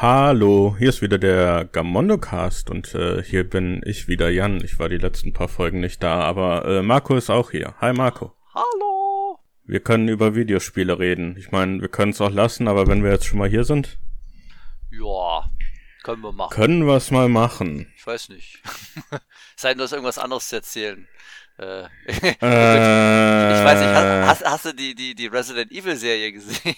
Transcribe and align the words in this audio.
Hallo, 0.00 0.76
hier 0.78 0.90
ist 0.90 1.02
wieder 1.02 1.18
der 1.18 1.64
Gamondo-Cast 1.64 2.70
und 2.70 2.94
äh, 2.94 3.20
hier 3.22 3.48
bin 3.48 3.80
ich 3.84 4.06
wieder 4.06 4.28
Jan. 4.30 4.62
Ich 4.62 4.78
war 4.78 4.88
die 4.88 4.96
letzten 4.98 5.32
paar 5.32 5.48
Folgen 5.48 5.80
nicht 5.80 6.02
da, 6.04 6.20
aber 6.20 6.64
äh, 6.66 6.82
Marco 6.82 7.16
ist 7.16 7.30
auch 7.30 7.50
hier. 7.50 7.74
Hi 7.80 7.92
Marco. 7.92 8.32
Hallo. 8.54 9.40
Wir 9.64 9.80
können 9.80 10.06
über 10.08 10.36
Videospiele 10.36 11.00
reden. 11.00 11.36
Ich 11.36 11.50
meine, 11.50 11.80
wir 11.80 11.88
können 11.88 12.12
es 12.12 12.20
auch 12.20 12.30
lassen, 12.30 12.68
aber 12.68 12.86
wenn 12.86 13.02
wir 13.02 13.10
jetzt 13.10 13.26
schon 13.26 13.38
mal 13.40 13.48
hier 13.48 13.64
sind, 13.64 13.98
Ja, 14.92 15.50
können 16.04 16.22
wir 16.22 16.32
machen. 16.32 16.54
können 16.54 16.86
wir 16.86 16.94
es 16.94 17.10
mal 17.10 17.28
machen. 17.28 17.92
Ich 17.96 18.06
weiß 18.06 18.28
nicht. 18.28 18.62
Sei 19.56 19.70
denn, 19.70 19.78
du 19.78 19.84
hast 19.84 19.92
irgendwas 19.92 20.18
anderes 20.18 20.48
zu 20.48 20.56
erzählen. 20.56 21.08
Äh, 21.58 21.82
ich 22.06 22.22
Äh, 22.40 23.64
weiß 23.64 23.80
nicht, 23.80 23.88
hast, 23.88 24.28
hast, 24.28 24.44
hast 24.44 24.64
du 24.66 24.74
die, 24.74 24.94
die, 24.94 25.16
die 25.16 25.26
Resident 25.26 25.72
Evil 25.72 25.96
Serie 25.96 26.30
gesehen? 26.32 26.76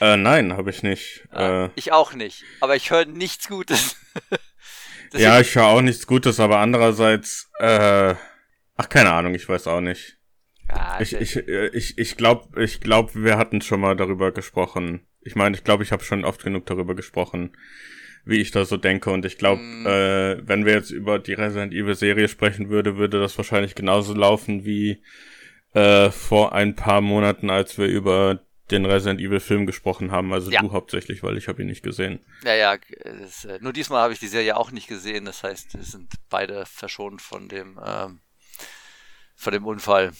Äh, 0.00 0.16
nein, 0.16 0.52
habe 0.56 0.70
ich 0.70 0.82
nicht. 0.82 1.26
Ah, 1.30 1.66
Äh, 1.66 1.70
ich 1.74 1.92
auch 1.92 2.14
nicht. 2.14 2.44
Aber 2.60 2.76
ich 2.76 2.90
höre 2.90 3.04
nichts 3.06 3.48
Gutes. 3.48 3.96
Ja, 5.14 5.40
ich 5.40 5.54
höre 5.54 5.64
auch 5.68 5.80
nichts 5.80 6.06
Gutes, 6.06 6.38
aber 6.38 6.58
andererseits, 6.58 7.50
äh, 7.60 8.14
ach, 8.76 8.88
keine 8.90 9.10
Ahnung, 9.12 9.34
ich 9.34 9.48
weiß 9.48 9.66
auch 9.66 9.80
nicht. 9.80 10.18
Ja, 10.68 10.98
Ich, 11.00 11.14
ich, 11.14 11.36
ich, 11.36 11.96
ich 11.96 12.16
glaube, 12.18 12.62
ich 12.62 12.80
glaub, 12.80 13.14
wir 13.14 13.38
hatten 13.38 13.62
schon 13.62 13.80
mal 13.80 13.96
darüber 13.96 14.32
gesprochen. 14.32 15.06
Ich 15.22 15.34
meine, 15.34 15.56
ich 15.56 15.64
glaube, 15.64 15.82
ich 15.82 15.92
habe 15.92 16.04
schon 16.04 16.26
oft 16.26 16.44
genug 16.44 16.66
darüber 16.66 16.94
gesprochen, 16.94 17.56
wie 18.26 18.36
ich 18.42 18.50
da 18.50 18.66
so 18.66 18.76
denke. 18.76 19.10
Und 19.10 19.24
ich 19.24 19.38
glaube, 19.38 19.62
Mm. 19.62 19.86
äh, 19.86 20.46
wenn 20.46 20.66
wir 20.66 20.74
jetzt 20.74 20.90
über 20.90 21.18
die 21.18 21.32
Resident 21.32 21.72
Evil 21.72 21.94
Serie 21.94 22.28
sprechen 22.28 22.68
würde, 22.68 22.98
würde 22.98 23.18
das 23.18 23.38
wahrscheinlich 23.38 23.74
genauso 23.74 24.12
laufen 24.12 24.66
wie 24.66 25.02
äh, 25.72 26.10
vor 26.10 26.52
ein 26.52 26.74
paar 26.74 27.00
Monaten, 27.00 27.48
als 27.48 27.78
wir 27.78 27.86
über 27.86 28.40
den 28.70 28.84
Resident 28.84 29.20
Evil 29.20 29.40
Film 29.40 29.66
gesprochen 29.66 30.10
haben. 30.12 30.32
Also 30.32 30.50
Ja. 30.50 30.60
du 30.62 30.72
hauptsächlich, 30.72 31.22
weil 31.22 31.36
ich 31.38 31.48
habe 31.48 31.62
ihn 31.62 31.68
nicht 31.68 31.82
gesehen. 31.82 32.20
ja, 32.44 32.54
ja, 32.54 32.76
es, 33.24 33.44
äh, 33.44 33.58
nur 33.60 33.72
diesmal 33.72 34.02
habe 34.02 34.12
ich 34.12 34.18
die 34.20 34.28
Serie 34.28 34.56
auch 34.56 34.70
nicht 34.70 34.88
gesehen. 34.88 35.24
Das 35.24 35.42
heißt, 35.42 35.74
wir 35.76 35.82
sind 35.84 36.12
beide 36.28 36.66
verschont 36.66 37.22
von 37.22 37.48
dem, 37.48 37.78
ähm, 37.84 38.20
von 39.36 39.52
dem 39.52 39.64
Unfall. 39.66 40.12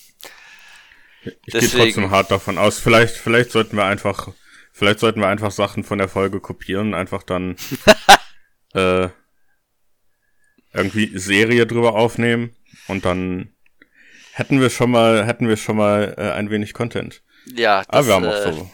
Ich 1.23 1.25
gehe 1.43 1.61
Deswegen- 1.61 1.85
trotzdem 1.85 2.11
hart 2.11 2.31
davon 2.31 2.59
aus. 2.59 2.79
Vielleicht, 2.79 3.17
vielleicht 3.17 3.51
sollten 3.51 3.77
wir 3.77 3.85
einfach, 3.85 4.29
vielleicht 4.73 5.01
sollten 5.01 5.21
wir 5.21 5.29
einfach 5.29 5.51
Sachen 5.51 5.85
von 5.85 5.99
der 5.99 6.09
Folge 6.09 6.41
kopieren, 6.41 6.95
einfach 6.95 7.23
dann 7.23 7.57
äh, 8.75 9.09
irgendwie 10.73 11.19
Serie 11.19 11.67
drüber 11.67 11.95
aufnehmen 11.95 12.55
und 12.87 13.05
dann 13.05 13.55
hätten 14.33 14.61
wir 14.61 14.71
schon 14.71 14.91
mal, 14.91 15.27
hätten 15.27 15.49
wir 15.49 15.57
schon 15.57 15.77
mal 15.77 16.15
äh, 16.17 16.31
ein 16.33 16.51
wenig 16.51 16.73
Content. 16.75 17.23
Ja, 17.55 17.79
das, 17.85 17.89
Aber 17.89 18.07
wir 18.07 18.15
haben 18.15 18.25
äh, 18.25 18.29
auch 18.29 18.53
so. 18.53 18.71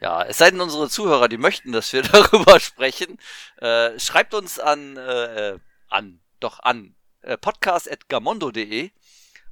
Ja, 0.00 0.22
es 0.22 0.38
sei 0.38 0.50
denn, 0.50 0.60
unsere 0.60 0.88
Zuhörer, 0.88 1.28
die 1.28 1.38
möchten, 1.38 1.72
dass 1.72 1.92
wir 1.92 2.02
darüber 2.02 2.60
sprechen, 2.60 3.18
äh, 3.56 3.98
schreibt 3.98 4.34
uns 4.34 4.58
an, 4.58 4.96
äh, 4.96 5.50
äh, 5.54 5.58
an, 5.88 6.20
doch 6.40 6.60
an, 6.60 6.94
äh, 7.22 7.36
podcast.gamondo.de 7.36 8.90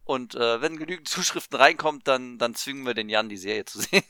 und 0.05 0.37
äh, 0.37 0.61
wenn 0.61 0.77
genügend 0.79 1.09
Zuschriften 1.09 1.59
reinkommt, 1.59 2.07
dann, 2.07 2.39
dann 2.39 2.55
zwingen 2.55 2.87
wir 2.87 2.95
den 2.95 3.09
Jan, 3.09 3.29
die 3.29 3.37
Serie 3.37 3.65
zu 3.65 3.81
sehen. 3.81 4.05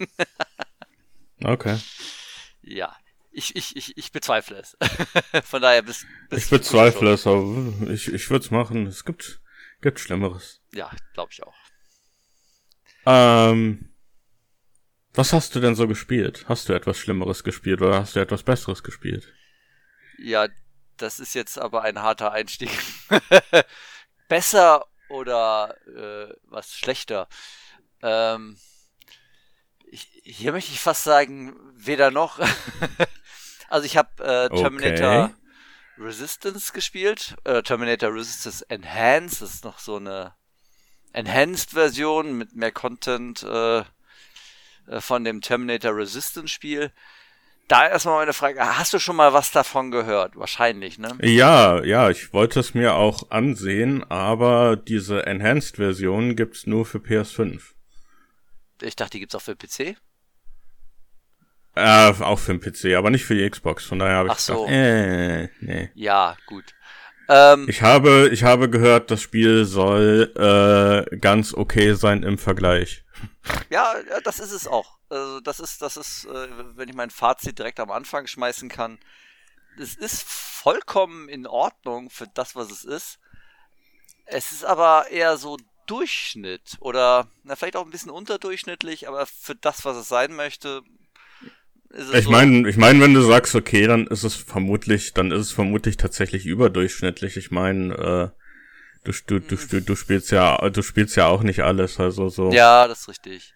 Okay. 1.42 1.78
ja, 2.62 2.94
ich, 3.30 3.54
ich, 3.54 3.76
ich, 3.76 3.96
ich 3.96 4.12
bezweifle 4.12 4.58
es. 4.58 4.76
Von 5.44 5.62
daher 5.62 5.82
bis, 5.82 6.06
bis 6.30 6.44
Ich 6.44 6.50
bezweifle 6.50 7.12
es, 7.12 7.26
aber 7.26 7.44
ich, 7.90 8.12
ich 8.12 8.30
würde 8.30 8.44
es 8.44 8.50
machen. 8.50 8.86
Es 8.86 9.04
gibt, 9.04 9.40
gibt 9.82 10.00
Schlimmeres. 10.00 10.62
Ja, 10.72 10.90
glaube 11.12 11.32
ich 11.32 11.42
auch. 11.42 11.54
Ähm, 13.04 13.90
was 15.16 15.32
hast 15.32 15.54
du 15.54 15.60
denn 15.60 15.74
so 15.74 15.88
gespielt? 15.88 16.44
Hast 16.48 16.68
du 16.68 16.72
etwas 16.72 16.98
Schlimmeres 16.98 17.42
gespielt 17.42 17.80
oder 17.82 18.00
hast 18.00 18.16
du 18.16 18.20
etwas 18.20 18.42
Besseres 18.42 18.82
gespielt? 18.82 19.32
Ja, 20.18 20.48
das 20.96 21.20
ist 21.20 21.34
jetzt 21.34 21.58
aber 21.58 21.82
ein 21.82 22.00
harter 22.00 22.32
Einstieg. 22.32 22.70
Besser 24.28 24.86
oder 25.08 25.76
äh, 25.86 26.34
was 26.44 26.72
schlechter? 26.72 27.28
Ähm, 28.02 28.58
ich, 29.90 30.08
hier 30.22 30.52
möchte 30.52 30.72
ich 30.72 30.80
fast 30.80 31.04
sagen, 31.04 31.54
weder 31.74 32.10
noch. 32.10 32.38
also 33.68 33.86
ich 33.86 33.96
habe 33.96 34.22
äh, 34.22 34.48
Terminator 34.54 35.24
Okay. 35.24 35.34
Resistance 35.98 36.72
gespielt. 36.72 37.36
Äh, 37.44 37.62
Terminator 37.62 38.12
Resistance 38.12 38.64
Enhanced. 38.68 39.40
Das 39.40 39.54
ist 39.54 39.64
noch 39.64 39.78
so 39.78 39.96
eine 39.96 40.34
Enhanced-Version 41.12 42.36
mit 42.36 42.54
mehr 42.54 42.72
Content 42.72 43.42
äh, 43.42 43.84
von 45.00 45.24
dem 45.24 45.40
Terminator 45.40 45.96
Resistance 45.96 46.48
Spiel. 46.48 46.92
Da 47.68 47.88
erstmal 47.88 48.18
meine 48.20 48.32
Frage, 48.32 48.60
hast 48.60 48.92
du 48.92 49.00
schon 49.00 49.16
mal 49.16 49.32
was 49.32 49.50
davon 49.50 49.90
gehört? 49.90 50.36
Wahrscheinlich, 50.36 50.98
ne? 50.98 51.18
Ja, 51.20 51.82
ja, 51.82 52.10
ich 52.10 52.32
wollte 52.32 52.60
es 52.60 52.74
mir 52.74 52.94
auch 52.94 53.30
ansehen, 53.30 54.08
aber 54.08 54.76
diese 54.76 55.26
Enhanced-Version 55.26 56.36
gibt's 56.36 56.66
nur 56.66 56.86
für 56.86 56.98
PS5. 56.98 57.60
Ich 58.82 58.94
dachte, 58.94 59.12
die 59.12 59.20
gibt's 59.20 59.34
auch 59.34 59.42
für 59.42 59.56
PC. 59.56 59.96
Äh, 61.74 62.12
auch 62.20 62.38
für 62.38 62.56
den 62.56 62.60
PC, 62.60 62.96
aber 62.96 63.10
nicht 63.10 63.24
für 63.24 63.34
die 63.34 63.48
Xbox. 63.48 63.84
Von 63.84 63.98
daher 63.98 64.16
habe 64.16 64.28
ich 64.28 64.34
Ach 64.34 64.38
so. 64.38 64.64
gedacht, 64.64 64.72
äh, 64.72 65.48
nee. 65.60 65.90
Ja, 65.94 66.36
gut. 66.46 66.75
Ähm, 67.28 67.66
Ich 67.68 67.82
habe, 67.82 68.28
ich 68.32 68.44
habe 68.44 68.70
gehört, 68.70 69.10
das 69.10 69.20
Spiel 69.20 69.64
soll 69.64 70.32
äh, 70.36 71.16
ganz 71.16 71.54
okay 71.54 71.94
sein 71.94 72.22
im 72.22 72.38
Vergleich. 72.38 73.04
ja, 73.70 73.94
das 74.24 74.38
ist 74.38 74.52
es 74.52 74.66
auch. 74.66 74.98
Also 75.08 75.40
das 75.40 75.60
ist, 75.60 75.82
das 75.82 75.96
ist, 75.96 76.24
äh, 76.26 76.48
wenn 76.76 76.88
ich 76.88 76.94
mein 76.94 77.10
Fazit 77.10 77.58
direkt 77.58 77.80
am 77.80 77.90
Anfang 77.90 78.26
schmeißen 78.26 78.68
kann. 78.68 78.98
Es 79.78 79.94
ist 79.94 80.24
vollkommen 80.24 81.28
in 81.28 81.46
Ordnung 81.46 82.10
für 82.10 82.26
das, 82.32 82.56
was 82.56 82.70
es 82.70 82.84
ist. 82.84 83.18
Es 84.24 84.52
ist 84.52 84.64
aber 84.64 85.06
eher 85.10 85.36
so 85.36 85.58
Durchschnitt 85.86 86.76
oder 86.80 87.28
na, 87.44 87.54
vielleicht 87.54 87.76
auch 87.76 87.84
ein 87.84 87.90
bisschen 87.90 88.10
unterdurchschnittlich, 88.10 89.06
aber 89.06 89.26
für 89.26 89.54
das, 89.54 89.84
was 89.84 89.96
es 89.96 90.08
sein 90.08 90.34
möchte, 90.34 90.82
Ich 92.12 92.28
meine, 92.28 92.68
ich 92.68 92.76
meine, 92.76 93.00
wenn 93.00 93.14
du 93.14 93.22
sagst, 93.22 93.54
okay, 93.54 93.86
dann 93.86 94.06
ist 94.06 94.24
es 94.24 94.34
vermutlich, 94.34 95.14
dann 95.14 95.30
ist 95.30 95.40
es 95.46 95.52
vermutlich 95.52 95.96
tatsächlich 95.96 96.44
überdurchschnittlich. 96.44 97.36
Ich 97.36 97.50
meine, 97.50 97.94
äh, 97.94 98.28
du, 99.04 99.12
du, 99.26 99.40
du, 99.40 99.56
du, 99.56 99.80
du 99.80 99.96
spielst 99.96 100.30
ja, 100.30 100.56
du 100.68 100.82
spielst 100.82 101.16
ja 101.16 101.26
auch 101.28 101.42
nicht 101.42 101.60
alles, 101.60 101.98
also 101.98 102.28
so. 102.28 102.52
Ja, 102.52 102.86
das 102.88 103.02
ist 103.02 103.08
richtig. 103.08 103.54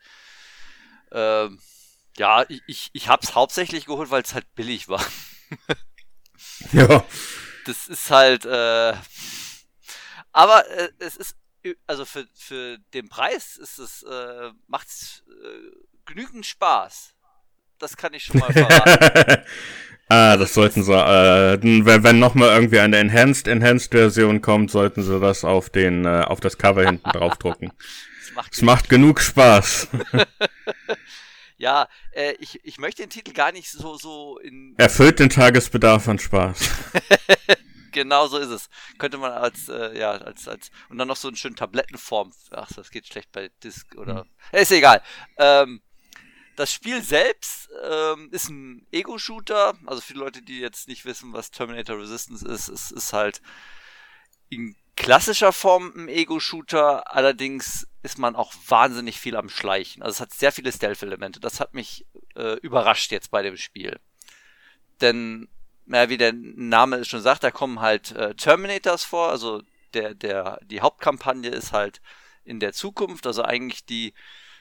Ähm, 1.12 1.58
ja, 2.16 2.44
ich, 2.48 2.62
ich, 2.66 2.90
ich 2.92 3.08
hab's 3.08 3.34
hauptsächlich 3.34 3.86
geholt, 3.86 4.10
weil 4.10 4.22
es 4.22 4.34
halt 4.34 4.52
billig 4.54 4.88
war. 4.88 5.04
ja. 6.72 7.04
Das 7.66 7.88
ist 7.88 8.10
halt, 8.10 8.46
äh, 8.46 8.94
aber 10.32 10.68
äh, 10.70 10.88
es 10.98 11.16
ist, 11.16 11.36
also 11.86 12.04
für, 12.04 12.26
für 12.34 12.78
den 12.94 13.08
Preis 13.08 13.56
ist 13.56 13.78
es, 13.78 14.02
äh, 14.02 14.50
macht's 14.66 15.24
äh, 15.28 15.70
genügend 16.06 16.46
Spaß. 16.46 17.14
Das 17.80 17.96
kann 17.96 18.12
ich 18.12 18.24
schon 18.24 18.38
mal 18.38 18.52
verraten. 18.52 19.42
ah, 20.08 20.36
das 20.36 20.52
sollten 20.52 20.82
sie, 20.82 20.92
äh, 20.92 21.58
wenn, 21.62 22.04
wenn 22.04 22.18
nochmal 22.18 22.50
irgendwie 22.50 22.78
eine 22.78 22.98
Enhanced, 22.98 23.48
Enhanced 23.48 23.92
Version 23.92 24.42
kommt, 24.42 24.70
sollten 24.70 25.02
sie 25.02 25.18
das 25.18 25.44
auf 25.44 25.70
den, 25.70 26.04
äh, 26.04 26.24
auf 26.26 26.40
das 26.40 26.58
Cover 26.58 26.84
hinten 26.84 27.10
draufdrucken. 27.10 27.72
Es 28.22 28.36
macht 28.36 28.52
Es 28.52 28.62
macht 28.62 28.88
genug 28.88 29.20
Spaß. 29.20 29.88
ja, 31.56 31.88
äh, 32.12 32.34
ich, 32.38 32.60
ich 32.62 32.78
möchte 32.78 33.02
den 33.02 33.10
Titel 33.10 33.32
gar 33.32 33.50
nicht 33.50 33.68
so, 33.68 33.96
so 33.96 34.38
in, 34.38 34.74
Erfüllt 34.76 35.18
den 35.18 35.30
Tagesbedarf 35.30 36.06
an 36.06 36.20
Spaß. 36.20 36.68
genau 37.90 38.28
so 38.28 38.38
ist 38.38 38.50
es. 38.50 38.68
Könnte 38.98 39.18
man 39.18 39.32
als, 39.32 39.68
äh, 39.68 39.98
ja, 39.98 40.12
als, 40.12 40.46
als, 40.46 40.70
und 40.90 40.98
dann 40.98 41.08
noch 41.08 41.16
so 41.16 41.26
einen 41.26 41.36
schönen 41.36 41.56
Tablettenform. 41.56 42.32
Ach, 42.52 42.68
das 42.76 42.90
geht 42.92 43.08
schlecht 43.08 43.32
bei 43.32 43.50
Disk 43.64 43.96
oder, 43.96 44.26
ist 44.52 44.70
egal. 44.70 45.02
Ähm, 45.36 45.80
das 46.60 46.74
Spiel 46.74 47.02
selbst 47.02 47.70
ähm, 47.90 48.28
ist 48.32 48.50
ein 48.50 48.86
Ego-Shooter. 48.92 49.78
Also 49.86 50.02
für 50.02 50.12
die 50.12 50.18
Leute, 50.18 50.42
die 50.42 50.60
jetzt 50.60 50.88
nicht 50.88 51.06
wissen, 51.06 51.32
was 51.32 51.50
Terminator 51.50 51.98
Resistance 51.98 52.46
ist, 52.46 52.68
es 52.68 52.90
ist 52.90 53.14
halt 53.14 53.40
in 54.50 54.76
klassischer 54.94 55.52
Form 55.52 55.90
ein 55.96 56.08
Ego-Shooter. 56.08 57.16
Allerdings 57.16 57.88
ist 58.02 58.18
man 58.18 58.36
auch 58.36 58.52
wahnsinnig 58.68 59.18
viel 59.18 59.36
am 59.36 59.48
Schleichen. 59.48 60.02
Also 60.02 60.16
es 60.16 60.20
hat 60.20 60.34
sehr 60.34 60.52
viele 60.52 60.70
Stealth-Elemente. 60.70 61.40
Das 61.40 61.60
hat 61.60 61.72
mich 61.72 62.04
äh, 62.36 62.58
überrascht 62.58 63.10
jetzt 63.10 63.30
bei 63.30 63.40
dem 63.40 63.56
Spiel. 63.56 63.98
Denn, 65.00 65.48
na, 65.86 66.10
wie 66.10 66.18
der 66.18 66.34
Name 66.34 66.96
es 66.96 67.08
schon 67.08 67.22
sagt, 67.22 67.42
da 67.42 67.50
kommen 67.50 67.80
halt 67.80 68.12
äh, 68.12 68.34
Terminators 68.34 69.02
vor. 69.02 69.30
Also 69.30 69.62
der, 69.94 70.14
der, 70.14 70.60
die 70.64 70.82
Hauptkampagne 70.82 71.48
ist 71.48 71.72
halt 71.72 72.02
in 72.44 72.60
der 72.60 72.74
Zukunft. 72.74 73.26
Also 73.26 73.42
eigentlich 73.42 73.86
die 73.86 74.12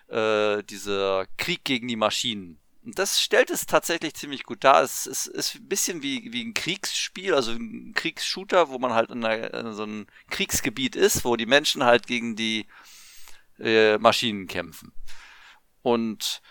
äh, 0.10 0.64
dieser 0.64 1.26
Krieg 1.38 1.64
gegen 1.64 1.88
die 1.88 1.96
Maschinen. 1.96 2.60
Und 2.86 2.98
das 2.98 3.22
stellt 3.22 3.50
es 3.50 3.66
tatsächlich 3.66 4.14
ziemlich 4.16 4.44
gut 4.44 4.64
dar. 4.64 4.82
Es, 4.82 5.06
es 5.06 5.28
ist 5.28 5.56
ein 5.56 5.68
bisschen 5.68 6.02
wie, 6.02 6.32
wie 6.32 6.44
ein 6.44 6.54
Kriegsspiel, 6.54 7.34
also 7.34 7.52
ein 7.52 7.94
Kriegsshooter, 7.94 8.70
wo 8.70 8.80
man 8.80 8.94
halt 8.94 9.12
in, 9.12 9.24
einer, 9.24 9.54
in 9.54 9.74
so 9.74 9.84
einem 9.84 10.08
Kriegsgebiet 10.30 10.96
ist, 10.96 11.26
wo 11.26 11.36
die 11.36 11.46
Menschen 11.46 11.84
halt 11.84 12.08
gegen 12.08 12.36
die 12.36 12.68
äh, 13.60 13.98
Maschinen 13.98 14.48
kämpfen. 14.48 14.94
Und 15.82 16.42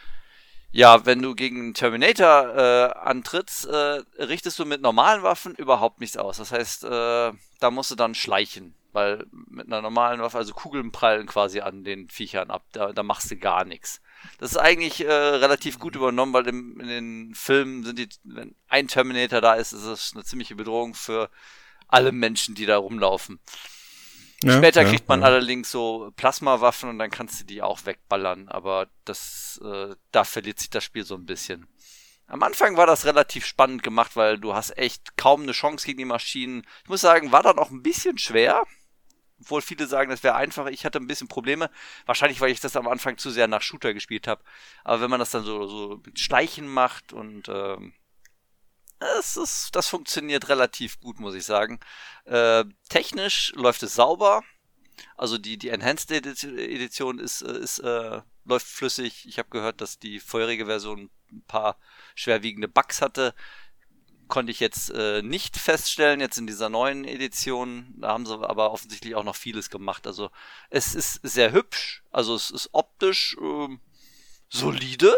Ja, 0.71 1.07
wenn 1.07 1.23
du 1.23 1.35
gegen 1.35 1.73
Terminator 1.73 2.55
äh, 2.55 2.93
antrittst, 2.99 3.65
äh, 3.67 4.03
richtest 4.19 4.59
du 4.59 4.67
mit 4.67 4.83
normalen 4.83 5.23
Waffen 5.23 5.55
überhaupt 5.55 5.99
nichts 5.99 6.19
aus. 6.19 6.37
Das 6.37 6.53
heißt, 6.53 6.85
äh, 6.85 7.33
da 7.59 7.71
musst 7.71 7.91
du 7.91 7.95
dann 7.97 8.15
schleichen, 8.15 8.75
weil 8.99 9.27
mit 9.31 9.69
einer 9.69 9.81
normalen 9.81 10.21
Waffe, 10.21 10.39
also 10.39 10.53
Kugeln 10.53 10.91
prallen 10.91 11.27
quasi 11.27 11.61
an 11.61 11.85
den 11.85 12.09
Viechern 12.09 12.51
ab, 12.51 12.65
da, 12.73 12.93
da 12.93 13.03
machst 13.05 13.31
du 13.31 13.37
gar 13.37 13.65
nichts. 13.65 14.01
Das 14.39 14.51
ist 14.51 14.57
eigentlich 14.57 15.05
äh, 15.05 15.13
relativ 15.13 15.79
gut 15.79 15.95
übernommen, 15.95 16.33
weil 16.33 16.49
im, 16.49 16.81
in 16.81 16.89
den 16.89 17.35
Filmen 17.35 17.85
sind 17.85 17.99
die, 17.99 18.09
wenn 18.25 18.57
ein 18.69 18.89
Terminator 18.89 19.41
da 19.41 19.55
ist, 19.55 19.73
ist 19.73 19.85
es 19.85 20.13
eine 20.15 20.25
ziemliche 20.25 20.57
Bedrohung 20.57 20.95
für 20.95 21.31
alle 21.87 22.11
Menschen, 22.11 22.57
die 22.57 22.67
da 22.67 22.77
rumlaufen. 22.77 23.39
Ja, 24.43 24.57
Später 24.57 24.83
ja, 24.83 24.89
kriegt 24.89 25.09
man 25.09 25.21
ja. 25.21 25.27
allerdings 25.27 25.71
so 25.71 26.13
Plasmawaffen 26.17 26.89
und 26.91 26.99
dann 26.99 27.11
kannst 27.11 27.41
du 27.41 27.45
die 27.45 27.63
auch 27.63 27.87
wegballern, 27.87 28.49
aber 28.49 28.89
das, 29.05 29.61
äh, 29.65 29.95
da 30.11 30.25
verliert 30.25 30.59
sich 30.59 30.71
das 30.71 30.83
Spiel 30.83 31.05
so 31.05 31.15
ein 31.15 31.27
bisschen. 31.27 31.69
Am 32.29 32.43
Anfang 32.43 32.77
war 32.77 32.87
das 32.87 33.07
relativ 33.07 33.47
spannend 33.47 33.83
gemacht, 33.83 34.15
weil 34.15 34.39
du 34.39 34.55
hast 34.55 34.77
echt 34.77 35.17
kaum 35.17 35.43
eine 35.43 35.53
Chance 35.53 35.87
gegen 35.87 35.99
die 35.99 36.05
Maschinen. 36.05 36.67
Ich 36.83 36.91
muss 36.91 37.01
sagen, 37.01 37.33
war 37.33 37.43
dann 37.43 37.59
auch 37.59 37.71
ein 37.71 37.83
bisschen 37.83 38.19
schwer. 38.19 38.65
Obwohl 39.41 39.63
viele 39.63 39.87
sagen, 39.87 40.11
das 40.11 40.23
wäre 40.23 40.35
einfacher. 40.35 40.71
Ich 40.71 40.85
hatte 40.85 40.99
ein 40.99 41.07
bisschen 41.07 41.29
Probleme. 41.29 41.71
Wahrscheinlich, 42.07 42.41
weil 42.41 42.51
ich 42.51 42.61
das 42.61 42.77
am 42.77 42.89
Anfang 42.89 43.19
zu 43.19 43.31
sehr 43.31 43.49
nach 43.49 43.63
Shooter 43.63 43.95
gespielt 43.95 44.27
habe. 44.27 44.43
Aber 44.85 45.01
wenn 45.01 45.11
man 45.11 45.21
das 45.21 45.31
dann 45.31 45.45
so, 45.45 45.67
so 45.67 46.01
mit 46.05 46.19
Schleichen 46.19 46.67
macht 46.67 47.13
und 47.13 47.49
ähm, 47.49 47.95
es 49.19 49.37
ist, 49.37 49.77
das 49.77 49.89
funktioniert 49.89 50.49
relativ 50.49 51.01
gut, 51.01 51.21
muss 51.21 51.35
ich 51.35 51.45
sagen. 51.45 51.79
Äh, 52.25 52.65
technisch 52.89 53.53
läuft 53.55 53.83
es 53.83 53.95
sauber. 53.95 54.43
Also 55.17 55.39
die, 55.39 55.57
die 55.57 55.69
Enhanced 55.69 56.11
Edition 56.11 57.21
ist, 57.21 57.43
äh, 57.43 57.59
ist, 57.59 57.79
äh, 57.79 58.23
läuft 58.45 58.67
flüssig. 58.67 59.27
Ich 59.29 59.39
habe 59.39 59.51
gehört, 59.51 59.81
dass 59.81 59.99
die 59.99 60.19
vorherige 60.19 60.67
Version 60.67 61.11
ein 61.31 61.43
paar 61.47 61.79
schwerwiegende 62.15 62.69
Bugs 62.69 63.01
hatte. 63.01 63.35
Konnte 64.29 64.53
ich 64.53 64.61
jetzt 64.61 64.91
äh, 64.91 65.23
nicht 65.23 65.57
feststellen, 65.57 66.21
jetzt 66.21 66.39
in 66.39 66.47
dieser 66.47 66.69
neuen 66.69 67.05
Edition. 67.05 67.95
Da 67.97 68.09
haben 68.09 68.27
sie 68.27 68.35
aber 68.35 68.73
offensichtlich 68.73 69.15
auch 69.15 69.25
noch 69.25 69.37
vieles 69.37 69.71
gemacht. 69.71 70.07
Also 70.07 70.31
es 70.71 70.95
ist 70.95 71.21
sehr 71.23 71.53
hübsch. 71.53 72.05
Also 72.11 72.35
es 72.35 72.51
ist 72.51 72.71
optisch 72.73 73.37
ähm, 73.41 73.81
solide 74.49 75.17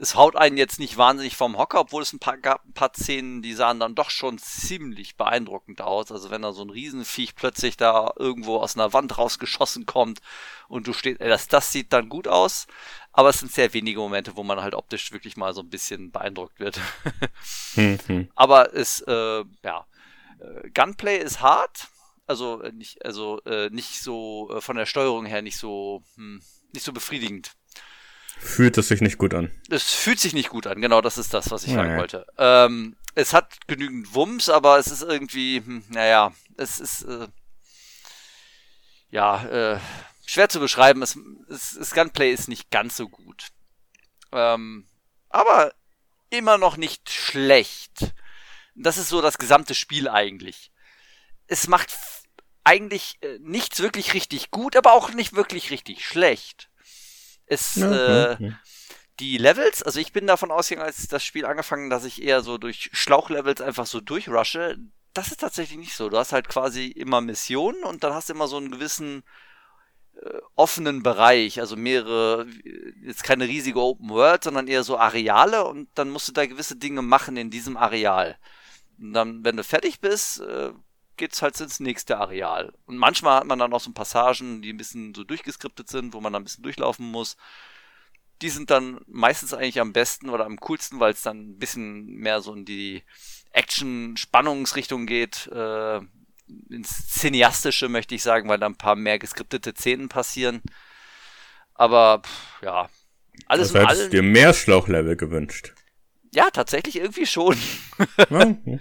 es 0.00 0.14
haut 0.14 0.34
einen 0.34 0.56
jetzt 0.56 0.78
nicht 0.78 0.96
wahnsinnig 0.96 1.36
vom 1.36 1.58
Hocker, 1.58 1.80
obwohl 1.80 2.02
es 2.02 2.14
ein 2.14 2.18
paar 2.18 2.38
gab, 2.38 2.64
ein 2.64 2.72
paar 2.72 2.92
Szenen, 2.94 3.42
die 3.42 3.52
sahen 3.52 3.80
dann 3.80 3.94
doch 3.94 4.08
schon 4.08 4.38
ziemlich 4.38 5.16
beeindruckend 5.16 5.82
aus. 5.82 6.10
Also 6.10 6.30
wenn 6.30 6.40
da 6.40 6.52
so 6.52 6.62
ein 6.62 6.70
Riesenviech 6.70 7.34
plötzlich 7.34 7.76
da 7.76 8.10
irgendwo 8.16 8.56
aus 8.56 8.76
einer 8.76 8.94
Wand 8.94 9.18
rausgeschossen 9.18 9.84
kommt 9.84 10.20
und 10.68 10.86
du 10.86 10.94
stehst, 10.94 11.20
das, 11.20 11.48
das 11.48 11.70
sieht 11.70 11.92
dann 11.92 12.08
gut 12.08 12.28
aus. 12.28 12.66
Aber 13.12 13.28
es 13.28 13.40
sind 13.40 13.52
sehr 13.52 13.74
wenige 13.74 14.00
Momente, 14.00 14.36
wo 14.36 14.42
man 14.42 14.62
halt 14.62 14.74
optisch 14.74 15.12
wirklich 15.12 15.36
mal 15.36 15.52
so 15.52 15.60
ein 15.60 15.68
bisschen 15.68 16.10
beeindruckt 16.10 16.60
wird. 16.60 16.80
mhm. 17.74 18.30
Aber 18.34 18.72
es, 18.74 19.02
äh, 19.02 19.44
ja, 19.62 19.86
äh, 20.38 20.70
Gunplay 20.70 21.18
ist 21.18 21.42
hart. 21.42 21.88
Also 22.26 22.62
äh, 22.62 22.72
nicht, 22.72 23.04
also 23.04 23.42
äh, 23.42 23.68
nicht 23.68 24.00
so 24.00 24.50
äh, 24.50 24.60
von 24.62 24.76
der 24.76 24.86
Steuerung 24.86 25.26
her 25.26 25.42
nicht 25.42 25.58
so, 25.58 26.02
hm, 26.16 26.40
nicht 26.72 26.84
so 26.84 26.92
befriedigend 26.94 27.52
Fühlt 28.42 28.78
es 28.78 28.88
sich 28.88 29.02
nicht 29.02 29.18
gut 29.18 29.34
an. 29.34 29.50
Es 29.68 29.82
fühlt 29.82 30.18
sich 30.18 30.32
nicht 30.32 30.48
gut 30.48 30.66
an, 30.66 30.80
genau 30.80 31.02
das 31.02 31.18
ist 31.18 31.34
das, 31.34 31.50
was 31.50 31.64
ich 31.64 31.72
naja. 31.72 31.82
sagen 31.82 31.98
wollte. 31.98 32.26
Ähm, 32.38 32.96
es 33.14 33.34
hat 33.34 33.66
genügend 33.66 34.14
Wumms, 34.14 34.48
aber 34.48 34.78
es 34.78 34.86
ist 34.86 35.02
irgendwie, 35.02 35.58
hm, 35.58 35.84
naja, 35.90 36.32
es 36.56 36.80
ist, 36.80 37.02
äh, 37.02 37.28
ja, 39.10 39.44
äh, 39.44 39.80
schwer 40.24 40.48
zu 40.48 40.58
beschreiben. 40.58 41.02
Es, 41.02 41.18
es, 41.50 41.76
das 41.78 41.92
Gunplay 41.92 42.32
ist 42.32 42.48
nicht 42.48 42.70
ganz 42.70 42.96
so 42.96 43.10
gut. 43.10 43.48
Ähm, 44.32 44.86
aber 45.28 45.74
immer 46.30 46.56
noch 46.56 46.78
nicht 46.78 47.10
schlecht. 47.10 48.14
Das 48.74 48.96
ist 48.96 49.10
so 49.10 49.20
das 49.20 49.36
gesamte 49.36 49.74
Spiel 49.74 50.08
eigentlich. 50.08 50.72
Es 51.46 51.68
macht 51.68 51.94
eigentlich 52.64 53.18
äh, 53.20 53.38
nichts 53.40 53.80
wirklich 53.80 54.14
richtig 54.14 54.50
gut, 54.50 54.76
aber 54.76 54.94
auch 54.94 55.12
nicht 55.12 55.34
wirklich 55.34 55.70
richtig 55.70 56.06
schlecht. 56.06 56.69
Es, 57.50 57.74
ja, 57.74 58.32
äh, 58.32 58.52
die 59.18 59.36
Levels, 59.36 59.82
also 59.82 60.00
ich 60.00 60.12
bin 60.12 60.26
davon 60.26 60.50
ausgegangen, 60.50 60.86
als 60.86 61.06
das 61.08 61.24
Spiel 61.24 61.44
angefangen, 61.44 61.90
dass 61.90 62.04
ich 62.04 62.22
eher 62.22 62.42
so 62.42 62.58
durch 62.58 62.90
Schlauchlevels 62.92 63.60
einfach 63.60 63.86
so 63.86 64.00
durchrushe. 64.00 64.78
Das 65.12 65.28
ist 65.28 65.40
tatsächlich 65.40 65.78
nicht 65.78 65.96
so. 65.96 66.08
Du 66.08 66.16
hast 66.16 66.32
halt 66.32 66.48
quasi 66.48 66.86
immer 66.86 67.20
Missionen 67.20 67.82
und 67.84 68.04
dann 68.04 68.14
hast 68.14 68.28
du 68.28 68.32
immer 68.32 68.46
so 68.46 68.56
einen 68.56 68.70
gewissen 68.70 69.24
äh, 70.14 70.38
offenen 70.54 71.02
Bereich, 71.02 71.60
also 71.60 71.76
mehrere, 71.76 72.46
jetzt 73.02 73.24
keine 73.24 73.48
riesige 73.48 73.80
Open 73.80 74.08
World, 74.10 74.44
sondern 74.44 74.68
eher 74.68 74.84
so 74.84 74.96
Areale 74.96 75.64
und 75.66 75.88
dann 75.96 76.10
musst 76.10 76.28
du 76.28 76.32
da 76.32 76.46
gewisse 76.46 76.76
Dinge 76.76 77.02
machen 77.02 77.36
in 77.36 77.50
diesem 77.50 77.76
Areal. 77.76 78.38
Und 78.98 79.12
dann, 79.12 79.44
wenn 79.44 79.56
du 79.56 79.64
fertig 79.64 80.00
bist, 80.00 80.40
äh, 80.40 80.70
geht's 81.20 81.42
halt 81.42 81.60
ins 81.60 81.78
nächste 81.78 82.18
Areal. 82.18 82.72
Und 82.86 82.96
manchmal 82.96 83.40
hat 83.40 83.46
man 83.46 83.58
dann 83.58 83.72
auch 83.72 83.80
so 83.80 83.92
Passagen, 83.92 84.62
die 84.62 84.72
ein 84.72 84.78
bisschen 84.78 85.14
so 85.14 85.22
durchgeskriptet 85.22 85.88
sind, 85.88 86.14
wo 86.14 86.20
man 86.20 86.32
dann 86.32 86.42
ein 86.42 86.44
bisschen 86.44 86.64
durchlaufen 86.64 87.06
muss. 87.06 87.36
Die 88.42 88.48
sind 88.48 88.70
dann 88.70 89.00
meistens 89.06 89.52
eigentlich 89.52 89.80
am 89.80 89.92
besten 89.92 90.30
oder 90.30 90.46
am 90.46 90.58
coolsten, 90.58 90.98
weil 90.98 91.12
es 91.12 91.22
dann 91.22 91.50
ein 91.50 91.58
bisschen 91.58 92.06
mehr 92.06 92.40
so 92.40 92.54
in 92.54 92.64
die 92.64 93.04
Action-Spannungsrichtung 93.52 95.06
geht, 95.06 95.46
äh, 95.48 96.00
ins 96.70 97.08
Cineastische 97.08 97.88
möchte 97.88 98.14
ich 98.14 98.22
sagen, 98.22 98.48
weil 98.48 98.58
da 98.58 98.66
ein 98.66 98.76
paar 98.76 98.96
mehr 98.96 99.18
geskriptete 99.18 99.74
Szenen 99.76 100.08
passieren. 100.08 100.62
Aber 101.74 102.22
pff, 102.24 102.62
ja, 102.62 102.88
alles 103.46 103.72
das 103.72 103.82
in 103.82 103.88
allem. 103.88 104.10
dir 104.10 104.22
mehr 104.22 104.54
Schlauchlevel 104.54 105.16
gewünscht. 105.16 105.74
Ja, 106.32 106.50
tatsächlich 106.50 106.96
irgendwie 106.96 107.26
schon. 107.26 107.56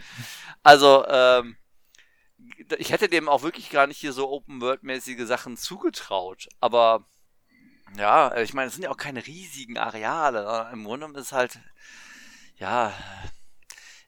also, 0.64 1.06
ähm, 1.08 1.58
ich 2.78 2.92
hätte 2.92 3.10
dem 3.10 3.30
auch 3.30 3.44
wirklich 3.44 3.70
gar 3.70 3.88
nicht 3.88 4.00
hier 4.00 4.14
so 4.14 4.30
Open-World-mäßige 4.30 5.26
Sachen 5.26 5.58
zugetraut. 5.58 6.48
Aber 6.60 7.06
ja, 7.98 8.36
ich 8.38 8.54
meine, 8.54 8.68
es 8.68 8.74
sind 8.76 8.84
ja 8.84 8.92
auch 8.92 8.98
keine 8.98 9.26
riesigen 9.26 9.78
Areale. 9.78 10.70
Im 10.74 10.84
Grunde 10.84 11.20
ist 11.20 11.32
halt, 11.32 11.60
ja, 12.58 12.94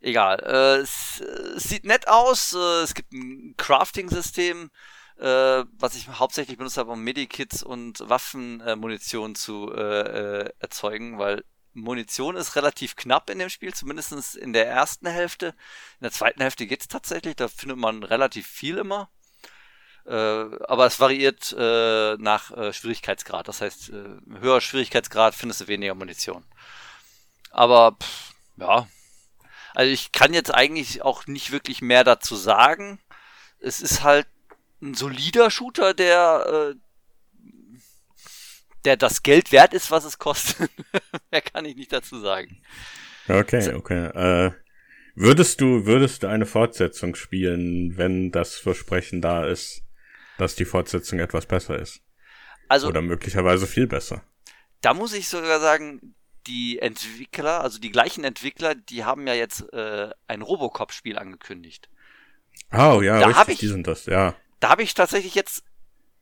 egal. 0.02 0.40
Äh, 0.40 0.82
es, 0.82 1.22
es, 1.22 1.64
sieht 1.64 1.86
nett 1.86 2.08
aus. 2.08 2.54
Äh, 2.54 2.84
es 2.84 2.94
gibt 2.94 3.14
ein 3.14 3.56
Crafting-System, 3.58 4.70
äh, 5.18 5.64
was 5.78 5.96
ich 5.96 6.08
hauptsächlich 6.10 6.58
benutzt 6.58 6.78
habe, 6.78 6.92
um 6.92 7.04
Medikits 7.04 7.64
und 7.64 8.08
Waffenmunition 8.08 9.36
zu 9.36 9.72
äh, 9.74 10.42
äh, 10.42 10.54
erzeugen, 10.60 11.18
weil 11.18 11.44
Munition 11.74 12.36
ist 12.36 12.56
relativ 12.56 12.96
knapp 12.96 13.30
in 13.30 13.40
dem 13.40 13.50
Spiel, 13.50 13.74
zumindest 13.74 14.36
in 14.36 14.54
der 14.54 14.68
ersten 14.68 15.08
Hälfte. 15.08 15.48
In 15.48 16.04
der 16.04 16.12
zweiten 16.12 16.42
Hälfte 16.42 16.68
geht's 16.68 16.88
tatsächlich, 16.88 17.36
da 17.36 17.48
findet 17.48 17.78
man 17.78 18.04
relativ 18.04 18.48
viel 18.48 18.78
immer. 18.78 19.10
Äh, 20.06 20.12
aber 20.12 20.86
es 20.86 21.00
variiert 21.00 21.56
äh, 21.58 22.16
nach 22.18 22.52
äh, 22.52 22.74
Schwierigkeitsgrad. 22.74 23.48
Das 23.48 23.62
heißt, 23.62 23.90
äh, 23.90 24.18
höher 24.40 24.62
Schwierigkeitsgrad 24.62 25.36
findest 25.36 25.62
du 25.62 25.68
weniger 25.68 25.96
Munition. 25.96 26.44
Aber 27.52 27.98
pff, 28.02 28.34
ja, 28.58 28.88
also 29.74 29.92
ich 29.92 30.12
kann 30.12 30.34
jetzt 30.34 30.54
eigentlich 30.54 31.02
auch 31.02 31.28
nicht 31.28 31.52
wirklich 31.52 31.82
mehr 31.82 32.04
dazu 32.04 32.36
sagen. 32.36 33.00
Es 33.60 33.82
ist 33.82 34.04
halt 34.04 34.28
ein 34.82 34.96
solider 34.96 35.52
Shooter, 35.52 35.94
der 35.94 36.74
äh, 36.74 36.76
der 38.86 38.98
das 38.98 39.24
Geld 39.24 39.52
wert 39.52 39.74
ist, 39.74 39.92
was 39.92 40.06
es 40.06 40.18
kostet. 40.18 40.72
Mehr 41.32 41.42
kann 41.42 41.66
ich 41.66 41.76
nicht 41.76 41.94
dazu 41.94 42.20
sagen. 42.20 42.62
Okay, 43.28 43.74
okay. 43.74 44.06
Äh, 44.08 44.52
würdest 45.16 45.62
du, 45.62 45.86
würdest 45.86 46.24
du 46.24 46.28
eine 46.28 46.46
Fortsetzung 46.46 47.16
spielen, 47.16 47.98
wenn 47.98 48.32
das 48.32 48.56
Versprechen 48.56 49.22
da 49.22 49.46
ist, 49.46 49.84
dass 50.38 50.56
die 50.56 50.66
Fortsetzung 50.66 51.20
etwas 51.20 51.46
besser 51.46 51.78
ist? 51.78 52.02
Also. 52.68 52.88
Oder 52.88 53.02
möglicherweise 53.02 53.68
viel 53.68 53.88
besser. 53.88 54.24
Da 54.82 54.94
muss 54.94 55.14
ich 55.14 55.28
sogar 55.28 55.60
sagen, 55.60 56.16
die 56.48 56.80
Entwickler, 56.80 57.62
also 57.62 57.80
die 57.80 57.92
gleichen 57.92 58.24
Entwickler, 58.24 58.74
die 58.74 59.04
haben 59.04 59.28
ja 59.28 59.34
jetzt 59.34 59.62
äh, 59.74 60.10
ein 60.28 60.42
Robocop-Spiel 60.42 61.18
angekündigt. 61.18 61.90
Oh 62.72 63.02
ja, 63.02 63.20
da 63.20 63.28
richtig, 63.28 63.54
ich, 63.56 63.60
die 63.60 63.68
sind 63.68 63.88
das, 63.88 64.06
ja. 64.06 64.36
Da 64.60 64.70
habe 64.70 64.84
ich 64.84 64.94
tatsächlich 64.94 65.36
jetzt 65.36 65.64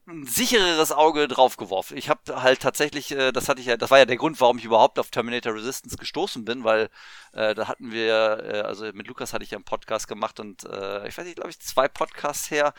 ein 0.10 0.26
sichereres 0.26 0.92
Auge 0.92 1.28
draufgeworfen. 1.28 1.98
Ich 1.98 2.10
habe 2.10 2.42
halt 2.42 2.62
tatsächlich, 2.62 3.12
äh, 3.12 3.32
das 3.32 3.48
hatte 3.48 3.62
ich 3.62 3.68
ja, 3.68 3.78
das 3.78 3.92
war 3.92 4.00
ja 4.00 4.06
der 4.06 4.18
Grund, 4.18 4.40
warum 4.42 4.58
ich 4.58 4.66
überhaupt 4.66 5.00
auf 5.00 5.10
Terminator 5.12 5.54
Resistance 5.54 5.98
gestoßen 5.98 6.46
bin, 6.46 6.64
weil 6.64 6.90
äh, 7.34 7.54
da 7.54 7.68
hatten 7.68 7.92
wir, 7.92 8.44
äh, 8.44 8.62
also 8.62 8.86
mit 8.94 9.08
Lukas 9.08 9.34
hatte 9.34 9.44
ich 9.44 9.52
ja 9.52 9.58
einen 9.58 9.66
Podcast 9.66 10.08
gemacht 10.08 10.40
und 10.40 10.64
äh, 10.64 11.08
ich 11.08 11.18
weiß 11.18 11.26
nicht, 11.26 11.36
glaube 11.36 11.52
ich, 11.52 11.60
zwei 11.60 11.88
Podcasts 11.88 12.50
her, 12.50 12.74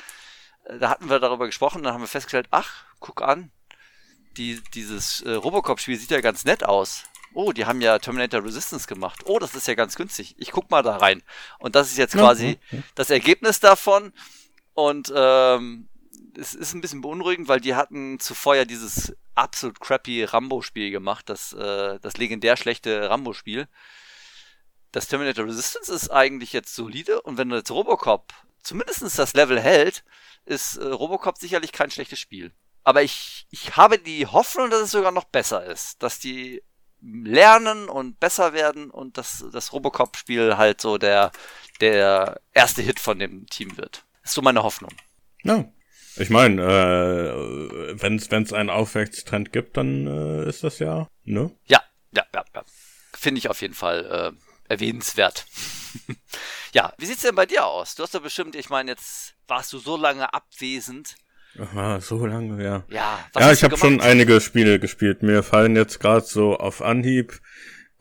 äh, 0.65 0.79
da 0.79 0.91
hatten 0.91 1.09
wir 1.09 1.21
darüber 1.21 1.47
gesprochen, 1.47 1.83
dann 1.83 1.95
haben 1.95 2.03
wir 2.03 2.09
festgestellt, 2.09 2.49
ach, 2.51 2.85
guck 2.99 3.23
an, 3.23 3.51
die, 4.37 4.61
dieses 4.75 5.23
äh, 5.23 5.33
Robocop-Spiel 5.33 5.99
sieht 5.99 6.11
ja 6.11 6.21
ganz 6.21 6.45
nett 6.45 6.65
aus. 6.65 7.05
Oh, 7.33 7.53
die 7.53 7.65
haben 7.65 7.81
ja 7.81 7.99
Terminator 8.01 8.45
Resistance 8.45 8.89
gemacht. 8.89 9.23
Oh, 9.25 9.39
das 9.39 9.55
ist 9.55 9.69
ja 9.69 9.75
ganz 9.75 9.95
günstig. 9.95 10.35
Ich 10.39 10.51
guck 10.51 10.69
mal 10.71 10.83
da 10.83 10.97
rein. 10.97 11.23
Und 11.61 11.77
das 11.77 11.89
ist 11.89 11.97
jetzt 11.97 12.15
quasi 12.15 12.59
mhm. 12.73 12.83
das 12.97 13.09
Ergebnis 13.11 13.61
davon. 13.61 14.13
Und 14.75 15.13
ähm, 15.15 15.89
es 16.37 16.55
ist 16.55 16.75
ein 16.75 16.81
bisschen 16.81 17.01
beunruhigend, 17.01 17.49
weil 17.49 17.61
die 17.61 17.75
hatten 17.75 18.21
zuvor 18.21 18.57
ja 18.57 18.65
dieses 18.65 19.17
absolut 19.35 19.81
crappy 19.81 20.25
Rambo-Spiel 20.25 20.91
gemacht, 20.91 21.29
das, 21.29 21.53
äh, 21.53 21.99
das 22.01 22.17
legendär 22.17 22.57
schlechte 22.57 23.09
Rambo-Spiel. 23.09 23.69
Das 24.93 25.09
Terminator 25.09 25.47
Resistance 25.47 25.93
ist 25.93 26.11
eigentlich 26.11 26.53
jetzt 26.53 26.75
solide 26.75 27.23
und 27.23 27.39
wenn 27.39 27.51
jetzt 27.51 27.71
Robocop 27.71 28.33
zumindest 28.63 29.19
das 29.19 29.35
Level 29.35 29.61
hält, 29.61 30.05
ist 30.45 30.77
äh, 30.77 30.87
Robocop 30.87 31.39
sicherlich 31.39 31.73
kein 31.73 31.91
schlechtes 31.91 32.19
Spiel. 32.19 32.53
Aber 32.83 33.03
ich, 33.03 33.47
ich 33.51 33.77
habe 33.77 33.99
die 33.99 34.27
Hoffnung, 34.27 34.71
dass 34.71 34.81
es 34.81 34.91
sogar 34.91 35.13
noch 35.13 35.25
besser 35.25 35.65
ist. 35.65 36.03
Dass 36.03 36.19
die 36.19 36.63
lernen 37.03 37.89
und 37.89 38.21
besser 38.21 38.53
werden 38.53 38.91
und 38.91 39.17
dass 39.17 39.45
das 39.53 39.73
Robocop-Spiel 39.73 40.57
halt 40.57 40.81
so 40.81 40.99
der, 40.99 41.33
der 41.81 42.41
erste 42.53 42.83
Hit 42.83 43.01
von 43.01 43.19
dem 43.19 43.47
Team 43.47 43.77
wird. 43.77 44.05
Ist 44.23 44.35
so 44.35 44.43
meine 44.43 44.63
Hoffnung. 44.63 44.93
Ja. 45.43 45.65
Ich 46.17 46.31
meine, 46.31 46.63
äh, 46.63 48.03
wenn 48.03 48.17
es 48.17 48.53
einen 48.53 48.71
Aufwärtstrend 48.71 49.53
gibt, 49.53 49.77
dann 49.77 50.07
äh, 50.07 50.49
ist 50.49 50.65
das 50.65 50.79
ja, 50.79 51.09
ne? 51.25 51.51
Ja, 51.67 51.83
ja, 52.13 52.25
ja, 52.35 52.45
ja. 52.55 52.65
Finde 53.15 53.39
ich 53.39 53.49
auf 53.49 53.63
jeden 53.63 53.75
Fall 53.75 54.35
äh, 54.35 54.73
erwähnenswert. 54.73 55.47
ja, 56.73 56.93
wie 56.99 57.07
sieht's 57.07 57.23
denn 57.23 57.35
bei 57.35 57.47
dir 57.47 57.67
aus? 57.67 57.95
Du 57.95 58.03
hast 58.03 58.15
ja 58.15 58.21
bestimmt, 58.21 58.57
ich 58.57 58.71
meine, 58.71 58.93
jetzt 58.93 59.35
warst 59.47 59.73
du 59.73 59.79
so 59.79 59.97
lange 59.97 60.33
abwesend. 60.33 61.17
Aha, 61.59 62.01
so 62.01 62.25
lange, 62.27 62.63
ja. 62.63 62.85
Ja, 62.89 63.19
ja 63.37 63.53
ich 63.53 63.65
habe 63.65 63.77
schon 63.77 64.01
einige 64.01 64.41
Spiele 64.41 64.79
gespielt. 64.79 65.23
Mir 65.23 65.43
fallen 65.43 65.75
jetzt 65.75 65.99
gerade 65.99 66.25
so 66.25 66.57
auf 66.57 66.81
Anhieb. 66.81 67.41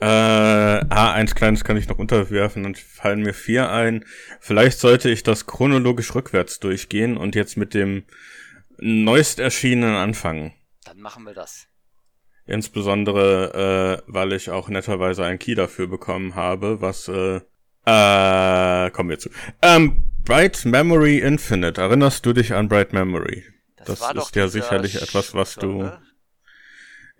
Äh, 0.02 0.06
ah, 0.06 1.12
eins 1.14 1.36
kleines 1.36 1.66
kann 1.66 1.76
ich 1.76 1.90
noch 1.90 1.98
unterwerfen, 1.98 2.64
dann 2.64 2.76
fallen 2.76 3.22
mir 3.22 3.34
vier 3.34 3.70
ein. 3.70 4.06
Vielleicht 4.40 4.80
sollte 4.80 5.10
ich 5.10 5.24
das 5.24 5.46
chronologisch 5.46 6.16
rückwärts 6.16 6.60
durchgehen 6.60 7.18
und 7.18 7.36
jetzt 7.36 7.58
mit 7.58 7.74
dem 7.74 8.04
neuest 8.78 9.40
erschienenen 9.40 9.96
anfangen. 9.96 10.54
Dann 10.86 11.00
machen 11.02 11.26
wir 11.26 11.34
das. 11.34 11.68
Insbesondere, 12.46 14.02
äh, 14.06 14.12
weil 14.12 14.32
ich 14.32 14.50
auch 14.50 14.70
netterweise 14.70 15.26
ein 15.26 15.38
Key 15.38 15.54
dafür 15.54 15.88
bekommen 15.88 16.36
habe, 16.36 16.82
was, 16.82 17.08
äh, 17.10 17.42
äh, 17.86 18.90
kommen 18.92 19.10
wir 19.10 19.20
zu. 19.20 19.30
Ähm, 19.62 20.06
Bright 20.24 20.64
Memory 20.66 21.20
Infinite. 21.20 21.82
Erinnerst 21.82 22.26
du 22.26 22.34
dich 22.34 22.54
an 22.54 22.70
Bright 22.70 22.94
Memory? 22.94 23.44
Das, 23.86 24.00
das 24.00 24.28
ist 24.28 24.36
ja 24.36 24.48
sicherlich 24.48 25.02
etwas, 25.02 25.34
was 25.34 25.56
du. 25.56 25.92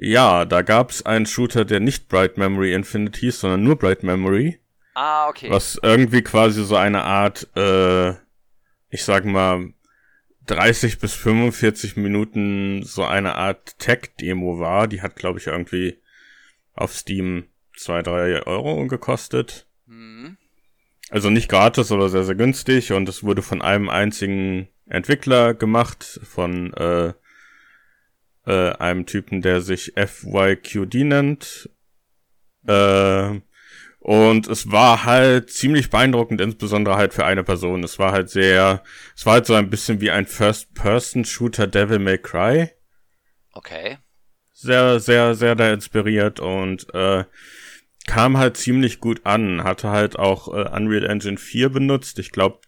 Ja, 0.02 0.46
da 0.46 0.62
gab's 0.62 1.06
einen 1.06 1.26
Shooter, 1.26 1.66
der 1.66 1.82
nicht 1.82 2.08
Bright 2.08 2.38
Memory 2.38 2.74
Infinite 2.74 3.20
hieß, 3.20 3.42
sondern 3.42 3.64
nur 3.64 3.78
Bright 3.78 4.02
Memory. 4.02 4.58
Ah, 4.94 5.28
okay. 5.28 5.50
Was 5.50 5.78
irgendwie 5.84 6.22
quasi 6.22 6.64
so 6.64 6.78
eine 6.78 7.04
Art, 7.04 7.50
äh, 7.58 8.12
ich 8.90 9.04
sag 9.04 9.26
mal, 9.26 9.74
30 10.46 11.00
bis 11.00 11.14
45 11.16 11.98
Minuten 11.98 12.82
so 12.84 13.04
eine 13.04 13.36
Art 13.36 13.78
Tech-Demo 13.78 14.58
war. 14.58 14.88
Die 14.88 15.02
hat, 15.02 15.18
glaube 15.18 15.38
ich, 15.40 15.48
irgendwie 15.48 15.98
auf 16.74 16.96
Steam 16.96 17.48
zwei, 17.76 18.02
drei 18.02 18.42
Euro 18.48 18.88
gekostet. 18.88 19.68
Mhm. 19.86 20.38
Also 21.10 21.30
nicht 21.30 21.50
gratis, 21.50 21.92
aber 21.92 22.08
sehr, 22.08 22.24
sehr 22.24 22.36
günstig 22.36 22.94
und 22.94 23.10
es 23.10 23.24
wurde 23.24 23.42
von 23.42 23.62
einem 23.62 23.90
einzigen 23.90 24.70
Entwickler 24.88 25.54
gemacht, 25.54 26.22
von 26.24 26.74
äh, 26.76 27.14
äh, 28.46 28.72
einem 28.74 29.06
Typen, 29.06 29.42
der 29.42 29.62
sich 29.62 29.94
FYQD 29.96 30.96
nennt. 31.06 31.70
Äh, 32.68 33.40
und 34.00 34.48
es 34.48 34.72
war 34.72 35.04
halt 35.04 35.52
ziemlich 35.52 35.90
beeindruckend, 35.90 36.40
insbesondere 36.40 36.96
halt 36.96 37.14
für 37.14 37.26
eine 37.26 37.44
Person. 37.44 37.84
Es 37.84 38.00
war 38.00 38.12
halt 38.12 38.30
sehr, 38.30 38.82
es 39.16 39.26
war 39.26 39.34
halt 39.34 39.46
so 39.46 39.54
ein 39.54 39.70
bisschen 39.70 40.00
wie 40.02 40.10
ein 40.10 40.26
First-Person-Shooter 40.26 41.68
Devil 41.68 42.00
May 42.00 42.18
Cry. 42.18 42.72
Okay. 43.52 43.98
Sehr, 44.54 45.00
sehr, 45.00 45.36
sehr 45.36 45.56
da 45.56 45.72
inspiriert 45.74 46.40
und 46.40 46.94
äh, 46.94 47.26
kam 48.08 48.38
halt 48.38 48.58
ziemlich 48.58 49.00
gut 49.00 49.26
an. 49.26 49.64
Hatte 49.64 49.90
halt 49.90 50.18
auch 50.18 50.48
äh, 50.48 50.70
Unreal 50.70 51.06
Engine 51.06 51.38
4 51.38 51.70
benutzt. 51.70 52.20
Ich 52.20 52.32
glaube, 52.32 52.62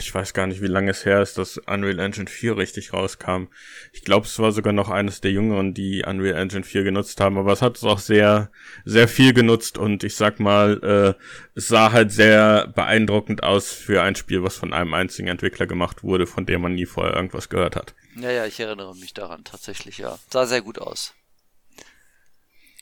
ich 0.00 0.12
weiß 0.12 0.34
gar 0.34 0.48
nicht, 0.48 0.62
wie 0.62 0.66
lange 0.66 0.90
es 0.90 1.04
her 1.04 1.22
ist, 1.22 1.38
dass 1.38 1.58
Unreal 1.58 2.00
Engine 2.00 2.28
4 2.28 2.56
richtig 2.56 2.92
rauskam. 2.92 3.44
Ich 3.92 4.02
glaube, 4.02 4.26
es 4.26 4.36
war 4.40 4.50
sogar 4.50 4.72
noch 4.72 4.88
eines 4.88 5.20
der 5.20 5.30
Jüngeren, 5.30 5.74
die 5.74 6.02
Unreal 6.04 6.36
Engine 6.36 6.64
4 6.64 6.82
genutzt 6.82 7.20
haben, 7.20 7.38
aber 7.38 7.52
es 7.52 7.62
hat 7.62 7.76
es 7.76 7.84
auch 7.84 8.00
sehr, 8.00 8.50
sehr 8.84 9.06
viel 9.06 9.32
genutzt 9.32 9.78
und 9.78 10.02
ich 10.02 10.16
sag 10.16 10.40
mal, 10.40 11.16
äh, 11.16 11.22
es 11.54 11.68
sah 11.68 11.92
halt 11.92 12.10
sehr 12.10 12.66
beeindruckend 12.74 13.44
aus 13.44 13.72
für 13.72 14.02
ein 14.02 14.16
Spiel, 14.16 14.42
was 14.42 14.56
von 14.56 14.72
einem 14.72 14.92
einzigen 14.92 15.28
Entwickler 15.28 15.66
gemacht 15.66 16.02
wurde, 16.02 16.26
von 16.26 16.46
dem 16.46 16.62
man 16.62 16.74
nie 16.74 16.86
vorher 16.86 17.14
irgendwas 17.14 17.48
gehört 17.48 17.76
hat. 17.76 17.94
Ja, 18.16 18.30
ja, 18.30 18.46
ich 18.46 18.58
erinnere 18.58 18.96
mich 18.96 19.14
daran, 19.14 19.44
tatsächlich, 19.44 19.98
ja. 19.98 20.18
Sah 20.30 20.46
sehr 20.46 20.62
gut 20.62 20.80
aus. 20.80 21.14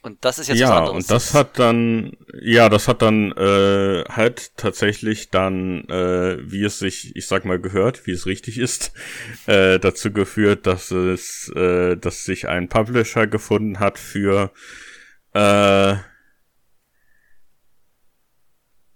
Und 0.03 0.25
das 0.25 0.39
ist 0.39 0.49
jetzt 0.49 0.59
ja, 0.59 0.69
was 0.69 0.77
anderes. 0.77 0.95
und 0.95 1.11
das 1.11 1.35
hat 1.35 1.59
dann, 1.59 2.17
ja, 2.41 2.69
das 2.69 2.87
hat 2.87 3.03
dann 3.03 3.33
äh, 3.33 4.05
halt 4.09 4.57
tatsächlich 4.57 5.31
dann, 5.31 5.85
äh, 5.89 6.39
wie 6.41 6.63
es 6.63 6.79
sich, 6.79 7.17
ich 7.17 7.27
sag 7.27 7.45
mal, 7.45 7.59
gehört, 7.59 8.07
wie 8.07 8.13
es 8.13 8.27
richtig 8.27 8.59
ist, 8.59 8.93
äh, 9.47 9.79
dazu 9.81 10.13
geführt, 10.13 10.67
dass 10.67 10.93
es, 10.93 11.53
äh, 11.57 11.97
dass 11.97 12.25
sich 12.25 12.49
ein 12.49 12.69
Publisher 12.69 13.27
gefunden 13.27 13.81
hat 13.81 13.99
für 13.99 14.53
äh, 15.35 15.97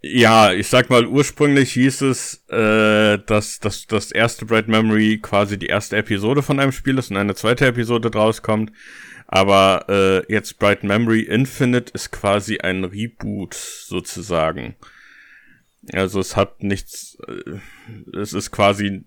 ja, 0.05 0.53
ich 0.53 0.67
sag 0.67 0.91
mal, 0.91 1.07
ursprünglich 1.07 1.73
hieß 1.75 2.01
es, 2.03 2.45
äh, 2.49 3.19
dass, 3.19 3.61
dass 3.61 3.87
das 3.87 4.11
erste 4.11 4.47
Bright 4.47 4.67
Memory 4.67 5.21
quasi 5.23 5.57
die 5.57 5.67
erste 5.67 5.97
Episode 5.97 6.43
von 6.43 6.59
einem 6.59 6.73
Spiel 6.73 6.99
ist 6.99 7.13
und 7.13 7.17
eine 7.17 7.37
zweite 7.37 7.67
Episode 7.67 8.11
draus 8.11 8.43
kommt. 8.43 8.73
Aber 9.33 9.87
äh, 9.89 10.31
jetzt 10.31 10.59
Bright 10.59 10.85
Memory 10.85 11.23
Infinite 11.23 11.91
ist 11.95 12.13
quasi 12.13 12.59
ein 12.59 12.85
Reboot 12.85 13.55
sozusagen. 13.55 14.77
Also 15.91 16.21
es 16.21 16.37
hat 16.37 16.63
nichts, 16.63 17.17
äh, 17.27 17.59
es 18.15 18.35
ist 18.35 18.51
quasi 18.51 19.07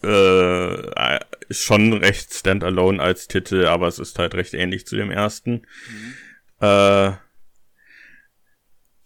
äh, 0.00 1.18
schon 1.50 1.92
recht 1.92 2.32
standalone 2.32 3.02
als 3.02 3.26
Titel, 3.26 3.66
aber 3.66 3.88
es 3.88 3.98
ist 3.98 4.16
halt 4.20 4.36
recht 4.36 4.54
ähnlich 4.54 4.86
zu 4.86 4.94
dem 4.94 5.10
ersten. 5.10 5.62
Mhm. 5.90 6.14
Äh, 6.60 7.12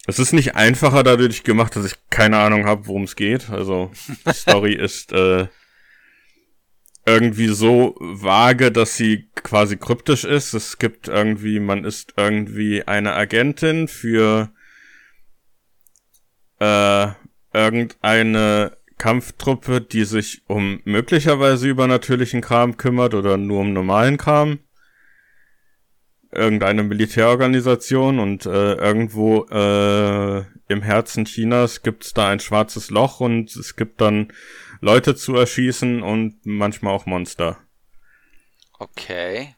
es 0.06 0.18
ist 0.18 0.34
nicht 0.34 0.54
einfacher 0.54 1.02
dadurch 1.02 1.44
gemacht, 1.44 1.76
dass 1.76 1.86
ich 1.86 1.94
keine 2.10 2.36
Ahnung 2.36 2.66
habe, 2.66 2.88
worum 2.88 3.04
es 3.04 3.16
geht. 3.16 3.48
Also 3.48 3.90
die 4.26 4.34
Story 4.34 4.74
ist 4.78 5.12
äh, 5.12 5.46
irgendwie 7.06 7.48
so 7.48 7.94
vage, 8.00 8.72
dass 8.72 8.96
sie 8.96 9.28
quasi 9.36 9.76
kryptisch 9.76 10.24
ist. 10.24 10.54
Es 10.54 10.78
gibt 10.78 11.06
irgendwie, 11.06 11.60
man 11.60 11.84
ist 11.84 12.14
irgendwie 12.16 12.82
eine 12.82 13.14
Agentin 13.14 13.86
für 13.86 14.50
äh, 16.58 17.06
irgendeine 17.54 18.76
Kampftruppe, 18.98 19.80
die 19.80 20.04
sich 20.04 20.42
um 20.48 20.80
möglicherweise 20.84 21.68
übernatürlichen 21.68 22.40
Kram 22.40 22.76
kümmert 22.76 23.14
oder 23.14 23.36
nur 23.36 23.60
um 23.60 23.72
normalen 23.72 24.16
Kram. 24.16 24.58
Irgendeine 26.32 26.82
Militärorganisation 26.82 28.18
und 28.18 28.46
äh, 28.46 28.74
irgendwo 28.74 29.44
äh, 29.44 30.44
im 30.68 30.82
Herzen 30.82 31.24
Chinas 31.24 31.82
gibt's 31.82 32.14
da 32.14 32.30
ein 32.30 32.40
schwarzes 32.40 32.90
Loch 32.90 33.20
und 33.20 33.54
es 33.54 33.76
gibt 33.76 34.00
dann 34.00 34.32
Leute 34.80 35.14
zu 35.14 35.34
erschießen 35.34 36.02
und 36.02 36.44
manchmal 36.44 36.94
auch 36.94 37.06
Monster. 37.06 37.58
Okay. 38.78 39.54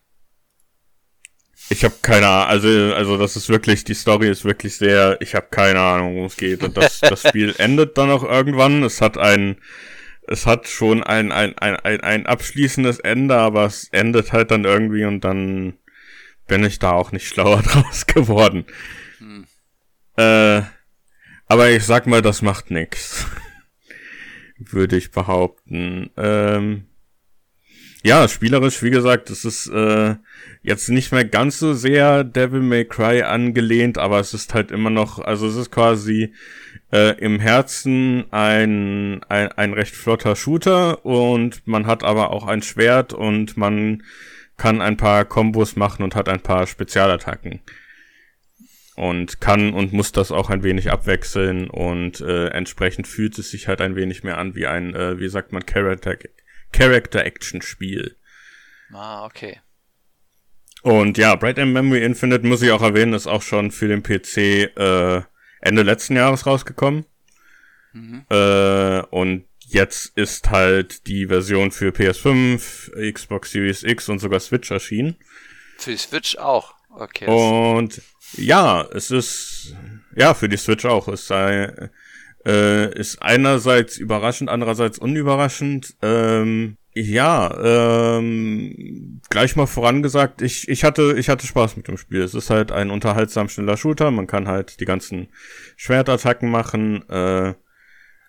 Ich 1.71 1.85
habe 1.85 1.95
keine 2.01 2.29
Ahnung, 2.29 2.49
also 2.49 2.95
also 2.95 3.19
das 3.19 3.37
ist 3.37 3.49
wirklich 3.49 3.85
die 3.85 3.95
Story 3.95 4.29
ist 4.29 4.45
wirklich 4.45 4.77
sehr, 4.77 5.19
ich 5.21 5.35
habe 5.35 5.49
keine 5.51 5.81
Ahnung, 5.81 6.15
worum 6.15 6.27
es 6.27 6.37
geht 6.37 6.63
und 6.63 6.77
das 6.77 7.01
das 7.01 7.23
Spiel 7.29 7.55
endet 7.59 7.99
dann 7.99 8.11
auch 8.11 8.23
irgendwann. 8.23 8.83
Es 8.83 9.01
hat 9.01 9.19
ein 9.19 9.61
es 10.27 10.47
hat 10.47 10.69
schon 10.69 11.03
ein 11.03 11.33
ein 11.33 11.59
ein 11.59 11.77
ein, 11.77 12.01
ein 12.01 12.27
abschließendes 12.27 13.01
Ende, 13.01 13.37
aber 13.37 13.67
es 13.67 13.89
endet 13.91 14.33
halt 14.33 14.51
dann 14.51 14.65
irgendwie 14.65 15.05
und 15.05 15.23
dann 15.25 15.75
bin 16.47 16.65
ich 16.65 16.79
da 16.79 16.93
auch 16.93 17.13
nicht 17.13 17.27
schlauer 17.29 17.63
draus 17.63 18.07
geworden. 18.07 18.65
Hm. 19.19 19.47
Äh, 20.17 20.63
aber 21.47 21.71
ich 21.71 21.85
sag 21.85 22.07
mal, 22.07 22.23
das 22.23 22.41
macht 22.41 22.71
nix 22.71 23.27
würde 24.59 24.97
ich 24.97 25.11
behaupten. 25.11 26.11
Ähm, 26.17 26.85
ja, 28.05 28.29
spielerisch, 28.29 28.83
wie 28.83 28.91
gesagt, 28.91 29.29
es 29.31 29.45
ist 29.45 29.67
äh, 29.69 30.15
jetzt 30.63 30.89
nicht 30.89 31.11
mehr 31.11 31.25
ganz 31.25 31.59
so 31.59 31.75
sehr 31.75 32.23
Devil 32.23 32.61
May 32.61 32.85
Cry 32.85 33.23
angelehnt, 33.23 33.99
aber 33.99 34.21
es 34.21 34.35
ist 34.35 34.55
halt 34.55 34.71
immer 34.71 34.91
noch, 34.91 35.19
also 35.19 35.49
es 35.49 35.57
ist 35.57 35.73
quasi 35.73 36.33
äh, 36.93 37.19
im 37.19 37.41
Herzen 37.41 38.25
ein, 38.31 39.23
ein, 39.25 39.51
ein 39.53 39.73
recht 39.73 39.97
flotter 39.97 40.37
Shooter 40.37 41.05
und 41.05 41.67
man 41.67 41.87
hat 41.87 42.05
aber 42.05 42.31
auch 42.31 42.47
ein 42.47 42.63
Schwert 42.63 43.13
und 43.13 43.57
man 43.57 44.05
kann 44.57 44.81
ein 44.81 44.97
paar 44.97 45.25
Kombos 45.25 45.77
machen 45.77 46.03
und 46.03 46.15
hat 46.15 46.29
ein 46.29 46.41
paar 46.41 46.67
Spezialattacken. 46.67 47.61
Und 48.99 49.41
kann 49.41 49.73
und 49.75 49.93
muss 49.93 50.11
das 50.11 50.33
auch 50.33 50.51
ein 50.51 50.65
wenig 50.65 50.91
abwechseln 50.91 51.71
und 51.71 52.21
äh, 52.21 52.49
entsprechend 52.49 53.07
fühlt 53.07 53.39
es 53.39 53.51
sich 53.51 53.69
halt 53.69 53.81
ein 53.81 53.95
wenig 53.95 54.25
mehr 54.25 54.39
an 54.39 54.57
wie 54.57 54.67
ein, 54.67 54.95
äh, 54.95 55.21
wie 55.21 55.29
sagt 55.29 55.53
man, 55.53 55.65
Character, 55.65 56.17
Character 56.73 57.25
Action 57.25 57.63
Spiel. 57.63 58.17
Ah, 58.93 59.25
okay. 59.25 59.61
Und 60.83 61.17
ja, 61.17 61.37
Bright 61.37 61.61
and 61.61 61.73
Memory 61.73 62.03
Infinite 62.03 62.45
muss 62.45 62.63
ich 62.63 62.73
auch 62.73 62.83
erwähnen, 62.83 63.13
ist 63.13 63.29
auch 63.29 63.43
schon 63.43 63.71
für 63.71 63.87
den 63.87 64.03
PC 64.03 64.37
äh, 64.77 65.23
Ende 65.61 65.83
letzten 65.83 66.17
Jahres 66.17 66.47
rausgekommen. 66.47 67.05
Mhm. 67.93 68.25
Äh, 68.31 69.01
und 69.11 69.45
jetzt 69.61 70.17
ist 70.17 70.51
halt 70.51 71.07
die 71.07 71.27
Version 71.27 71.71
für 71.71 71.91
PS5, 71.91 73.13
Xbox 73.13 73.53
Series 73.53 73.85
X 73.85 74.09
und 74.09 74.19
sogar 74.19 74.41
Switch 74.41 74.73
erschienen. 74.73 75.17
Für 75.77 75.93
die 75.93 75.97
Switch 75.97 76.37
auch. 76.37 76.75
Okay. 76.91 77.27
Und 77.27 78.01
ja, 78.37 78.87
es 78.93 79.11
ist 79.11 79.75
ja 80.15 80.35
für 80.35 80.49
die 80.49 80.57
Switch 80.57 80.85
auch. 80.85 81.09
Es 81.09 81.27
sei 81.27 81.91
äh, 82.47 82.99
ist 82.99 83.23
einerseits 83.23 83.97
überraschend, 83.97 84.51
andererseits 84.51 84.99
unüberraschend. 84.99 85.97
Ähm, 86.03 86.77
ja, 86.95 88.19
ähm, 88.19 89.21
gleich 89.31 89.55
mal 89.55 89.67
vorangesagt, 89.67 90.43
ich, 90.43 90.69
ich 90.69 90.83
hatte, 90.83 91.15
ich 91.17 91.29
hatte 91.29 91.47
Spaß 91.47 91.77
mit 91.77 91.87
dem 91.87 91.97
Spiel. 91.97 92.23
Es 92.23 92.35
ist 92.35 92.51
halt 92.51 92.73
ein 92.73 92.91
unterhaltsam 92.91 93.49
schneller 93.49 93.77
Shooter. 93.77 94.11
Man 94.11 94.27
kann 94.27 94.49
halt 94.49 94.81
die 94.81 94.85
ganzen 94.85 95.29
Schwertattacken 95.77 96.51
machen. 96.51 97.09
Äh, 97.09 97.55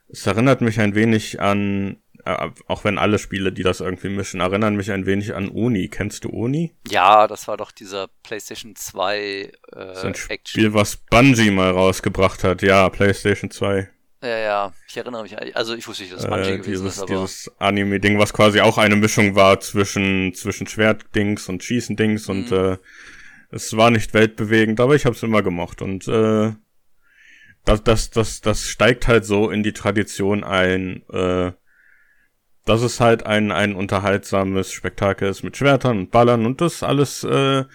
es 0.10 0.26
erinnert 0.26 0.62
mich 0.62 0.80
ein 0.80 0.96
wenig 0.96 1.40
an, 1.40 1.98
äh, 2.36 2.52
auch 2.68 2.84
wenn 2.84 2.98
alle 2.98 3.20
Spiele, 3.20 3.52
die 3.52 3.64
das 3.64 3.80
irgendwie 3.80 4.10
mischen, 4.10 4.42
erinnern 4.42 4.76
mich 4.76 4.92
ein 4.92 5.06
wenig 5.06 5.36
an 5.36 5.50
Uni. 5.50 5.90
Kennst 5.90 6.24
du 6.24 6.30
Uni? 6.30 6.76
Ja, 6.88 7.28
das 7.28 7.48
war 7.48 7.58
doch 7.58 7.72
dieser 7.72 8.08
PlayStation 8.24 8.76
2 8.76 9.20
äh, 9.20 9.52
das 9.72 10.00
ist 10.00 10.06
ein 10.06 10.14
Action. 10.14 10.40
Spiel, 10.46 10.74
was 10.74 10.98
Bungie 10.98 11.52
mal 11.52 11.72
rausgebracht 11.72 12.44
hat. 12.44 12.62
Ja, 12.62 12.90
PlayStation 12.90 13.52
2. 13.52 13.90
Ja, 14.22 14.38
ja, 14.38 14.74
ich 14.88 14.98
erinnere 14.98 15.24
mich, 15.24 15.56
also 15.56 15.76
ich 15.76 15.88
wusste 15.88 16.04
nicht, 16.04 16.14
dass 16.14 16.24
es 16.24 16.30
Bungie 16.30 16.50
äh, 16.50 16.58
gewesen 16.58 16.84
dieses, 16.84 16.98
ist, 16.98 17.02
aber... 17.02 17.14
Dieses 17.14 17.52
Anime-Ding, 17.58 18.20
was 18.20 18.34
quasi 18.34 18.60
auch 18.60 18.78
eine 18.78 18.98
Mischung 18.98 19.36
war 19.36 19.62
zwischen, 19.62 20.34
zwischen 20.34 20.68
Schwertdings 20.68 21.48
und 21.48 21.64
Schießendings 21.64 22.28
mhm. 22.28 22.36
und 22.36 22.52
äh, 22.52 22.78
es 23.52 23.78
war 23.78 23.92
nicht 23.92 24.14
weltbewegend, 24.14 24.80
aber 24.82 24.96
ich 24.96 25.06
habe 25.06 25.16
es 25.16 25.24
immer 25.24 25.42
gemocht 25.42 25.82
und 25.82 26.08
äh, 26.10 26.52
das, 27.66 27.84
das, 27.84 28.10
das, 28.10 28.42
das 28.42 28.64
steigt 28.64 29.08
halt 29.08 29.26
so 29.26 29.50
in 29.50 29.64
die 29.64 29.74
Tradition 29.74 30.44
ein, 30.44 31.04
äh, 31.10 31.52
dass 32.66 32.82
es 32.82 33.00
halt 33.00 33.26
ein, 33.26 33.52
ein 33.52 33.76
unterhaltsames 33.76 34.72
Spektakel 34.72 35.30
ist 35.30 35.44
mit 35.44 35.58
Schwertern 35.58 35.98
und 36.00 36.12
Ballern 36.12 36.46
und 36.46 36.62
das 36.62 36.84
alles 36.84 37.24
äh, 37.24 37.66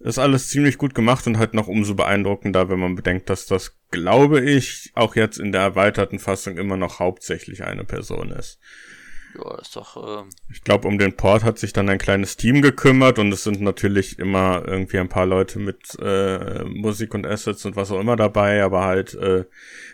ist 0.00 0.18
alles 0.18 0.48
ziemlich 0.48 0.78
gut 0.78 0.94
gemacht 0.94 1.26
und 1.26 1.38
halt 1.38 1.54
noch 1.54 1.68
umso 1.68 1.94
beeindruckender, 1.94 2.68
wenn 2.68 2.78
man 2.78 2.94
bedenkt, 2.94 3.30
dass 3.30 3.46
das, 3.46 3.76
glaube 3.90 4.40
ich, 4.40 4.92
auch 4.94 5.16
jetzt 5.16 5.38
in 5.38 5.52
der 5.52 5.62
erweiterten 5.62 6.18
Fassung 6.18 6.58
immer 6.58 6.76
noch 6.76 7.00
hauptsächlich 7.00 7.64
eine 7.64 7.84
Person 7.84 8.30
ist. 8.30 8.60
Ja, 9.36 9.58
ist 9.58 9.76
doch. 9.76 9.96
Ähm 10.22 10.30
ich 10.50 10.62
glaube, 10.62 10.88
um 10.88 10.98
den 10.98 11.16
Port 11.16 11.44
hat 11.44 11.58
sich 11.58 11.72
dann 11.72 11.88
ein 11.88 11.98
kleines 11.98 12.36
Team 12.36 12.62
gekümmert 12.62 13.18
und 13.18 13.32
es 13.32 13.44
sind 13.44 13.60
natürlich 13.60 14.18
immer 14.18 14.62
irgendwie 14.66 14.98
ein 14.98 15.08
paar 15.08 15.26
Leute 15.26 15.58
mit 15.58 15.96
äh, 16.00 16.64
Musik 16.64 17.14
und 17.14 17.26
Assets 17.26 17.64
und 17.64 17.76
was 17.76 17.90
auch 17.90 18.00
immer 18.00 18.16
dabei, 18.16 18.62
aber 18.62 18.84
halt 18.84 19.14
äh, 19.14 19.44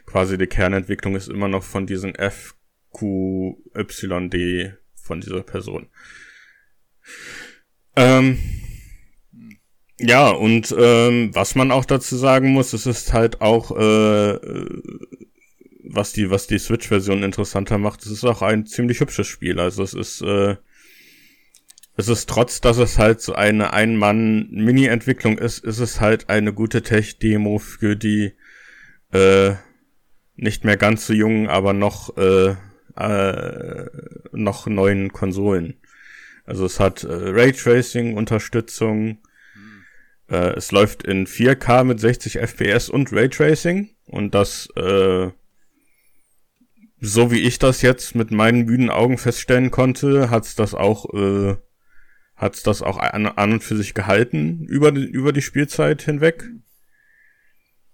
quasi 0.06 0.38
die 0.38 0.46
Kernentwicklung 0.46 1.16
ist 1.16 1.28
immer 1.28 1.48
noch 1.48 1.62
von 1.62 1.86
diesen 1.86 2.14
FQYD 2.94 4.78
von 4.94 5.20
dieser 5.20 5.42
Person. 5.42 5.88
Ähm, 7.96 8.38
ja, 9.98 10.30
und 10.30 10.74
ähm, 10.76 11.34
was 11.34 11.54
man 11.54 11.70
auch 11.70 11.84
dazu 11.84 12.16
sagen 12.16 12.52
muss, 12.52 12.72
es 12.72 12.86
ist 12.86 13.12
halt 13.12 13.40
auch, 13.40 13.70
äh, 13.76 14.38
was 15.84 16.12
die, 16.12 16.30
was 16.30 16.46
die 16.46 16.58
Switch-Version 16.58 17.22
interessanter 17.22 17.78
macht, 17.78 18.02
es 18.02 18.10
ist 18.10 18.24
auch 18.24 18.42
ein 18.42 18.66
ziemlich 18.66 19.00
hübsches 19.00 19.26
Spiel. 19.26 19.60
Also 19.60 19.82
es 19.82 19.94
ist, 19.94 20.22
äh, 20.22 20.56
es 21.96 22.08
ist 22.08 22.28
trotz, 22.28 22.60
dass 22.60 22.78
es 22.78 22.98
halt 22.98 23.20
so 23.20 23.34
eine 23.34 23.72
Ein-Mann-Mini-Entwicklung 23.72 25.38
ist, 25.38 25.64
ist 25.64 25.78
es 25.78 26.00
halt 26.00 26.30
eine 26.30 26.52
gute 26.52 26.82
Tech-Demo 26.82 27.58
für 27.58 27.96
die 27.96 28.32
äh, 29.12 29.54
nicht 30.34 30.64
mehr 30.64 30.78
ganz 30.78 31.06
so 31.06 31.12
jungen, 31.12 31.48
aber 31.48 31.74
noch 31.74 32.16
äh, 32.16 32.56
äh, 32.96 33.86
noch 34.32 34.66
neuen 34.66 35.12
Konsolen. 35.12 35.74
Also 36.44 36.66
es 36.66 36.80
hat 36.80 37.04
äh, 37.04 37.08
Raytracing-Unterstützung, 37.10 39.18
äh, 40.28 40.54
es 40.56 40.72
läuft 40.72 41.04
in 41.04 41.26
4K 41.26 41.84
mit 41.84 42.00
60 42.00 42.38
FPS 42.38 42.88
und 42.88 43.12
Raytracing 43.12 43.90
und 44.06 44.34
das, 44.34 44.68
äh, 44.76 45.30
so 47.00 47.30
wie 47.30 47.40
ich 47.40 47.58
das 47.58 47.82
jetzt 47.82 48.14
mit 48.14 48.30
meinen 48.30 48.64
müden 48.64 48.90
Augen 48.90 49.18
feststellen 49.18 49.70
konnte, 49.70 50.30
hat's 50.30 50.54
das 50.54 50.74
auch, 50.74 51.12
äh, 51.14 51.56
hat's 52.36 52.62
das 52.62 52.82
auch 52.82 52.98
an, 52.98 53.26
an 53.26 53.52
und 53.52 53.62
für 53.62 53.76
sich 53.76 53.94
gehalten 53.94 54.64
über 54.66 54.92
über 54.92 55.32
die 55.32 55.42
Spielzeit 55.42 56.02
hinweg. 56.02 56.44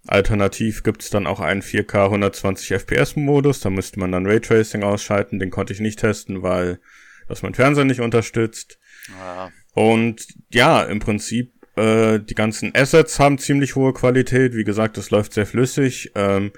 Alternativ 0.08 0.82
gibt's 0.82 1.10
dann 1.10 1.26
auch 1.26 1.40
einen 1.40 1.62
4K 1.62 2.04
120 2.04 2.72
FPS 2.72 3.16
Modus, 3.16 3.60
da 3.60 3.70
müsste 3.70 4.00
man 4.00 4.12
dann 4.12 4.26
Raytracing 4.26 4.82
ausschalten, 4.82 5.38
den 5.38 5.50
konnte 5.50 5.72
ich 5.72 5.80
nicht 5.80 5.98
testen, 5.98 6.42
weil 6.42 6.80
das 7.28 7.42
mein 7.42 7.54
Fernseher 7.54 7.84
nicht 7.84 8.00
unterstützt. 8.00 8.78
Ja. 9.08 9.50
Und 9.74 10.26
ja, 10.50 10.82
im 10.82 10.98
Prinzip 10.98 11.52
äh, 11.76 12.18
die 12.18 12.34
ganzen 12.34 12.74
Assets 12.74 13.18
haben 13.18 13.38
ziemlich 13.38 13.76
hohe 13.76 13.92
Qualität. 13.92 14.54
Wie 14.54 14.64
gesagt, 14.64 14.98
es 14.98 15.10
läuft 15.10 15.34
sehr 15.34 15.46
flüssig. 15.46 16.12
Ähm, 16.14 16.52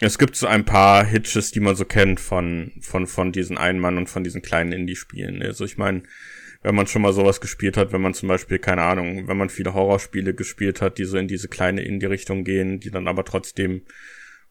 es 0.00 0.18
gibt 0.18 0.36
so 0.36 0.46
ein 0.46 0.64
paar 0.64 1.04
Hitches, 1.04 1.52
die 1.52 1.60
man 1.60 1.76
so 1.76 1.84
kennt 1.84 2.20
von, 2.20 2.72
von, 2.80 3.06
von 3.06 3.32
diesen 3.32 3.56
Einmann 3.56 3.96
und 3.96 4.08
von 4.08 4.24
diesen 4.24 4.42
kleinen 4.42 4.72
Indie-Spielen. 4.72 5.42
Also 5.42 5.64
ich 5.64 5.78
meine, 5.78 6.02
wenn 6.62 6.74
man 6.74 6.86
schon 6.86 7.02
mal 7.02 7.12
sowas 7.12 7.40
gespielt 7.40 7.76
hat, 7.76 7.92
wenn 7.92 8.00
man 8.00 8.14
zum 8.14 8.28
Beispiel, 8.28 8.58
keine 8.58 8.82
Ahnung, 8.82 9.28
wenn 9.28 9.36
man 9.36 9.50
viele 9.50 9.74
Horrorspiele 9.74 10.34
gespielt 10.34 10.80
hat, 10.80 10.98
die 10.98 11.04
so 11.04 11.16
in 11.18 11.28
diese 11.28 11.48
kleine 11.48 11.82
Indie-Richtung 11.82 12.44
gehen, 12.44 12.80
die 12.80 12.90
dann 12.90 13.08
aber 13.08 13.24
trotzdem 13.24 13.82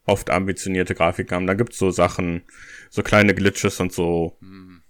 oft 0.04 0.30
ambitionierte 0.30 0.94
Grafiken 0.94 1.34
haben, 1.36 1.46
da 1.46 1.54
gibt's 1.54 1.78
so 1.78 1.90
Sachen, 1.90 2.42
so 2.90 3.02
kleine 3.02 3.34
Glitches 3.34 3.80
und 3.80 3.92
so. 3.92 4.36
Mhm 4.40 4.82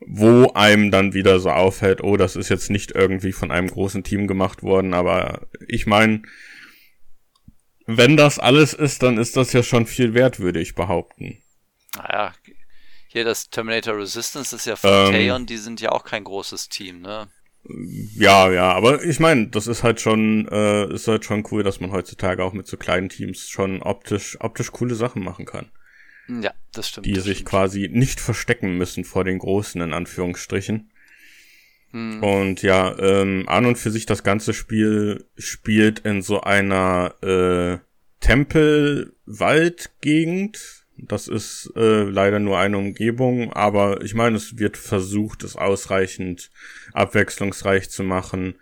wo 0.00 0.52
einem 0.54 0.90
dann 0.90 1.12
wieder 1.14 1.40
so 1.40 1.50
auffällt, 1.50 2.02
oh, 2.02 2.16
das 2.16 2.36
ist 2.36 2.48
jetzt 2.48 2.70
nicht 2.70 2.92
irgendwie 2.92 3.32
von 3.32 3.50
einem 3.50 3.68
großen 3.68 4.04
Team 4.04 4.26
gemacht 4.26 4.62
worden, 4.62 4.94
aber 4.94 5.48
ich 5.66 5.86
meine, 5.86 6.22
wenn 7.86 8.16
das 8.16 8.38
alles 8.38 8.74
ist, 8.74 9.02
dann 9.02 9.18
ist 9.18 9.36
das 9.36 9.52
ja 9.52 9.62
schon 9.62 9.86
viel 9.86 10.14
wert, 10.14 10.40
würde 10.40 10.60
ich 10.60 10.74
behaupten. 10.74 11.38
Naja, 11.96 12.34
hier 13.18 13.24
das 13.24 13.50
Terminator 13.50 13.96
Resistance 13.96 14.54
ist 14.54 14.66
ja 14.66 14.76
von 14.76 14.90
ähm, 14.90 15.12
Theon, 15.12 15.46
die 15.46 15.56
sind 15.56 15.80
ja 15.80 15.90
auch 15.90 16.04
kein 16.04 16.22
großes 16.22 16.68
Team, 16.68 17.00
ne? 17.00 17.26
Ja, 18.14 18.48
ja, 18.50 18.72
aber 18.72 19.02
ich 19.04 19.18
meine, 19.18 19.48
das 19.48 19.66
ist 19.66 19.82
halt 19.82 20.00
schon, 20.00 20.46
äh, 20.48 20.94
ist 20.94 21.08
halt 21.08 21.24
schon 21.24 21.44
cool, 21.50 21.64
dass 21.64 21.80
man 21.80 21.90
heutzutage 21.90 22.44
auch 22.44 22.52
mit 22.52 22.68
so 22.68 22.76
kleinen 22.76 23.08
Teams 23.08 23.48
schon 23.48 23.82
optisch, 23.82 24.36
optisch 24.40 24.70
coole 24.70 24.94
Sachen 24.94 25.24
machen 25.24 25.46
kann. 25.46 25.72
Ja, 26.28 26.52
das 26.72 26.88
stimmt. 26.88 27.06
Die 27.06 27.14
das 27.14 27.24
sich 27.24 27.38
stimmt. 27.38 27.50
quasi 27.50 27.90
nicht 27.92 28.20
verstecken 28.20 28.78
müssen 28.78 29.02
vor 29.04 29.24
den 29.24 29.38
Großen, 29.38 29.80
in 29.80 29.92
Anführungsstrichen. 29.92 30.92
Hm. 31.90 32.22
Und 32.22 32.62
ja, 32.62 32.96
ähm, 32.98 33.48
an 33.48 33.66
und 33.66 33.78
für 33.78 33.90
sich 33.90 34.06
das 34.06 34.22
ganze 34.22 34.54
Spiel 34.54 35.24
spielt 35.36 35.98
in 36.00 36.20
so 36.22 36.42
einer 36.42 37.16
äh, 37.22 37.78
Tempel-Wald-Gegend. 38.20 40.77
Das 40.98 41.28
ist 41.28 41.72
äh, 41.76 42.02
leider 42.02 42.38
nur 42.38 42.58
eine 42.58 42.78
Umgebung, 42.78 43.52
aber 43.52 44.02
ich 44.02 44.14
meine, 44.14 44.36
es 44.36 44.58
wird 44.58 44.76
versucht, 44.76 45.44
es 45.44 45.56
ausreichend 45.56 46.50
abwechslungsreich 46.92 47.88
zu 47.88 48.02
machen 48.02 48.54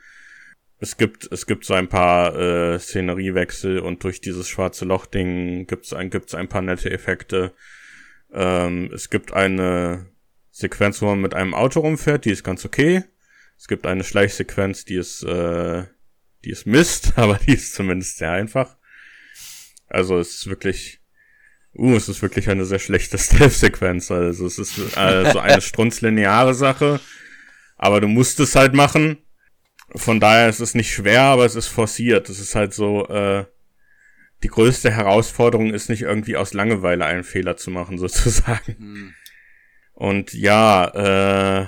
es 0.78 0.96
gibt, 0.96 1.30
es 1.32 1.46
gibt 1.46 1.64
so 1.64 1.74
ein 1.74 1.88
paar 1.88 2.34
äh, 2.36 2.78
Szeneriewechsel 2.78 3.78
und 3.78 4.04
durch 4.04 4.20
dieses 4.20 4.48
schwarze 4.48 4.84
Loch-Ding 4.84 5.66
gibt's 5.66 5.92
ein, 5.92 6.10
gibt's 6.10 6.34
ein 6.34 6.48
paar 6.48 6.62
nette 6.62 6.90
Effekte. 6.90 7.54
Ähm, 8.32 8.90
es 8.92 9.08
gibt 9.08 9.32
eine 9.32 10.06
Sequenz, 10.50 11.00
wo 11.00 11.06
man 11.06 11.20
mit 11.20 11.34
einem 11.34 11.54
Auto 11.54 11.80
rumfährt, 11.80 12.24
die 12.24 12.30
ist 12.30 12.44
ganz 12.44 12.64
okay. 12.64 13.04
Es 13.58 13.68
gibt 13.68 13.86
eine 13.86 14.04
Schleichsequenz, 14.04 14.84
die 14.84 14.96
ist, 14.96 15.22
äh, 15.22 15.84
die 16.44 16.50
ist 16.50 16.66
Mist, 16.66 17.14
aber 17.16 17.38
die 17.38 17.54
ist 17.54 17.74
zumindest 17.74 18.18
sehr 18.18 18.32
einfach. 18.32 18.76
Also 19.88 20.18
es 20.18 20.34
ist 20.34 20.46
wirklich, 20.48 21.00
uh, 21.78 21.96
es 21.96 22.08
ist 22.08 22.22
wirklich 22.22 22.48
eine 22.48 22.64
sehr 22.64 22.78
schlechte 22.78 23.18
Stealth-Sequenz. 23.18 24.10
Also 24.10 24.46
es 24.46 24.58
ist 24.58 24.78
äh, 24.96 25.30
so 25.32 25.38
eine 25.38 25.60
strunzlineare 25.60 26.54
Sache, 26.54 27.00
aber 27.76 28.00
du 28.00 28.08
musst 28.08 28.40
es 28.40 28.54
halt 28.54 28.74
machen 28.74 29.18
von 29.94 30.20
daher 30.20 30.48
ist 30.48 30.60
es 30.60 30.74
nicht 30.74 30.92
schwer, 30.92 31.22
aber 31.22 31.44
es 31.44 31.54
ist 31.54 31.68
forciert. 31.68 32.28
Es 32.28 32.40
ist 32.40 32.54
halt 32.54 32.74
so, 32.74 33.06
äh, 33.08 33.44
die 34.42 34.48
größte 34.48 34.90
Herausforderung 34.90 35.72
ist 35.72 35.88
nicht 35.88 36.02
irgendwie 36.02 36.36
aus 36.36 36.54
Langeweile 36.54 37.04
einen 37.06 37.24
Fehler 37.24 37.56
zu 37.56 37.70
machen, 37.70 37.98
sozusagen. 37.98 38.76
Hm. 38.78 39.14
Und 39.94 40.34
ja, 40.34 41.62
äh, 41.62 41.66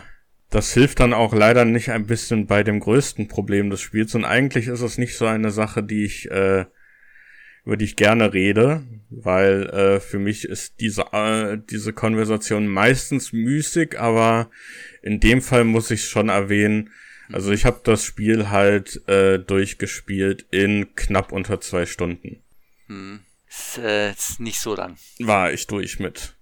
das 0.50 0.72
hilft 0.72 1.00
dann 1.00 1.14
auch 1.14 1.34
leider 1.34 1.64
nicht 1.64 1.90
ein 1.90 2.06
bisschen 2.06 2.46
bei 2.46 2.62
dem 2.62 2.80
größten 2.80 3.28
Problem 3.28 3.70
des 3.70 3.80
Spiels. 3.80 4.14
Und 4.14 4.24
eigentlich 4.24 4.66
ist 4.66 4.80
es 4.80 4.98
nicht 4.98 5.16
so 5.16 5.26
eine 5.26 5.50
Sache, 5.50 5.82
die 5.82 6.04
ich, 6.04 6.30
äh, 6.30 6.66
über 7.68 7.76
die 7.76 7.84
ich 7.84 7.96
gerne 7.96 8.32
rede, 8.32 8.82
weil 9.10 9.68
äh, 9.68 10.00
für 10.00 10.18
mich 10.18 10.46
ist 10.46 10.80
diese, 10.80 11.02
äh, 11.12 11.58
diese 11.68 11.92
Konversation 11.92 12.66
meistens 12.66 13.34
müßig, 13.34 14.00
aber 14.00 14.50
in 15.02 15.20
dem 15.20 15.42
Fall 15.42 15.64
muss 15.64 15.90
ich 15.90 16.06
schon 16.06 16.30
erwähnen, 16.30 16.88
also 17.30 17.52
ich 17.52 17.66
habe 17.66 17.82
das 17.84 18.04
Spiel 18.04 18.48
halt 18.48 19.06
äh, 19.06 19.38
durchgespielt 19.38 20.46
in 20.50 20.94
knapp 20.94 21.30
unter 21.30 21.60
zwei 21.60 21.84
Stunden. 21.84 22.42
Hm. 22.86 23.20
Ist, 23.46 23.76
äh, 23.76 24.12
ist 24.12 24.40
nicht 24.40 24.60
so 24.60 24.74
lang. 24.74 24.96
War 25.18 25.52
ich 25.52 25.66
durch 25.66 25.98
mit. 25.98 26.38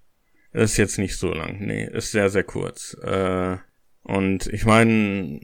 Ist 0.53 0.77
jetzt 0.77 0.97
nicht 0.97 1.17
so 1.17 1.33
lang, 1.33 1.59
nee, 1.59 1.89
ist 1.91 2.13
sehr, 2.13 2.29
sehr 2.29 2.45
kurz. 2.45 2.95
Äh, 3.03 3.57
und 4.03 4.47
ich 4.47 4.63
meine, 4.63 5.41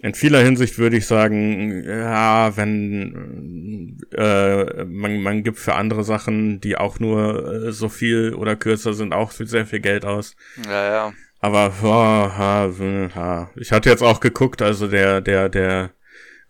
in 0.00 0.14
vieler 0.14 0.40
Hinsicht 0.40 0.78
würde 0.78 0.96
ich 0.96 1.06
sagen, 1.06 1.84
ja, 1.84 2.56
wenn 2.56 3.98
äh, 4.12 4.84
man, 4.84 5.20
man 5.20 5.42
gibt 5.42 5.58
für 5.58 5.74
andere 5.74 6.04
Sachen, 6.04 6.60
die 6.60 6.76
auch 6.76 7.00
nur 7.00 7.66
äh, 7.66 7.72
so 7.72 7.88
viel 7.88 8.34
oder 8.34 8.54
kürzer 8.54 8.94
sind, 8.94 9.12
auch 9.12 9.32
sehr 9.32 9.66
viel 9.66 9.80
Geld 9.80 10.04
aus. 10.04 10.36
Ja, 10.66 10.90
ja. 10.90 11.12
Aber 11.40 11.72
oh, 11.82 11.88
ha, 11.88 13.50
ich 13.56 13.72
hatte 13.72 13.90
jetzt 13.90 14.02
auch 14.02 14.20
geguckt, 14.20 14.62
also 14.62 14.88
der 14.88 15.20
der 15.20 15.48
der 15.48 15.90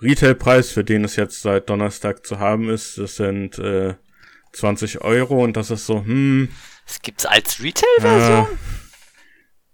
Retailpreis, 0.00 0.70
für 0.70 0.84
den 0.84 1.04
es 1.04 1.16
jetzt 1.16 1.42
seit 1.42 1.68
Donnerstag 1.68 2.24
zu 2.26 2.38
haben 2.38 2.68
ist, 2.68 2.98
das 2.98 3.16
sind 3.16 3.58
äh, 3.58 3.94
20 4.52 5.00
Euro 5.02 5.42
und 5.42 5.56
das 5.56 5.70
ist 5.70 5.86
so, 5.86 6.04
hm. 6.04 6.48
Das 6.86 7.02
gibt's 7.02 7.26
als 7.26 7.62
Retail-Version? 7.62 8.46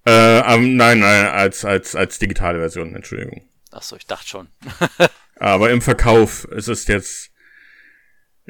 Äh, 0.07 0.39
äh, 0.39 0.55
um, 0.55 0.77
nein, 0.77 1.01
nein, 1.01 1.27
als 1.27 1.65
als 1.65 1.95
als 1.95 2.19
digitale 2.19 2.59
Version, 2.59 2.95
Entschuldigung. 2.95 3.49
Ach 3.75 3.83
so, 3.83 3.97
ich 3.97 4.07
dachte 4.07 4.29
schon. 4.29 4.49
Aber 5.37 5.71
im 5.71 5.83
Verkauf, 5.83 6.47
es 6.57 6.69
ist 6.69 6.89
jetzt, 6.89 7.33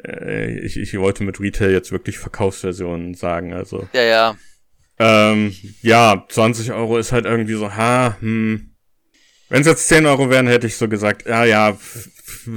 äh, 0.03 0.59
ich, 0.59 0.77
ich 0.77 0.97
wollte 0.99 1.23
mit 1.23 1.39
Retail 1.39 1.71
jetzt 1.71 1.91
wirklich 1.91 2.19
Verkaufsversionen 2.19 3.15
sagen, 3.15 3.53
also. 3.53 3.89
Ja, 3.91 4.03
ja. 4.03 4.37
Ähm, 4.99 5.55
ja, 5.81 6.23
20 6.29 6.71
Euro 6.73 6.99
ist 6.99 7.11
halt 7.11 7.25
irgendwie 7.25 7.55
so, 7.55 7.73
ha, 7.73 8.17
hm. 8.19 8.71
Wenn 9.49 9.61
es 9.61 9.67
jetzt 9.67 9.87
10 9.87 10.05
Euro 10.05 10.29
wären, 10.29 10.47
hätte 10.47 10.67
ich 10.67 10.77
so 10.77 10.87
gesagt, 10.87 11.25
ja, 11.25 11.43
ja, 11.43 11.77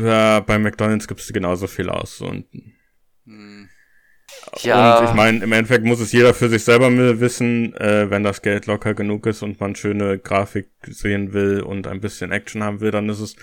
ja 0.03 0.41
bei 0.41 0.59
McDonalds 0.59 1.09
gibst 1.09 1.29
du 1.29 1.33
genauso 1.33 1.67
viel 1.67 1.89
aus. 1.89 2.21
Und 2.21 2.47
ja. 4.63 4.99
Und 4.99 5.09
ich 5.09 5.15
meine, 5.15 5.45
im 5.45 5.53
Endeffekt 5.53 5.85
muss 5.85 6.01
es 6.01 6.13
jeder 6.13 6.35
für 6.35 6.49
sich 6.49 6.65
selber 6.65 6.91
wissen, 7.21 7.75
äh, 7.77 8.11
wenn 8.11 8.23
das 8.23 8.43
Geld 8.43 8.67
locker 8.67 8.95
genug 8.95 9.27
ist 9.27 9.43
und 9.43 9.61
man 9.61 9.75
schöne 9.75 10.19
Grafik 10.19 10.69
sehen 10.87 11.33
will 11.33 11.61
und 11.61 11.87
ein 11.87 12.01
bisschen 12.01 12.33
Action 12.33 12.63
haben 12.63 12.81
will, 12.81 12.91
dann 12.91 13.09
ist 13.09 13.21
es. 13.21 13.37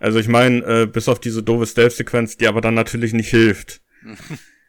Also 0.00 0.18
ich 0.18 0.28
meine, 0.28 0.64
äh, 0.64 0.86
bis 0.86 1.08
auf 1.08 1.20
diese 1.20 1.42
doofe 1.42 1.66
Stealth-Sequenz, 1.66 2.36
die 2.36 2.46
aber 2.46 2.60
dann 2.60 2.74
natürlich 2.74 3.12
nicht 3.12 3.30
hilft. 3.30 3.80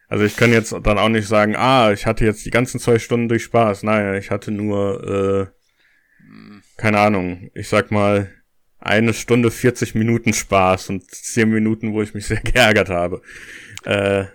Also 0.06 0.26
ich 0.26 0.36
kann 0.36 0.52
jetzt 0.52 0.72
dann 0.72 0.98
auch 0.98 1.08
nicht 1.08 1.26
sagen, 1.26 1.56
ah, 1.56 1.90
ich 1.90 2.06
hatte 2.06 2.26
jetzt 2.26 2.44
die 2.44 2.50
ganzen 2.50 2.78
zwei 2.78 2.98
Stunden 2.98 3.28
durch 3.28 3.42
Spaß. 3.44 3.82
Nein, 3.84 4.14
ich 4.16 4.30
hatte 4.30 4.52
nur, 4.52 5.50
äh, 5.50 6.26
keine 6.76 7.00
Ahnung, 7.00 7.50
ich 7.54 7.68
sag 7.68 7.90
mal, 7.90 8.30
eine 8.78 9.14
Stunde 9.14 9.50
40 9.50 9.94
Minuten 9.94 10.34
Spaß 10.34 10.90
und 10.90 11.10
zehn 11.10 11.50
Minuten, 11.50 11.94
wo 11.94 12.02
ich 12.02 12.14
mich 12.14 12.26
sehr 12.28 12.40
geärgert 12.40 12.90
habe. 12.90 13.22
Äh. 13.84 14.26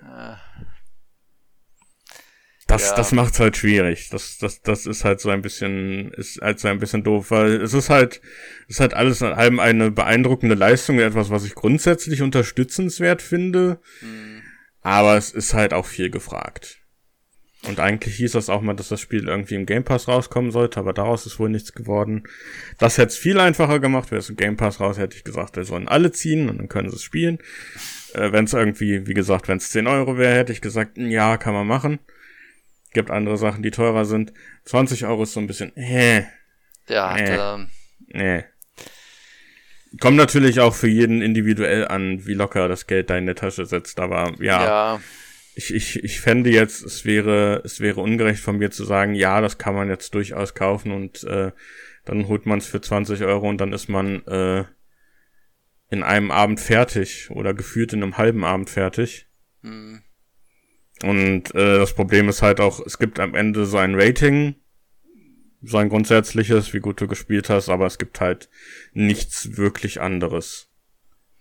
Das, 2.69 2.91
ja. 2.91 2.95
das 2.95 3.11
macht's 3.13 3.39
halt 3.39 3.57
schwierig. 3.57 4.09
Das, 4.11 4.37
das, 4.37 4.61
das 4.61 4.85
ist 4.85 5.03
halt 5.03 5.19
so 5.19 5.29
ein 5.31 5.41
bisschen, 5.41 6.11
ist 6.11 6.39
halt 6.39 6.59
so 6.59 6.67
ein 6.67 6.77
bisschen 6.77 7.03
doof, 7.03 7.31
weil 7.31 7.61
es 7.61 7.73
ist 7.73 7.89
halt, 7.89 8.21
es 8.67 8.75
ist 8.75 8.79
halt 8.79 8.93
alles 8.93 9.21
in 9.21 9.27
allem 9.29 9.59
eine 9.59 9.89
beeindruckende 9.89 10.53
Leistung, 10.53 10.99
etwas, 10.99 11.31
was 11.31 11.45
ich 11.45 11.55
grundsätzlich 11.55 12.21
unterstützenswert 12.21 13.23
finde. 13.23 13.79
Mhm. 14.01 14.43
Aber 14.81 15.17
es 15.17 15.31
ist 15.31 15.55
halt 15.55 15.73
auch 15.73 15.87
viel 15.87 16.11
gefragt. 16.11 16.77
Und 17.67 17.79
eigentlich 17.79 18.17
hieß 18.17 18.33
das 18.33 18.49
auch 18.49 18.61
mal, 18.61 18.75
dass 18.75 18.89
das 18.89 19.01
Spiel 19.01 19.27
irgendwie 19.27 19.55
im 19.55 19.65
Game 19.65 19.83
Pass 19.83 20.07
rauskommen 20.07 20.51
sollte, 20.51 20.79
aber 20.79 20.93
daraus 20.93 21.25
ist 21.25 21.39
wohl 21.39 21.49
nichts 21.49 21.73
geworden. 21.73 22.23
Das 22.77 22.99
hätte 22.99 23.07
es 23.07 23.17
viel 23.17 23.39
einfacher 23.39 23.79
gemacht. 23.79 24.11
Wäre 24.11 24.19
es 24.19 24.29
im 24.29 24.37
Game 24.37 24.57
Pass 24.57 24.79
raus, 24.79 24.99
hätte 24.99 25.17
ich 25.17 25.23
gesagt, 25.23 25.57
wir 25.57 25.65
sollen 25.65 25.87
alle 25.87 26.11
ziehen 26.11 26.49
und 26.49 26.59
dann 26.59 26.69
können 26.69 26.89
sie 26.89 26.97
es 26.97 27.03
spielen. 27.03 27.39
Äh, 28.13 28.31
wenn 28.31 28.45
es 28.45 28.53
irgendwie, 28.53 29.07
wie 29.07 29.15
gesagt, 29.15 29.47
wenn 29.47 29.57
es 29.57 29.71
10 29.71 29.87
Euro 29.87 30.17
wäre, 30.17 30.35
hätte 30.35 30.53
ich 30.53 30.61
gesagt, 30.61 30.99
ja, 30.99 31.37
kann 31.37 31.55
man 31.55 31.65
machen. 31.65 31.99
Gibt 32.91 33.11
andere 33.11 33.37
Sachen, 33.37 33.63
die 33.63 33.71
teurer 33.71 34.05
sind. 34.05 34.33
20 34.65 35.05
Euro 35.05 35.23
ist 35.23 35.33
so 35.33 35.39
ein 35.39 35.47
bisschen, 35.47 35.75
äh, 35.77 36.23
Ja, 36.87 37.15
äh, 37.17 37.25
da, 37.25 37.67
nee. 38.07 38.43
Kommt 39.99 40.17
natürlich 40.17 40.59
auch 40.59 40.75
für 40.75 40.87
jeden 40.87 41.21
individuell 41.21 41.87
an, 41.87 42.25
wie 42.25 42.33
locker 42.33 42.67
das 42.67 42.85
Geld 42.85 43.09
da 43.09 43.17
in 43.17 43.25
der 43.25 43.35
Tasche 43.35 43.65
setzt, 43.65 43.99
aber 43.99 44.33
ja. 44.39 44.63
ja. 44.63 45.01
Ich, 45.55 45.73
ich, 45.73 46.03
ich 46.03 46.21
fände 46.21 46.51
jetzt, 46.51 46.83
es 46.83 47.05
wäre, 47.05 47.61
es 47.65 47.79
wäre 47.79 47.99
ungerecht 48.01 48.39
von 48.39 48.57
mir 48.57 48.71
zu 48.71 48.85
sagen, 48.85 49.13
ja, 49.13 49.41
das 49.41 49.57
kann 49.57 49.75
man 49.75 49.89
jetzt 49.89 50.13
durchaus 50.13 50.53
kaufen 50.53 50.91
und 50.91 51.23
äh, 51.23 51.51
dann 52.05 52.27
holt 52.27 52.45
man 52.45 52.59
es 52.59 52.67
für 52.67 52.81
20 52.81 53.23
Euro 53.23 53.49
und 53.49 53.59
dann 53.59 53.73
ist 53.73 53.89
man 53.89 54.25
äh, 54.27 54.65
in 55.89 56.03
einem 56.03 56.31
Abend 56.31 56.59
fertig 56.59 57.29
oder 57.31 57.53
gefühlt 57.53 57.93
in 57.93 58.03
einem 58.03 58.17
halben 58.17 58.43
Abend 58.43 58.69
fertig. 58.69 59.27
Hm. 59.63 60.01
Und 61.03 61.55
äh, 61.55 61.77
das 61.77 61.93
Problem 61.93 62.29
ist 62.29 62.41
halt 62.41 62.59
auch, 62.59 62.85
es 62.85 62.97
gibt 62.97 63.19
am 63.19 63.35
Ende 63.35 63.65
so 63.65 63.77
ein 63.77 63.95
Rating, 63.95 64.55
so 65.61 65.77
ein 65.77 65.89
grundsätzliches, 65.89 66.73
wie 66.73 66.79
gut 66.79 66.99
du 67.01 67.07
gespielt 67.07 67.49
hast, 67.49 67.69
aber 67.69 67.85
es 67.85 67.97
gibt 67.97 68.19
halt 68.21 68.49
nichts 68.93 69.57
wirklich 69.57 70.01
anderes. 70.01 70.69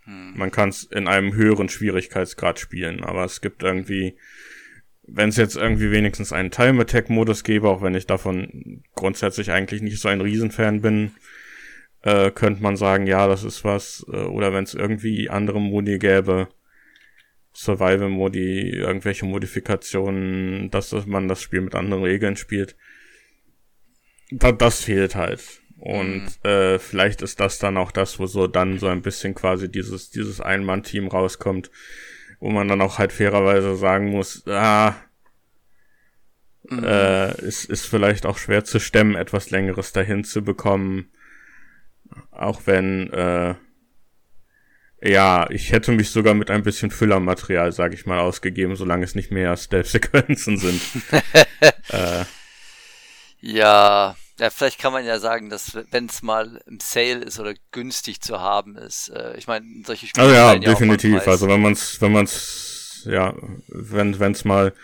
Hm. 0.04 0.34
Man 0.36 0.50
kann 0.50 0.68
es 0.68 0.84
in 0.84 1.08
einem 1.08 1.34
höheren 1.34 1.68
Schwierigkeitsgrad 1.68 2.58
spielen, 2.58 3.02
aber 3.02 3.24
es 3.24 3.40
gibt 3.40 3.62
irgendwie, 3.62 4.16
wenn 5.06 5.28
es 5.30 5.36
jetzt 5.36 5.56
irgendwie 5.56 5.90
wenigstens 5.90 6.32
einen 6.32 6.50
Time-Attack-Modus 6.50 7.44
gäbe, 7.44 7.68
auch 7.68 7.82
wenn 7.82 7.94
ich 7.94 8.06
davon 8.06 8.82
grundsätzlich 8.94 9.50
eigentlich 9.50 9.82
nicht 9.82 10.00
so 10.00 10.08
ein 10.08 10.20
Riesenfan 10.20 10.80
bin, 10.82 11.12
äh, 12.02 12.30
könnte 12.30 12.62
man 12.62 12.76
sagen, 12.76 13.06
ja, 13.06 13.26
das 13.26 13.44
ist 13.44 13.64
was, 13.64 14.06
äh, 14.12 14.16
oder 14.16 14.52
wenn 14.52 14.64
es 14.64 14.74
irgendwie 14.74 15.30
andere 15.30 15.60
Modi 15.60 15.98
gäbe, 15.98 16.48
Survival-Modi, 17.58 18.70
irgendwelche 18.70 19.26
Modifikationen, 19.26 20.70
dass 20.70 20.92
man 21.06 21.26
das 21.26 21.42
Spiel 21.42 21.60
mit 21.60 21.74
anderen 21.74 22.04
Regeln 22.04 22.36
spielt. 22.36 22.76
Da, 24.30 24.52
das 24.52 24.84
fehlt 24.84 25.16
halt. 25.16 25.42
Und 25.76 26.22
mhm. 26.22 26.48
äh, 26.48 26.78
vielleicht 26.78 27.20
ist 27.20 27.40
das 27.40 27.58
dann 27.58 27.76
auch 27.76 27.90
das, 27.90 28.20
wo 28.20 28.26
so 28.26 28.46
dann 28.46 28.78
so 28.78 28.86
ein 28.86 29.02
bisschen 29.02 29.34
quasi 29.34 29.68
dieses, 29.68 30.10
dieses 30.10 30.40
Ein-Mann-Team 30.40 31.08
rauskommt, 31.08 31.72
wo 32.38 32.50
man 32.50 32.68
dann 32.68 32.80
auch 32.80 32.98
halt 32.98 33.12
fairerweise 33.12 33.74
sagen 33.74 34.10
muss, 34.10 34.46
ah, 34.46 34.94
mhm. 36.70 36.84
äh, 36.84 37.30
es 37.42 37.64
ist 37.64 37.86
vielleicht 37.86 38.24
auch 38.24 38.38
schwer 38.38 38.62
zu 38.62 38.78
stemmen, 38.78 39.16
etwas 39.16 39.50
längeres 39.50 39.92
dahin 39.92 40.22
zu 40.22 40.42
bekommen. 40.42 41.10
Auch 42.30 42.62
wenn, 42.66 43.12
äh, 43.12 43.56
ja, 45.00 45.48
ich 45.50 45.70
hätte 45.72 45.92
mich 45.92 46.10
sogar 46.10 46.34
mit 46.34 46.50
ein 46.50 46.62
bisschen 46.62 46.90
Füllermaterial, 46.90 47.70
sag 47.72 47.94
ich 47.94 48.06
mal, 48.06 48.18
ausgegeben, 48.18 48.74
solange 48.74 49.04
es 49.04 49.14
nicht 49.14 49.30
mehr 49.30 49.56
Stealth-Sequenzen 49.56 50.58
sind. 50.58 50.80
äh. 51.90 52.24
Ja, 53.40 54.16
ja, 54.40 54.50
vielleicht 54.50 54.80
kann 54.80 54.92
man 54.92 55.04
ja 55.04 55.20
sagen, 55.20 55.50
dass 55.50 55.76
wenn 55.92 56.06
es 56.06 56.22
mal 56.22 56.60
im 56.66 56.80
Sale 56.80 57.24
ist 57.24 57.38
oder 57.38 57.54
günstig 57.70 58.20
zu 58.20 58.40
haben 58.40 58.76
ist, 58.76 59.10
äh, 59.10 59.36
ich 59.36 59.46
meine, 59.46 59.64
solche 59.86 60.06
Spiele. 60.08 60.26
Also 60.26 60.34
ja, 60.34 60.56
definitiv. 60.56 61.26
Ja 61.26 61.32
also 61.32 61.48
wenn 61.48 61.62
man 61.62 61.72
es, 61.72 62.00
wenn 62.00 62.12
man 62.12 62.24
es, 62.24 63.06
ja, 63.08 63.34
wenn 63.68 64.18
wenn 64.18 64.32
es 64.32 64.44
mal, 64.44 64.74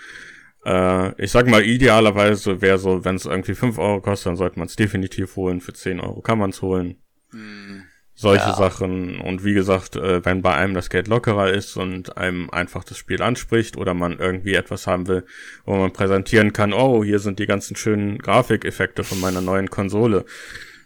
äh, 0.64 1.22
ich 1.22 1.32
sag 1.32 1.48
mal, 1.48 1.64
idealerweise 1.64 2.60
wäre 2.60 2.78
so, 2.78 3.04
wenn 3.04 3.16
es 3.16 3.26
irgendwie 3.26 3.54
5 3.54 3.78
Euro 3.78 4.00
kostet, 4.00 4.26
dann 4.26 4.36
sollte 4.36 4.60
man 4.60 4.66
es 4.66 4.76
definitiv 4.76 5.34
holen. 5.34 5.60
Für 5.60 5.72
10 5.72 5.98
Euro 5.98 6.20
kann 6.20 6.38
man 6.38 6.50
es 6.50 6.62
holen. 6.62 7.02
Hm 7.30 7.84
solche 8.14 8.48
ja. 8.48 8.54
Sachen. 8.54 9.20
Und 9.20 9.44
wie 9.44 9.54
gesagt, 9.54 9.96
äh, 9.96 10.24
wenn 10.24 10.42
bei 10.42 10.54
einem 10.54 10.74
das 10.74 10.90
Geld 10.90 11.08
lockerer 11.08 11.50
ist 11.50 11.76
und 11.76 12.16
einem 12.16 12.50
einfach 12.50 12.84
das 12.84 12.98
Spiel 12.98 13.22
anspricht 13.22 13.76
oder 13.76 13.94
man 13.94 14.18
irgendwie 14.18 14.54
etwas 14.54 14.86
haben 14.86 15.08
will, 15.08 15.24
wo 15.64 15.76
man 15.76 15.92
präsentieren 15.92 16.52
kann, 16.52 16.72
oh, 16.72 17.04
hier 17.04 17.18
sind 17.18 17.38
die 17.38 17.46
ganzen 17.46 17.76
schönen 17.76 18.18
Grafikeffekte 18.18 19.04
von 19.04 19.20
meiner 19.20 19.40
neuen 19.40 19.68
Konsole. 19.70 20.24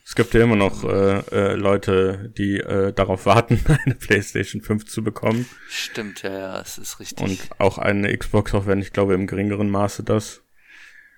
Es 0.09 0.15
gibt 0.15 0.33
ja 0.33 0.43
immer 0.43 0.57
noch 0.57 0.85
äh, 0.85 1.19
äh, 1.33 1.55
Leute, 1.55 2.33
die 2.39 2.57
äh, 2.61 2.95
darauf 2.95 3.27
warten, 3.27 3.63
eine 3.85 3.95
PlayStation 3.95 4.63
5 4.63 4.87
zu 4.87 5.05
bekommen. 5.05 5.45
Stimmt, 5.69 6.23
ja, 6.23 6.33
ja, 6.33 6.61
es 6.63 6.79
ist 6.79 6.99
richtig. 6.99 7.23
Und 7.23 7.39
auch 7.59 7.77
eine 7.77 8.17
Xbox, 8.17 8.55
auch 8.55 8.65
wenn 8.65 8.81
ich 8.81 8.95
glaube 8.95 9.13
im 9.13 9.27
geringeren 9.27 9.69
Maße 9.69 10.05
das. 10.05 10.41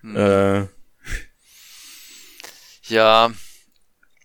Hm. 0.00 0.16
Äh, 0.16 0.66
ja, 2.88 3.30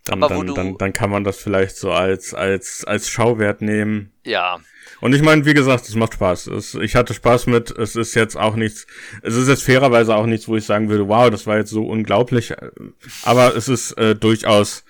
dann, 0.05 0.21
dann, 0.21 0.47
dann, 0.53 0.77
dann 0.77 0.93
kann 0.93 1.09
man 1.09 1.23
das 1.23 1.37
vielleicht 1.37 1.77
so 1.77 1.91
als, 1.91 2.33
als, 2.33 2.83
als 2.85 3.09
Schauwert 3.09 3.61
nehmen. 3.61 4.11
Ja. 4.23 4.59
Und 5.01 5.13
ich 5.13 5.21
meine, 5.21 5.45
wie 5.45 5.53
gesagt, 5.53 5.87
es 5.89 5.95
macht 5.95 6.13
Spaß. 6.13 6.47
Es, 6.47 6.75
ich 6.75 6.95
hatte 6.95 7.13
Spaß 7.13 7.47
mit, 7.47 7.71
es 7.71 7.95
ist 7.95 8.15
jetzt 8.15 8.37
auch 8.37 8.55
nichts, 8.55 8.87
es 9.23 9.35
ist 9.35 9.47
jetzt 9.47 9.63
fairerweise 9.63 10.15
auch 10.15 10.25
nichts, 10.25 10.47
wo 10.47 10.55
ich 10.55 10.65
sagen 10.65 10.89
würde, 10.89 11.07
wow, 11.07 11.29
das 11.29 11.47
war 11.47 11.57
jetzt 11.57 11.71
so 11.71 11.85
unglaublich. 11.85 12.53
Aber 13.23 13.55
es 13.55 13.67
ist 13.67 13.91
äh, 13.93 14.15
durchaus, 14.15 14.85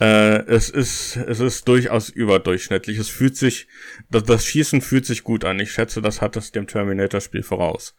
äh, 0.00 0.38
es 0.46 0.70
ist, 0.70 1.16
es 1.16 1.40
ist 1.40 1.66
durchaus 1.66 2.08
überdurchschnittlich. 2.08 2.98
Es 2.98 3.08
fühlt 3.08 3.36
sich, 3.36 3.66
das, 4.08 4.22
das 4.22 4.46
Schießen 4.46 4.80
fühlt 4.80 5.04
sich 5.04 5.24
gut 5.24 5.44
an. 5.44 5.60
Ich 5.60 5.72
schätze, 5.72 6.00
das 6.00 6.20
hat 6.20 6.36
es 6.36 6.52
dem 6.52 6.66
Terminator-Spiel 6.66 7.42
voraus. 7.42 7.94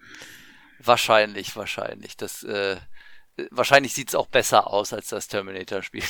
Wahrscheinlich, 0.80 1.56
wahrscheinlich. 1.56 2.16
Das, 2.18 2.44
äh, 2.44 2.78
wahrscheinlich 3.52 3.94
sieht 3.94 4.10
es 4.10 4.16
auch 4.16 4.28
besser 4.28 4.68
aus 4.68 4.94
als 4.94 5.10
das 5.10 5.28
Terminator-Spiel. 5.28 6.04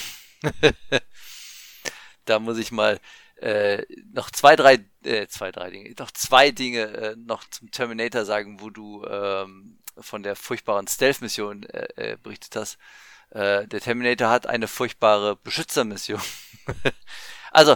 da 2.25 2.39
muss 2.39 2.57
ich 2.57 2.71
mal 2.71 2.99
äh, 3.37 3.83
noch 4.13 4.31
zwei, 4.31 4.55
drei, 4.55 4.79
äh, 5.03 5.27
zwei, 5.27 5.51
drei 5.51 5.69
Dinge, 5.69 5.93
noch 5.97 6.11
zwei 6.11 6.51
Dinge 6.51 6.81
äh, 6.81 7.15
noch 7.17 7.43
zum 7.49 7.71
Terminator 7.71 8.25
sagen, 8.25 8.61
wo 8.61 8.69
du 8.69 9.05
ähm, 9.05 9.77
von 9.97 10.23
der 10.23 10.35
furchtbaren 10.35 10.87
Stealth-Mission 10.87 11.63
äh, 11.63 11.87
äh, 11.95 12.17
berichtet 12.21 12.55
hast. 12.55 12.77
Äh, 13.31 13.67
der 13.67 13.81
Terminator 13.81 14.29
hat 14.29 14.47
eine 14.47 14.67
furchtbare 14.67 15.35
Beschützermission. 15.35 16.21
also. 17.51 17.75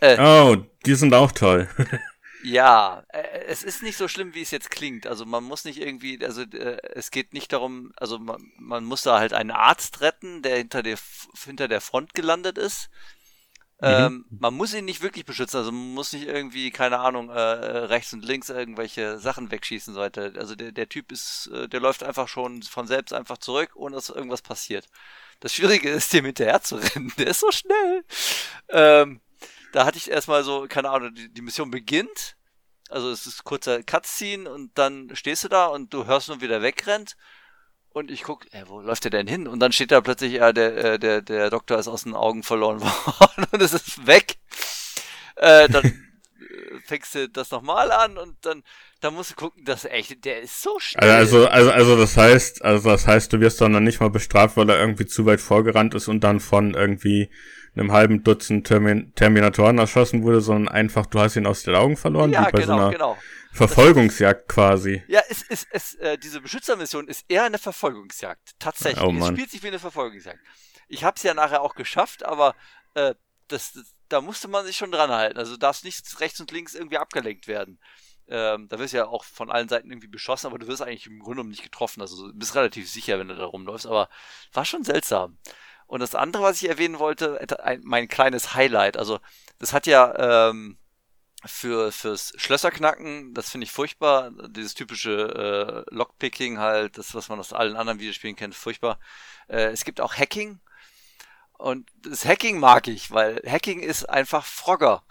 Äh, 0.00 0.20
oh, 0.20 0.56
die 0.86 0.94
sind 0.94 1.12
auch 1.14 1.32
toll. 1.32 1.68
Ja, 2.42 3.04
äh, 3.08 3.44
es 3.46 3.62
ist 3.62 3.82
nicht 3.82 3.96
so 3.96 4.08
schlimm, 4.08 4.34
wie 4.34 4.42
es 4.42 4.50
jetzt 4.50 4.70
klingt. 4.70 5.06
Also 5.06 5.26
man 5.26 5.44
muss 5.44 5.64
nicht 5.64 5.80
irgendwie, 5.80 6.24
also 6.24 6.42
äh, 6.42 6.78
es 6.94 7.10
geht 7.10 7.32
nicht 7.32 7.52
darum, 7.52 7.92
also 7.96 8.18
man, 8.18 8.52
man 8.58 8.84
muss 8.84 9.02
da 9.02 9.18
halt 9.18 9.32
einen 9.32 9.50
Arzt 9.50 10.00
retten, 10.00 10.42
der 10.42 10.56
hinter 10.58 10.82
der, 10.82 10.98
hinter 11.44 11.68
der 11.68 11.80
Front 11.80 12.14
gelandet 12.14 12.58
ist. 12.58 12.90
Mhm. 13.80 13.86
Ähm, 13.88 14.24
man 14.28 14.54
muss 14.54 14.74
ihn 14.74 14.84
nicht 14.84 15.02
wirklich 15.02 15.24
beschützen, 15.24 15.58
also 15.58 15.70
man 15.70 15.94
muss 15.94 16.12
nicht 16.12 16.26
irgendwie, 16.26 16.72
keine 16.72 16.98
Ahnung, 16.98 17.30
äh, 17.30 17.38
rechts 17.38 18.12
und 18.12 18.24
links 18.24 18.48
irgendwelche 18.48 19.18
Sachen 19.20 19.52
wegschießen 19.52 19.94
sollte. 19.94 20.32
Also 20.36 20.56
der, 20.56 20.72
der 20.72 20.88
Typ 20.88 21.12
ist, 21.12 21.48
äh, 21.54 21.68
der 21.68 21.78
läuft 21.78 22.02
einfach 22.02 22.26
schon 22.26 22.62
von 22.64 22.88
selbst 22.88 23.12
einfach 23.12 23.38
zurück, 23.38 23.70
ohne 23.76 23.94
dass 23.94 24.08
irgendwas 24.08 24.42
passiert. 24.42 24.88
Das 25.38 25.54
Schwierige 25.54 25.90
ist, 25.90 26.12
dem 26.12 26.24
hinterher 26.24 26.60
zu 26.62 26.76
rennen. 26.76 27.12
Der 27.18 27.28
ist 27.28 27.40
so 27.40 27.52
schnell. 27.52 28.04
Ähm, 28.70 29.20
da 29.72 29.84
hatte 29.84 29.98
ich 29.98 30.10
erstmal 30.10 30.44
so, 30.44 30.66
keine 30.68 30.90
Ahnung, 30.90 31.14
die, 31.14 31.32
die 31.32 31.42
Mission 31.42 31.70
beginnt. 31.70 32.36
Also 32.90 33.10
es 33.10 33.26
ist 33.26 33.44
kurzer 33.44 33.82
Cutscene 33.82 34.50
und 34.50 34.76
dann 34.78 35.10
stehst 35.14 35.44
du 35.44 35.48
da 35.48 35.66
und 35.66 35.92
du 35.92 36.06
hörst 36.06 36.28
nur, 36.28 36.40
wie 36.40 36.48
der 36.48 36.62
wegrennt. 36.62 37.16
Und 37.90 38.10
ich 38.10 38.22
guck, 38.22 38.46
ey, 38.52 38.62
wo 38.66 38.80
läuft 38.80 39.04
der 39.04 39.10
denn 39.10 39.26
hin? 39.26 39.48
Und 39.48 39.60
dann 39.60 39.72
steht 39.72 39.90
da 39.90 40.00
plötzlich, 40.00 40.34
ja, 40.34 40.52
der, 40.52 40.76
äh, 40.76 40.98
der, 40.98 41.22
der 41.22 41.50
Doktor 41.50 41.78
ist 41.78 41.88
aus 41.88 42.04
den 42.04 42.14
Augen 42.14 42.42
verloren 42.42 42.80
worden 42.80 43.46
und 43.50 43.62
es 43.62 43.72
ist 43.72 44.06
weg. 44.06 44.38
Äh, 45.36 45.68
dann 45.68 46.07
fängst 46.84 47.14
du 47.14 47.28
das 47.28 47.50
nochmal 47.50 47.90
an 47.90 48.18
und 48.18 48.36
dann, 48.42 48.62
dann 49.00 49.14
musst 49.14 49.32
du 49.32 49.34
gucken, 49.34 49.64
dass 49.64 49.84
echt, 49.84 50.24
der 50.24 50.40
ist 50.40 50.62
so 50.62 50.78
schnell. 50.78 51.10
Also, 51.10 51.48
also, 51.48 51.70
also 51.70 51.96
das 51.96 52.16
heißt, 52.16 52.62
also 52.62 52.90
das 52.90 53.06
heißt, 53.06 53.32
du 53.32 53.40
wirst 53.40 53.60
dann 53.60 53.82
nicht 53.84 54.00
mal 54.00 54.10
bestraft, 54.10 54.56
weil 54.56 54.70
er 54.70 54.80
irgendwie 54.80 55.06
zu 55.06 55.26
weit 55.26 55.40
vorgerannt 55.40 55.94
ist 55.94 56.08
und 56.08 56.20
dann 56.20 56.40
von 56.40 56.74
irgendwie 56.74 57.30
einem 57.74 57.92
halben 57.92 58.24
Dutzend 58.24 58.66
Termin 58.66 59.12
Terminatoren 59.14 59.78
erschossen 59.78 60.22
wurde, 60.22 60.40
sondern 60.40 60.72
einfach, 60.72 61.06
du 61.06 61.20
hast 61.20 61.36
ihn 61.36 61.46
aus 61.46 61.62
den 61.62 61.74
Augen 61.74 61.96
verloren, 61.96 62.32
ja, 62.32 62.46
wie 62.46 62.52
bei 62.52 62.60
genau, 62.60 62.66
so 62.66 62.80
einer 62.80 62.90
genau. 62.90 63.18
Verfolgungsjagd 63.52 64.48
quasi. 64.48 65.02
Ja, 65.08 65.20
es, 65.28 65.44
es, 65.48 65.66
es, 65.70 65.94
äh, 65.96 66.18
diese 66.18 66.40
Beschützermission 66.40 67.08
ist 67.08 67.24
eher 67.28 67.44
eine 67.44 67.58
Verfolgungsjagd. 67.58 68.52
Tatsächlich. 68.58 69.02
Oh, 69.02 69.12
es 69.18 69.28
spielt 69.28 69.50
sich 69.50 69.62
wie 69.62 69.68
eine 69.68 69.78
Verfolgungsjagd. 69.78 70.38
Ich 70.88 71.04
habe 71.04 71.16
es 71.16 71.22
ja 71.22 71.34
nachher 71.34 71.62
auch 71.62 71.74
geschafft, 71.74 72.24
aber 72.24 72.54
äh, 72.94 73.14
das, 73.48 73.72
das, 73.72 73.94
da 74.08 74.20
musste 74.20 74.48
man 74.48 74.66
sich 74.66 74.76
schon 74.76 74.92
dran 74.92 75.10
halten. 75.10 75.38
Also 75.38 75.56
darfst 75.56 75.84
nicht 75.84 76.20
rechts 76.20 76.40
und 76.40 76.50
links 76.50 76.74
irgendwie 76.74 76.98
abgelenkt 76.98 77.46
werden. 77.48 77.78
Ähm, 78.28 78.68
da 78.68 78.78
wirst 78.78 78.92
du 78.92 78.98
ja 78.98 79.06
auch 79.06 79.24
von 79.24 79.50
allen 79.50 79.68
Seiten 79.68 79.90
irgendwie 79.90 80.08
beschossen, 80.08 80.46
aber 80.48 80.58
du 80.58 80.66
wirst 80.66 80.82
eigentlich 80.82 81.06
im 81.06 81.18
Grunde 81.18 81.36
genommen 81.36 81.50
nicht 81.50 81.62
getroffen. 81.62 82.00
Also 82.00 82.30
bist 82.34 82.54
relativ 82.54 82.90
sicher, 82.90 83.18
wenn 83.18 83.28
du 83.28 83.36
da 83.36 83.46
rumläufst, 83.46 83.86
aber 83.86 84.08
war 84.52 84.64
schon 84.64 84.84
seltsam. 84.84 85.38
Und 85.88 86.00
das 86.00 86.14
andere, 86.14 86.42
was 86.42 86.62
ich 86.62 86.68
erwähnen 86.68 86.98
wollte, 86.98 87.40
mein 87.82 88.08
kleines 88.08 88.54
Highlight. 88.54 88.98
Also, 88.98 89.20
das 89.58 89.72
hat 89.72 89.86
ja 89.86 90.50
ähm, 90.50 90.76
für 91.46 91.92
fürs 91.92 92.34
Schlösserknacken, 92.36 93.32
das 93.32 93.50
finde 93.50 93.64
ich 93.64 93.72
furchtbar. 93.72 94.30
Dieses 94.50 94.74
typische 94.74 95.86
äh, 95.88 95.94
Lockpicking 95.94 96.58
halt, 96.58 96.98
das, 96.98 97.14
was 97.14 97.30
man 97.30 97.40
aus 97.40 97.54
allen 97.54 97.76
anderen 97.76 98.00
Videospielen 98.00 98.36
kennt, 98.36 98.54
furchtbar. 98.54 98.98
Äh, 99.48 99.68
es 99.70 99.84
gibt 99.84 100.00
auch 100.02 100.14
Hacking. 100.14 100.60
Und 101.58 101.90
das 102.02 102.24
Hacking 102.24 102.58
mag 102.58 102.88
ich, 102.88 103.10
weil 103.10 103.42
Hacking 103.46 103.80
ist 103.80 104.08
einfach 104.08 104.46
Frogger 104.46 105.02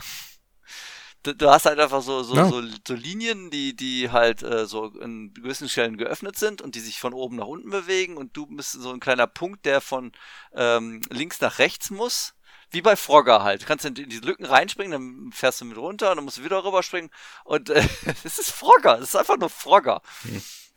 du, 1.28 1.36
du 1.36 1.50
hast 1.50 1.66
halt 1.66 1.80
einfach 1.80 2.02
so, 2.02 2.24
so, 2.24 2.36
ja. 2.36 2.48
so, 2.48 2.62
so 2.88 2.94
Linien, 2.94 3.50
die, 3.52 3.76
die 3.76 4.10
halt 4.12 4.44
äh, 4.44 4.66
so 4.66 4.88
in 4.88 5.34
gewissen 5.34 5.70
Stellen 5.70 5.98
geöffnet 5.98 6.38
sind 6.38 6.62
und 6.62 6.76
die 6.76 6.80
sich 6.80 7.00
von 7.00 7.14
oben 7.14 7.38
nach 7.38 7.48
unten 7.48 7.70
bewegen 7.70 8.18
und 8.18 8.36
du 8.36 8.46
bist 8.48 8.74
so 8.74 8.92
ein 8.92 9.00
kleiner 9.00 9.28
Punkt, 9.28 9.66
der 9.66 9.82
von 9.82 10.12
ähm, 10.54 11.02
links 11.10 11.40
nach 11.42 11.60
rechts 11.60 11.90
muss. 11.90 12.34
Wie 12.70 12.82
bei 12.82 12.98
Frogger 12.98 13.44
halt. 13.44 13.62
Du 13.62 13.66
kannst 13.66 13.86
in 13.86 13.94
die 13.94 14.04
Lücken 14.04 14.44
reinspringen, 14.44 14.92
dann 14.92 15.32
fährst 15.32 15.62
du 15.62 15.66
mit 15.66 15.78
runter 15.78 16.12
und 16.12 16.18
dann 16.18 16.26
musst 16.26 16.40
du 16.40 16.44
wieder 16.44 16.66
rüberspringen. 16.66 17.10
Und 17.46 17.70
äh, 17.70 17.82
es 18.26 18.40
ist 18.40 18.52
Frogger. 18.52 18.96
Es 18.96 19.10
ist 19.10 19.16
einfach 19.16 19.38
nur 19.38 19.50
Frogger. 19.50 20.02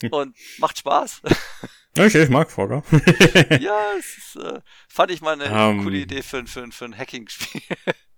Hm. 0.00 0.12
Und 0.12 0.36
macht 0.58 0.78
Spaß. 0.78 1.20
Ich, 1.96 2.14
ich 2.14 2.28
mag 2.28 2.50
Frogger. 2.50 2.82
ja, 3.60 3.92
es 3.98 4.18
ist, 4.18 4.36
äh, 4.36 4.60
fand 4.88 5.10
ich 5.10 5.20
mal 5.20 5.40
eine 5.40 5.70
um, 5.70 5.82
coole 5.82 5.98
Idee 5.98 6.22
für, 6.22 6.46
für, 6.46 6.70
für 6.70 6.84
ein 6.84 6.96
Hacking-Spiel. 6.96 7.62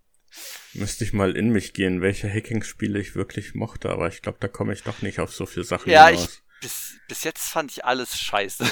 Müsste 0.75 1.05
ich 1.05 1.13
mal 1.13 1.37
in 1.37 1.51
mich 1.51 1.75
gehen, 1.75 2.01
welche 2.01 2.29
Hacking-Spiele 2.33 2.99
ich 2.99 3.15
wirklich 3.15 3.55
mochte, 3.55 3.91
aber 3.91 4.09
ich 4.09 4.23
glaube, 4.23 4.39
da 4.41 4.49
komme 4.49 4.73
ich 4.73 4.83
doch 4.83 5.03
nicht 5.03 5.21
auf 5.21 5.35
so 5.35 5.47
viele 5.47 5.65
Sachen 5.65 5.91
ja, 5.91 6.09
hinaus. 6.09 6.25
Ich, 6.25 6.61
bis, 6.61 6.99
bis 7.09 7.25
jetzt 7.25 7.49
fand 7.49 7.71
ich 7.73 7.85
alles 7.85 8.19
scheiße. 8.19 8.65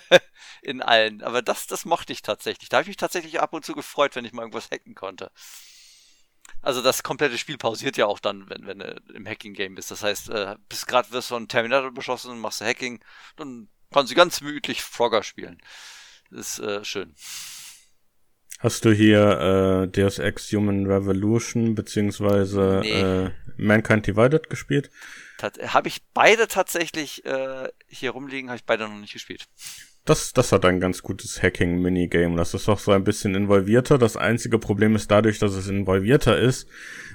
in 0.62 0.82
allen. 0.82 1.22
Aber 1.22 1.42
das, 1.42 1.66
das 1.66 1.84
mochte 1.84 2.12
ich 2.12 2.22
tatsächlich. 2.22 2.68
Da 2.68 2.78
habe 2.78 2.82
ich 2.82 2.88
mich 2.88 2.96
tatsächlich 2.96 3.40
ab 3.40 3.52
und 3.52 3.64
zu 3.64 3.74
gefreut, 3.74 4.16
wenn 4.16 4.24
ich 4.24 4.32
mal 4.32 4.42
irgendwas 4.42 4.70
hacken 4.70 4.94
konnte. 4.94 5.30
Also 6.60 6.82
das 6.82 7.02
komplette 7.02 7.38
Spiel 7.38 7.58
pausiert 7.58 7.96
ja 7.96 8.06
auch 8.06 8.18
dann, 8.18 8.48
wenn, 8.50 8.66
wenn 8.66 8.80
du 8.80 9.02
im 9.14 9.26
Hacking-Game 9.26 9.74
bist. 9.76 9.90
Das 9.90 10.02
heißt, 10.02 10.30
äh, 10.30 10.56
bis 10.68 10.86
gerade 10.86 11.10
wirst 11.12 11.30
du 11.30 11.34
von 11.34 11.48
Terminator 11.48 11.92
beschossen 11.92 12.32
und 12.32 12.40
machst 12.40 12.60
du 12.60 12.64
Hacking, 12.64 13.02
dann 13.36 13.68
kannst 13.92 14.12
du 14.12 14.16
ganz 14.16 14.40
gemütlich 14.40 14.82
Frogger 14.82 15.22
spielen. 15.22 15.60
Ist 16.30 16.58
äh, 16.58 16.84
schön. 16.84 17.14
Hast 18.58 18.84
du 18.84 18.92
hier 18.92 19.84
äh, 19.84 19.88
Deus 19.88 20.18
Ex 20.18 20.50
Human 20.52 20.86
Revolution 20.86 21.74
beziehungsweise 21.74 22.80
nee. 22.82 23.00
äh, 23.00 23.30
Mankind 23.58 24.06
Divided 24.06 24.48
gespielt? 24.48 24.90
Habe 25.66 25.88
ich 25.88 26.02
beide 26.14 26.48
tatsächlich 26.48 27.24
äh, 27.26 27.68
hier 27.86 28.12
rumliegen, 28.12 28.48
habe 28.48 28.56
ich 28.56 28.64
beide 28.64 28.88
noch 28.88 28.96
nicht 28.96 29.12
gespielt. 29.12 29.46
Das, 30.06 30.32
das 30.32 30.52
hat 30.52 30.64
ein 30.64 30.80
ganz 30.80 31.02
gutes 31.02 31.42
Hacking-Minigame. 31.42 32.36
Das 32.36 32.54
ist 32.54 32.68
auch 32.68 32.78
so 32.78 32.92
ein 32.92 33.04
bisschen 33.04 33.34
involvierter. 33.34 33.98
Das 33.98 34.16
einzige 34.16 34.58
Problem 34.58 34.94
ist 34.94 35.10
dadurch, 35.10 35.38
dass 35.38 35.52
es 35.52 35.68
involvierter 35.68 36.38
ist, 36.38 36.68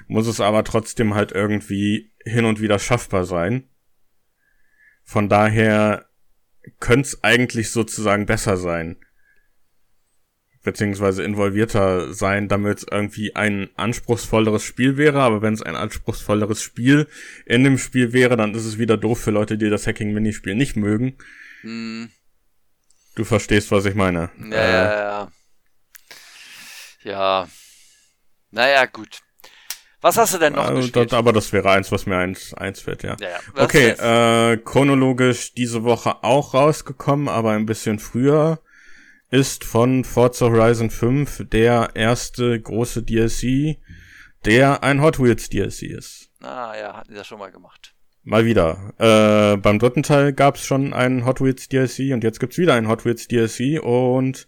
muss 0.06 0.28
es 0.28 0.40
aber 0.40 0.62
trotzdem 0.62 1.14
halt 1.14 1.32
irgendwie 1.32 2.12
hin 2.22 2.44
und 2.44 2.60
wieder 2.60 2.78
schaffbar 2.78 3.24
sein. 3.24 3.68
Von 5.04 5.28
daher 5.28 6.06
könnte 6.80 7.08
es 7.08 7.24
eigentlich 7.24 7.70
sozusagen 7.70 8.26
besser 8.26 8.56
sein 8.56 8.96
beziehungsweise 10.62 11.24
involvierter 11.24 12.14
sein, 12.14 12.48
damit 12.48 12.78
es 12.78 12.86
irgendwie 12.90 13.34
ein 13.34 13.70
anspruchsvolleres 13.76 14.62
Spiel 14.62 14.96
wäre. 14.96 15.20
Aber 15.20 15.42
wenn 15.42 15.54
es 15.54 15.62
ein 15.62 15.76
anspruchsvolleres 15.76 16.62
Spiel 16.62 17.08
in 17.46 17.64
dem 17.64 17.78
Spiel 17.78 18.12
wäre, 18.12 18.36
dann 18.36 18.54
ist 18.54 18.64
es 18.64 18.78
wieder 18.78 18.96
doof 18.96 19.20
für 19.20 19.32
Leute, 19.32 19.58
die 19.58 19.70
das 19.70 19.86
Hacking-Minispiel 19.86 20.54
nicht 20.54 20.76
mögen. 20.76 21.16
Hm. 21.62 22.10
Du 23.14 23.24
verstehst, 23.24 23.70
was 23.70 23.84
ich 23.84 23.94
meine. 23.94 24.30
Ja, 24.38 24.56
äh, 24.56 24.72
ja, 24.72 24.98
ja. 24.98 25.32
Ja. 27.04 27.48
Naja, 28.50 28.86
gut. 28.86 29.20
Was 30.02 30.18
hast 30.18 30.34
du 30.34 30.38
denn 30.38 30.54
noch 30.54 30.70
äh, 30.70 30.74
gespielt? 30.74 31.14
aber 31.14 31.32
das 31.32 31.52
wäre 31.52 31.70
eins, 31.70 31.92
was 31.92 32.06
mir 32.06 32.16
eins, 32.16 32.52
eins 32.54 32.80
fällt, 32.80 33.04
ja. 33.04 33.16
ja, 33.20 33.28
ja. 33.28 33.62
Okay, 33.62 33.90
äh, 33.90 34.56
chronologisch 34.58 35.54
diese 35.54 35.84
Woche 35.84 36.22
auch 36.24 36.54
rausgekommen, 36.54 37.28
aber 37.28 37.52
ein 37.52 37.66
bisschen 37.66 38.00
früher 38.00 38.60
ist 39.30 39.64
von 39.64 40.04
Forza 40.04 40.46
Horizon 40.46 40.90
5 40.90 41.48
der 41.48 41.90
erste 41.94 42.60
große 42.60 43.04
DLC, 43.04 43.78
der 44.44 44.82
ein 44.82 45.00
Hot 45.00 45.20
Wheels 45.20 45.48
DLC 45.48 45.84
ist. 45.84 46.30
Ah 46.42 46.74
ja, 46.76 46.96
hatten 46.96 47.12
sie 47.12 47.16
das 47.16 47.28
schon 47.28 47.38
mal 47.38 47.52
gemacht. 47.52 47.94
Mal 48.24 48.44
wieder. 48.44 48.92
Äh, 48.98 49.56
beim 49.56 49.78
dritten 49.78 50.02
Teil 50.02 50.32
gab 50.32 50.56
es 50.56 50.64
schon 50.64 50.92
einen 50.92 51.24
Hot 51.24 51.40
Wheels 51.40 51.68
DLC 51.68 52.12
und 52.12 52.24
jetzt 52.24 52.40
gibt's 52.40 52.58
wieder 52.58 52.74
einen 52.74 52.88
Hot 52.88 53.04
Wheels 53.04 53.28
DLC 53.28 53.82
und 53.82 54.46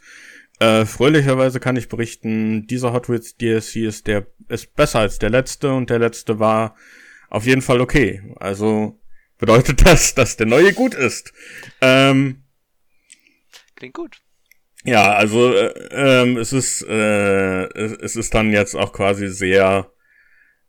äh, 0.60 0.84
fröhlicherweise 0.86 1.60
kann 1.60 1.76
ich 1.76 1.88
berichten, 1.88 2.66
dieser 2.66 2.92
Hot 2.92 3.08
Wheels 3.08 3.36
DLC 3.36 3.76
ist 3.76 4.06
der 4.06 4.26
ist 4.48 4.74
besser 4.74 5.00
als 5.00 5.18
der 5.18 5.30
letzte 5.30 5.72
und 5.72 5.90
der 5.90 5.98
letzte 5.98 6.38
war 6.38 6.76
auf 7.30 7.46
jeden 7.46 7.62
Fall 7.62 7.80
okay. 7.80 8.22
Also 8.36 9.00
bedeutet 9.38 9.84
das, 9.86 10.14
dass 10.14 10.36
der 10.36 10.46
neue 10.46 10.72
gut 10.72 10.94
ist. 10.94 11.32
Ähm, 11.80 12.44
Klingt 13.74 13.94
gut. 13.94 14.20
Ja, 14.84 15.14
also 15.14 15.52
äh, 15.52 15.72
ähm, 15.92 16.36
es 16.36 16.52
ist 16.52 16.82
äh, 16.86 17.64
es, 17.64 17.92
es 17.92 18.16
ist 18.16 18.34
dann 18.34 18.52
jetzt 18.52 18.74
auch 18.74 18.92
quasi 18.92 19.28
sehr 19.28 19.90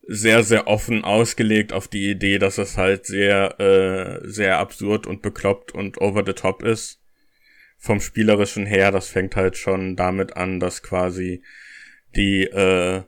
sehr, 0.07 0.43
sehr 0.43 0.67
offen 0.67 1.03
ausgelegt 1.03 1.73
auf 1.73 1.87
die 1.87 2.09
Idee, 2.09 2.37
dass 2.37 2.57
es 2.57 2.77
halt 2.77 3.05
sehr, 3.05 3.59
äh, 3.59 4.27
sehr 4.27 4.59
absurd 4.59 5.07
und 5.07 5.21
bekloppt 5.21 5.71
und 5.73 5.99
over 5.99 6.23
the 6.25 6.33
top 6.33 6.63
ist. 6.63 7.01
Vom 7.77 7.99
spielerischen 7.99 8.65
her, 8.65 8.91
das 8.91 9.09
fängt 9.09 9.35
halt 9.35 9.57
schon 9.57 9.95
damit 9.95 10.37
an, 10.37 10.59
dass 10.59 10.81
quasi 10.81 11.43
die 12.15 12.43
äh, 12.43 13.03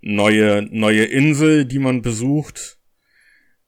neue, 0.00 0.62
neue 0.70 1.04
Insel, 1.04 1.64
die 1.64 1.78
man 1.78 2.02
besucht, 2.02 2.78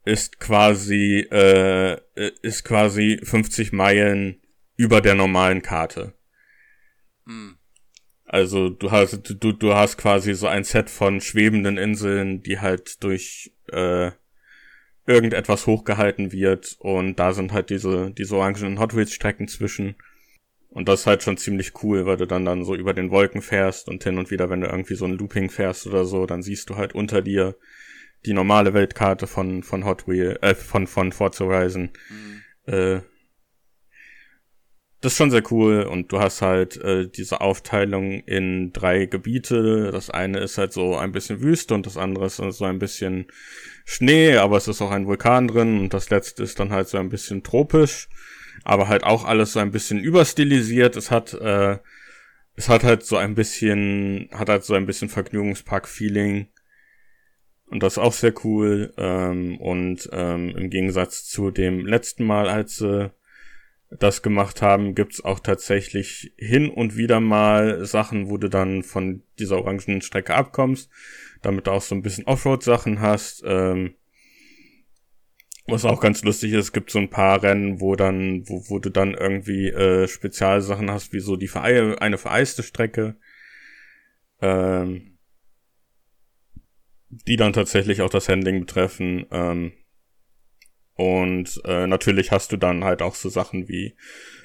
ist 0.04 0.40
quasi, 0.40 1.26
äh, 1.30 2.00
ist 2.42 2.64
quasi 2.64 3.20
50 3.22 3.72
Meilen 3.72 4.40
über 4.76 5.00
der 5.00 5.14
normalen 5.14 5.62
Karte. 5.62 6.14
Hm. 7.26 7.56
Also 8.32 8.70
du 8.70 8.90
hast 8.90 9.20
du 9.28 9.52
du 9.52 9.74
hast 9.74 9.98
quasi 9.98 10.32
so 10.34 10.46
ein 10.46 10.64
Set 10.64 10.88
von 10.88 11.20
schwebenden 11.20 11.76
Inseln, 11.76 12.42
die 12.42 12.60
halt 12.60 13.04
durch 13.04 13.52
äh, 13.70 14.10
irgendetwas 15.06 15.66
hochgehalten 15.66 16.32
wird 16.32 16.76
und 16.78 17.16
da 17.16 17.34
sind 17.34 17.52
halt 17.52 17.68
diese 17.68 18.10
diese 18.10 18.36
orangenen 18.36 18.78
Hot 18.78 18.96
Wheels 18.96 19.12
Strecken 19.12 19.48
zwischen 19.48 19.96
und 20.72 20.88
das 20.88 21.00
ist 21.00 21.06
halt 21.06 21.22
schon 21.22 21.36
ziemlich 21.36 21.82
cool, 21.82 22.06
weil 22.06 22.16
du 22.16 22.26
dann 22.26 22.44
dann 22.44 22.64
so 22.64 22.74
über 22.74 22.94
den 22.94 23.10
Wolken 23.10 23.42
fährst 23.42 23.88
und 23.88 24.02
hin 24.04 24.18
und 24.18 24.30
wieder, 24.30 24.48
wenn 24.50 24.62
du 24.62 24.68
irgendwie 24.68 24.94
so 24.94 25.04
ein 25.04 25.18
Looping 25.18 25.50
fährst 25.50 25.86
oder 25.86 26.04
so, 26.04 26.26
dann 26.26 26.42
siehst 26.42 26.70
du 26.70 26.76
halt 26.76 26.94
unter 26.94 27.20
dir 27.20 27.56
die 28.24 28.32
normale 28.32 28.72
Weltkarte 28.72 29.26
von 29.26 29.62
von 29.62 29.84
Hot 29.84 30.08
Wheel 30.08 30.38
äh, 30.40 30.54
von 30.54 30.86
von 30.86 31.12
Forza 31.12 31.44
Horizon. 31.44 31.90
Mhm. 32.08 32.72
Äh, 32.72 33.00
das 35.02 35.12
ist 35.12 35.18
schon 35.18 35.32
sehr 35.32 35.42
cool 35.50 35.82
und 35.82 36.12
du 36.12 36.20
hast 36.20 36.42
halt 36.42 36.76
äh, 36.76 37.08
diese 37.08 37.40
Aufteilung 37.40 38.20
in 38.20 38.72
drei 38.72 39.06
Gebiete. 39.06 39.90
Das 39.90 40.10
eine 40.10 40.38
ist 40.38 40.58
halt 40.58 40.72
so 40.72 40.96
ein 40.96 41.10
bisschen 41.10 41.42
Wüste 41.42 41.74
und 41.74 41.86
das 41.86 41.96
andere 41.96 42.26
ist 42.26 42.36
so 42.36 42.64
ein 42.64 42.78
bisschen 42.78 43.26
Schnee, 43.84 44.36
aber 44.36 44.56
es 44.56 44.68
ist 44.68 44.80
auch 44.80 44.92
ein 44.92 45.08
Vulkan 45.08 45.48
drin 45.48 45.80
und 45.80 45.92
das 45.92 46.10
letzte 46.10 46.44
ist 46.44 46.60
dann 46.60 46.70
halt 46.70 46.88
so 46.88 46.98
ein 46.98 47.08
bisschen 47.08 47.42
tropisch, 47.42 48.08
aber 48.64 48.88
halt 48.88 49.04
auch 49.04 49.24
alles 49.24 49.52
so 49.52 49.60
ein 49.60 49.72
bisschen 49.72 50.00
überstilisiert. 50.00 50.96
Es 50.96 51.10
hat 51.10 51.34
äh, 51.34 51.78
es 52.54 52.68
hat 52.68 52.84
halt 52.84 53.04
so 53.04 53.16
ein 53.16 53.34
bisschen 53.34 54.28
hat 54.32 54.48
halt 54.48 54.64
so 54.64 54.74
ein 54.74 54.86
bisschen 54.86 55.08
Vergnügungspark-Feeling 55.08 56.48
und 57.72 57.82
das 57.82 57.94
ist 57.94 57.98
auch 57.98 58.12
sehr 58.12 58.34
cool 58.44 58.92
ähm, 58.98 59.56
und 59.58 60.06
ähm, 60.12 60.50
im 60.54 60.68
Gegensatz 60.68 61.24
zu 61.24 61.50
dem 61.50 61.86
letzten 61.86 62.26
Mal, 62.26 62.46
als 62.46 62.82
äh, 62.82 63.08
das 63.88 64.20
gemacht 64.20 64.60
haben, 64.60 64.94
gibt's 64.94 65.24
auch 65.24 65.40
tatsächlich 65.40 66.34
hin 66.36 66.68
und 66.68 66.98
wieder 66.98 67.18
mal 67.20 67.86
Sachen, 67.86 68.28
wo 68.28 68.36
du 68.36 68.50
dann 68.50 68.82
von 68.82 69.22
dieser 69.38 69.56
orangenen 69.56 70.02
Strecke 70.02 70.34
abkommst, 70.34 70.90
damit 71.40 71.66
du 71.66 71.70
auch 71.70 71.80
so 71.80 71.94
ein 71.94 72.02
bisschen 72.02 72.26
Offroad-Sachen 72.26 73.00
hast. 73.00 73.42
Ähm, 73.46 73.94
was 75.66 75.84
auch 75.84 76.00
ganz 76.00 76.22
lustig 76.24 76.52
ist, 76.52 76.72
gibt 76.72 76.90
so 76.90 76.98
ein 76.98 77.10
paar 77.10 77.42
Rennen, 77.42 77.80
wo 77.80 77.94
dann, 77.94 78.48
wo, 78.48 78.64
wo 78.68 78.78
du 78.78 78.90
dann 78.90 79.14
irgendwie 79.14 79.68
äh, 79.68 80.08
Spezialsachen 80.08 80.90
hast, 80.90 81.12
wie 81.12 81.20
so 81.20 81.36
die 81.36 81.48
Verei 81.48 81.96
eine 82.00 82.18
vereiste 82.18 82.62
Strecke, 82.62 83.16
ähm, 84.40 85.18
die 87.08 87.36
dann 87.36 87.52
tatsächlich 87.52 88.02
auch 88.02 88.10
das 88.10 88.28
Handling 88.28 88.60
betreffen. 88.60 89.26
Ähm, 89.30 89.72
und 90.94 91.60
äh, 91.64 91.86
natürlich 91.86 92.32
hast 92.32 92.52
du 92.52 92.56
dann 92.56 92.84
halt 92.84 93.00
auch 93.00 93.14
so 93.14 93.28
Sachen 93.28 93.68
wie 93.68 93.96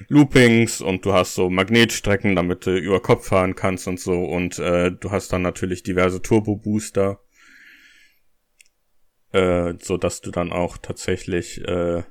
Loopings 0.08 0.80
und 0.80 1.04
du 1.04 1.12
hast 1.12 1.34
so 1.34 1.50
Magnetstrecken, 1.50 2.36
damit 2.36 2.64
du 2.66 2.76
über 2.76 3.00
Kopf 3.00 3.28
fahren 3.28 3.54
kannst 3.54 3.86
und 3.86 4.00
so. 4.00 4.24
Und 4.24 4.58
äh, 4.58 4.92
du 4.92 5.10
hast 5.10 5.32
dann 5.32 5.42
natürlich 5.42 5.82
diverse 5.82 6.22
Turbo-Booster, 6.22 7.20
äh, 9.32 9.74
so 9.80 9.96
dass 9.96 10.20
du 10.20 10.30
dann 10.30 10.52
auch 10.52 10.78
tatsächlich 10.78 11.66
äh, 11.66 12.02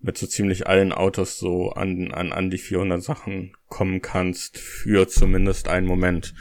mit 0.00 0.16
so 0.16 0.26
ziemlich 0.26 0.66
allen 0.66 0.92
Autos 0.92 1.38
so 1.38 1.70
an, 1.70 2.12
an, 2.12 2.32
an 2.32 2.50
die 2.50 2.58
400 2.58 3.02
Sachen 3.02 3.56
kommen 3.66 4.00
kannst 4.00 4.58
für 4.58 5.08
zumindest 5.08 5.68
einen 5.68 5.86
Moment. 5.86 6.34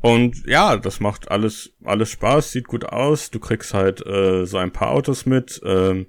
Und 0.00 0.46
ja, 0.46 0.76
das 0.76 1.00
macht 1.00 1.30
alles, 1.30 1.74
alles 1.84 2.10
Spaß, 2.10 2.52
sieht 2.52 2.68
gut 2.68 2.84
aus. 2.84 3.30
Du 3.30 3.40
kriegst 3.40 3.74
halt 3.74 4.06
äh, 4.06 4.46
so 4.46 4.56
ein 4.56 4.72
paar 4.72 4.90
Autos 4.90 5.26
mit, 5.26 5.60
ähm, 5.64 6.06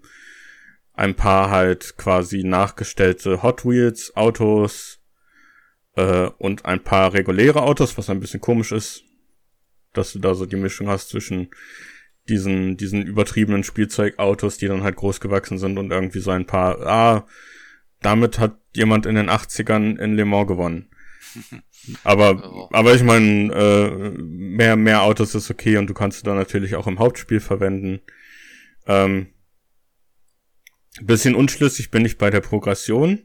ein 0.93 1.15
paar 1.15 1.49
halt 1.49 1.97
quasi 1.97 2.43
nachgestellte 2.43 3.43
Hot 3.43 3.65
Wheels 3.65 4.15
Autos 4.15 4.99
äh, 5.95 6.29
und 6.37 6.65
ein 6.65 6.83
paar 6.83 7.13
reguläre 7.13 7.63
Autos, 7.63 7.97
was 7.97 8.09
ein 8.09 8.19
bisschen 8.19 8.41
komisch 8.41 8.71
ist, 8.71 9.03
dass 9.93 10.13
du 10.13 10.19
da 10.19 10.35
so 10.35 10.45
die 10.45 10.55
Mischung 10.55 10.87
hast 10.87 11.09
zwischen 11.09 11.49
diesen, 12.29 12.77
diesen 12.77 13.05
übertriebenen 13.05 13.63
Spielzeugautos, 13.63 14.57
die 14.57 14.67
dann 14.67 14.83
halt 14.83 14.95
groß 14.95 15.19
gewachsen 15.19 15.57
sind 15.57 15.77
und 15.77 15.91
irgendwie 15.91 16.19
so 16.19 16.31
ein 16.31 16.45
paar, 16.45 16.85
ah, 16.85 17.27
damit 18.01 18.39
hat 18.39 18.57
jemand 18.73 19.05
in 19.05 19.15
den 19.15 19.29
80ern 19.29 19.97
in 19.97 20.15
Le 20.15 20.25
Mans 20.25 20.47
gewonnen. 20.47 20.89
Aber, 22.03 22.67
aber 22.73 22.95
ich 22.95 23.03
meine, 23.03 23.53
äh, 23.53 24.09
mehr, 24.19 24.75
mehr 24.75 25.03
Autos 25.03 25.35
ist 25.35 25.49
okay 25.49 25.77
und 25.77 25.89
du 25.89 25.93
kannst 25.93 26.17
sie 26.17 26.25
dann 26.25 26.35
natürlich 26.35 26.75
auch 26.75 26.85
im 26.85 26.99
Hauptspiel 26.99 27.39
verwenden. 27.39 28.01
Ähm, 28.87 29.27
bisschen 31.01 31.35
unschlüssig 31.35 31.91
bin 31.91 32.03
ich 32.03 32.17
bei 32.17 32.29
der 32.29 32.41
Progression, 32.41 33.19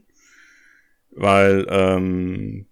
weil 1.11 1.65
ähm, 1.69 2.67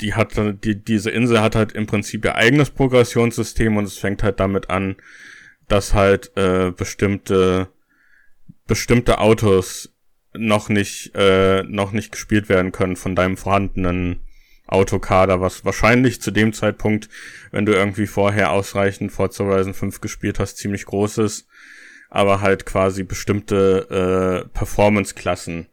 die 0.00 0.14
hat 0.14 0.34
die, 0.64 0.82
diese 0.82 1.10
Insel 1.10 1.40
hat 1.40 1.56
halt 1.56 1.72
im 1.72 1.86
Prinzip 1.86 2.24
ihr 2.24 2.36
eigenes 2.36 2.70
Progressionssystem 2.70 3.76
und 3.76 3.84
es 3.84 3.98
fängt 3.98 4.22
halt 4.22 4.38
damit 4.40 4.70
an, 4.70 4.96
dass 5.68 5.94
halt 5.94 6.36
äh, 6.36 6.72
bestimmte 6.72 7.68
bestimmte 8.66 9.18
Autos 9.18 9.94
noch 10.34 10.68
nicht 10.68 11.12
äh, 11.14 11.62
noch 11.62 11.92
nicht 11.92 12.12
gespielt 12.12 12.48
werden 12.48 12.72
können 12.72 12.96
von 12.96 13.14
deinem 13.14 13.36
vorhandenen 13.36 14.20
Autokader, 14.66 15.40
was 15.40 15.64
wahrscheinlich 15.64 16.20
zu 16.20 16.30
dem 16.30 16.52
Zeitpunkt, 16.52 17.08
wenn 17.50 17.64
du 17.64 17.72
irgendwie 17.72 18.06
vorher 18.06 18.52
ausreichend 18.52 19.12
Forza 19.12 19.44
Horizon 19.44 19.72
5 19.72 20.00
gespielt 20.02 20.38
hast, 20.38 20.58
ziemlich 20.58 20.84
groß 20.84 21.18
ist, 21.18 21.48
aber 22.10 22.42
halt 22.42 22.66
quasi 22.66 23.02
bestimmte 23.02 24.44
äh, 24.44 24.48
Performance-Klassen 24.50 25.68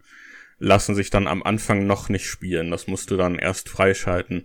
lassen 0.57 0.95
sich 0.95 1.09
dann 1.09 1.27
am 1.27 1.43
Anfang 1.43 1.85
noch 1.85 2.09
nicht 2.09 2.27
spielen. 2.27 2.71
Das 2.71 2.87
musst 2.87 3.11
du 3.11 3.17
dann 3.17 3.37
erst 3.37 3.69
freischalten. 3.69 4.43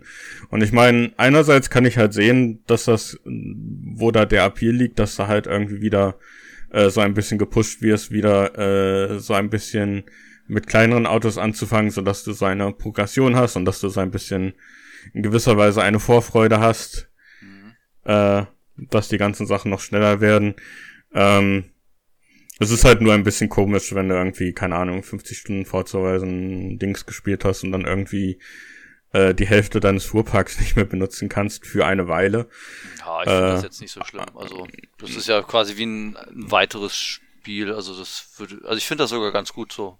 Und 0.49 0.61
ich 0.61 0.71
meine, 0.71 1.13
einerseits 1.17 1.69
kann 1.69 1.85
ich 1.85 1.97
halt 1.97 2.13
sehen, 2.13 2.63
dass 2.67 2.85
das, 2.85 3.19
wo 3.23 4.11
da 4.11 4.25
der 4.25 4.45
Appeal 4.45 4.73
liegt, 4.73 4.99
dass 4.99 5.15
da 5.15 5.27
halt 5.27 5.47
irgendwie 5.47 5.81
wieder 5.81 6.17
äh, 6.71 6.89
so 6.89 7.01
ein 7.01 7.13
bisschen 7.13 7.37
gepusht 7.37 7.81
wirst, 7.81 8.11
wieder 8.11 8.57
äh, 8.57 9.19
so 9.19 9.33
ein 9.33 9.49
bisschen 9.49 10.03
mit 10.47 10.67
kleineren 10.67 11.07
Autos 11.07 11.37
anzufangen, 11.37 11.91
so 11.91 12.01
dass 12.01 12.23
du 12.23 12.33
so 12.33 12.45
eine 12.45 12.73
Progression 12.73 13.37
hast 13.37 13.55
und 13.55 13.63
dass 13.63 13.79
du 13.79 13.87
so 13.87 14.01
ein 14.01 14.11
bisschen 14.11 14.53
in 15.13 15.23
gewisser 15.23 15.57
Weise 15.57 15.81
eine 15.81 15.99
Vorfreude 15.99 16.59
hast, 16.59 17.09
mhm. 17.41 17.73
äh, 18.03 18.45
dass 18.75 19.07
die 19.07 19.17
ganzen 19.17 19.47
Sachen 19.47 19.71
noch 19.71 19.79
schneller 19.79 20.19
werden. 20.19 20.55
Ähm, 21.13 21.70
es 22.61 22.69
ist 22.69 22.85
halt 22.85 23.01
nur 23.01 23.13
ein 23.13 23.23
bisschen 23.23 23.49
komisch, 23.49 23.95
wenn 23.95 24.07
du 24.07 24.15
irgendwie, 24.15 24.53
keine 24.53 24.75
Ahnung, 24.75 25.01
50 25.01 25.37
Stunden 25.37 25.65
vorzuweisen 25.65 26.77
Dings 26.77 27.07
gespielt 27.07 27.43
hast 27.43 27.63
und 27.63 27.71
dann 27.71 27.85
irgendwie 27.85 28.37
äh, 29.13 29.33
die 29.33 29.47
Hälfte 29.47 29.79
deines 29.79 30.05
Fuhrparks 30.05 30.59
nicht 30.59 30.75
mehr 30.75 30.85
benutzen 30.85 31.27
kannst 31.27 31.65
für 31.65 31.87
eine 31.87 32.07
Weile. 32.07 32.47
Ja, 32.99 33.23
ich 33.23 33.29
finde 33.29 33.47
äh, 33.47 33.51
das 33.53 33.63
jetzt 33.63 33.81
nicht 33.81 33.91
so 33.91 34.03
schlimm. 34.03 34.25
Also, 34.35 34.67
das 34.99 35.09
ist 35.11 35.27
ja 35.27 35.41
quasi 35.41 35.77
wie 35.77 35.85
ein, 35.85 36.15
ein 36.15 36.51
weiteres 36.51 36.95
Spiel. 36.95 37.73
Also, 37.73 37.97
das 37.97 38.29
würde, 38.37 38.59
also 38.63 38.77
ich 38.77 38.85
finde 38.85 39.05
das 39.05 39.09
sogar 39.09 39.31
ganz 39.31 39.53
gut 39.53 39.73
so. 39.73 39.97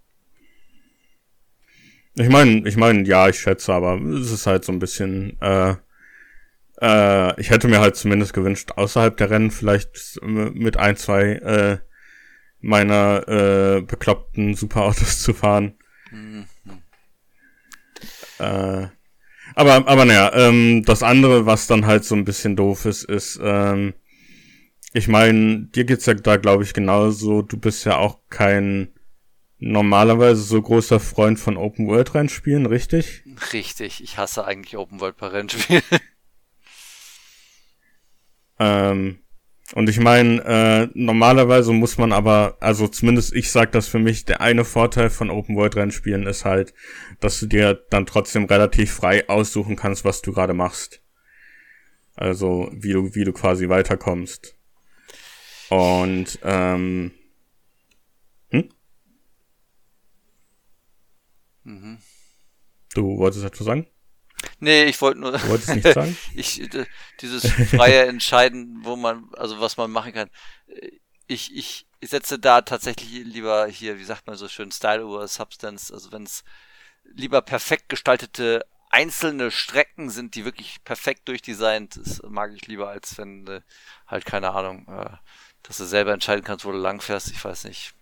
Ich 2.13 2.29
meine, 2.29 2.67
ich 2.67 2.77
meine, 2.77 3.07
ja, 3.07 3.27
ich 3.27 3.39
schätze, 3.39 3.73
aber 3.73 3.99
es 3.99 4.31
ist 4.31 4.45
halt 4.45 4.65
so 4.65 4.71
ein 4.71 4.79
bisschen, 4.79 5.41
äh, 5.41 5.75
äh, 6.79 7.41
ich 7.41 7.49
hätte 7.49 7.67
mir 7.67 7.79
halt 7.79 7.95
zumindest 7.95 8.33
gewünscht, 8.33 8.73
außerhalb 8.75 9.17
der 9.17 9.31
Rennen 9.31 9.49
vielleicht 9.49 10.19
mit 10.21 10.77
ein, 10.77 10.95
zwei 10.97 11.23
äh, 11.23 11.77
meiner 12.61 13.27
äh, 13.27 13.81
bekloppten 13.81 14.55
Superautos 14.55 15.21
zu 15.21 15.33
fahren. 15.33 15.75
Mhm. 16.11 16.45
Äh, 18.39 18.87
aber, 19.55 19.87
aber 19.87 20.05
naja, 20.05 20.31
ähm, 20.33 20.83
das 20.85 21.03
andere, 21.03 21.45
was 21.45 21.67
dann 21.67 21.85
halt 21.85 22.05
so 22.05 22.15
ein 22.15 22.25
bisschen 22.25 22.55
doof 22.55 22.85
ist, 22.85 23.03
ist, 23.03 23.39
ähm, 23.43 23.93
ich 24.93 25.07
meine, 25.07 25.67
dir 25.67 25.85
geht's 25.85 26.05
ja 26.05 26.13
da, 26.13 26.37
glaube 26.37 26.63
ich, 26.63 26.73
genauso. 26.73 27.41
Du 27.41 27.57
bist 27.57 27.85
ja 27.85 27.97
auch 27.97 28.19
kein 28.29 28.89
normalerweise 29.57 30.41
so 30.41 30.61
großer 30.61 30.99
Freund 30.99 31.39
von 31.39 31.55
Open 31.55 31.87
World 31.87 32.13
Rennspielen, 32.13 32.65
richtig? 32.65 33.23
Richtig, 33.53 34.03
ich 34.03 34.17
hasse 34.17 34.43
eigentlich 34.43 34.75
Open 34.75 34.99
World 34.99 35.17
bei 35.17 35.27
Rennspielen. 35.27 35.83
ähm, 38.59 39.19
und 39.73 39.89
ich 39.89 39.99
meine, 39.99 40.43
äh, 40.43 40.89
normalerweise 40.93 41.71
muss 41.71 41.97
man 41.97 42.11
aber, 42.11 42.57
also 42.59 42.87
zumindest 42.87 43.33
ich 43.33 43.51
sag 43.51 43.71
das 43.71 43.87
für 43.87 43.99
mich, 43.99 44.25
der 44.25 44.41
eine 44.41 44.65
Vorteil 44.65 45.09
von 45.09 45.29
Open 45.29 45.55
World 45.55 45.75
Rennspielen 45.75 46.27
ist 46.27 46.45
halt, 46.45 46.73
dass 47.19 47.39
du 47.39 47.45
dir 47.45 47.85
dann 47.89 48.05
trotzdem 48.05 48.45
relativ 48.45 48.91
frei 48.91 49.27
aussuchen 49.29 49.75
kannst, 49.75 50.03
was 50.03 50.21
du 50.21 50.33
gerade 50.33 50.53
machst. 50.53 51.01
Also 52.15 52.69
wie 52.73 52.91
du, 52.91 53.15
wie 53.15 53.23
du 53.23 53.31
quasi 53.31 53.69
weiterkommst. 53.69 54.57
Und 55.69 56.39
ähm, 56.43 57.11
hm? 58.49 58.69
Mhm. 61.63 61.97
Du 62.93 63.17
wolltest 63.17 63.45
etwas 63.45 63.65
sagen? 63.65 63.87
Nee, 64.59 64.85
ich 64.85 64.99
wollte 65.01 65.19
nur. 65.19 65.33
Wolltest 65.47 65.75
nicht 65.75 65.93
sagen? 65.93 66.17
ich, 66.35 66.69
dieses 67.21 67.51
freie 67.69 68.05
Entscheiden, 68.05 68.79
wo 68.83 68.95
man, 68.95 69.29
also 69.37 69.59
was 69.59 69.77
man 69.77 69.91
machen 69.91 70.13
kann. 70.13 70.29
Ich, 71.27 71.55
ich 71.55 71.85
setze 72.01 72.39
da 72.39 72.61
tatsächlich 72.61 73.09
lieber 73.25 73.67
hier, 73.67 73.99
wie 73.99 74.03
sagt 74.03 74.27
man 74.27 74.35
so 74.35 74.47
schön, 74.47 74.71
Style 74.71 75.05
over 75.05 75.27
Substance. 75.27 75.91
Also 75.91 76.11
wenn 76.11 76.23
es 76.23 76.43
lieber 77.03 77.41
perfekt 77.41 77.89
gestaltete 77.89 78.65
einzelne 78.91 79.51
Strecken 79.51 80.09
sind, 80.09 80.35
die 80.35 80.45
wirklich 80.45 80.83
perfekt 80.83 81.27
durchdesignt, 81.27 81.97
das 81.97 82.21
mag 82.27 82.51
ich 82.53 82.67
lieber, 82.67 82.89
als 82.89 83.17
wenn 83.17 83.47
äh, 83.47 83.61
halt, 84.05 84.25
keine 84.25 84.51
Ahnung, 84.51 84.85
äh, 84.89 85.09
dass 85.63 85.77
du 85.77 85.85
selber 85.85 86.13
entscheiden 86.13 86.43
kannst, 86.43 86.65
wo 86.65 86.71
du 86.71 86.77
langfährst. 86.77 87.31
Ich 87.31 87.43
weiß 87.43 87.65
nicht. 87.65 87.93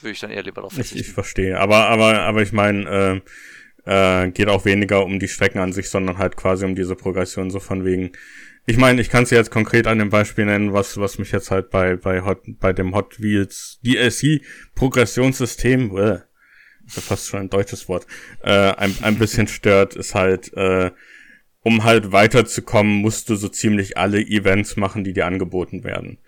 Würde 0.00 0.12
ich 0.12 0.20
dann 0.20 0.30
eher 0.30 0.42
lieber 0.42 0.56
darauf 0.56 0.74
verzichten. 0.74 0.98
Ich, 0.98 1.08
ich 1.08 1.14
verstehe. 1.14 1.58
Aber, 1.58 1.88
aber, 1.88 2.20
aber 2.20 2.42
ich 2.42 2.52
meine, 2.52 2.90
äh, 2.90 3.20
äh, 3.86 4.28
geht 4.30 4.48
auch 4.48 4.64
weniger 4.64 5.04
um 5.04 5.18
die 5.18 5.28
Strecken 5.28 5.58
an 5.58 5.72
sich, 5.72 5.90
sondern 5.90 6.18
halt 6.18 6.36
quasi 6.36 6.64
um 6.64 6.74
diese 6.74 6.96
Progression, 6.96 7.50
so 7.50 7.60
von 7.60 7.84
wegen. 7.84 8.12
Ich 8.66 8.78
meine, 8.78 9.00
ich 9.00 9.10
kann 9.10 9.24
es 9.24 9.30
jetzt 9.30 9.50
konkret 9.50 9.86
an 9.86 9.98
dem 9.98 10.08
Beispiel 10.08 10.46
nennen, 10.46 10.72
was, 10.72 10.96
was 10.96 11.18
mich 11.18 11.32
jetzt 11.32 11.50
halt 11.50 11.70
bei, 11.70 11.96
bei 11.96 12.22
Hot, 12.22 12.40
bei 12.46 12.72
dem 12.72 12.94
Hot 12.94 13.20
Wheels 13.20 13.78
DLC 13.84 14.40
Progressionssystem, 14.74 15.96
äh, 15.98 16.18
fast 16.86 17.28
schon 17.28 17.40
ein 17.40 17.50
deutsches 17.50 17.88
Wort, 17.88 18.06
äh, 18.42 18.50
ein, 18.50 18.94
ein 19.02 19.18
bisschen 19.18 19.48
stört, 19.48 19.96
ist 19.96 20.14
halt, 20.14 20.52
äh, 20.54 20.90
um 21.60 21.84
halt 21.84 22.12
weiterzukommen, 22.12 22.96
musst 22.96 23.28
du 23.28 23.36
so 23.36 23.48
ziemlich 23.48 23.98
alle 23.98 24.20
Events 24.20 24.76
machen, 24.76 25.04
die 25.04 25.12
dir 25.12 25.26
angeboten 25.26 25.84
werden. 25.84 26.18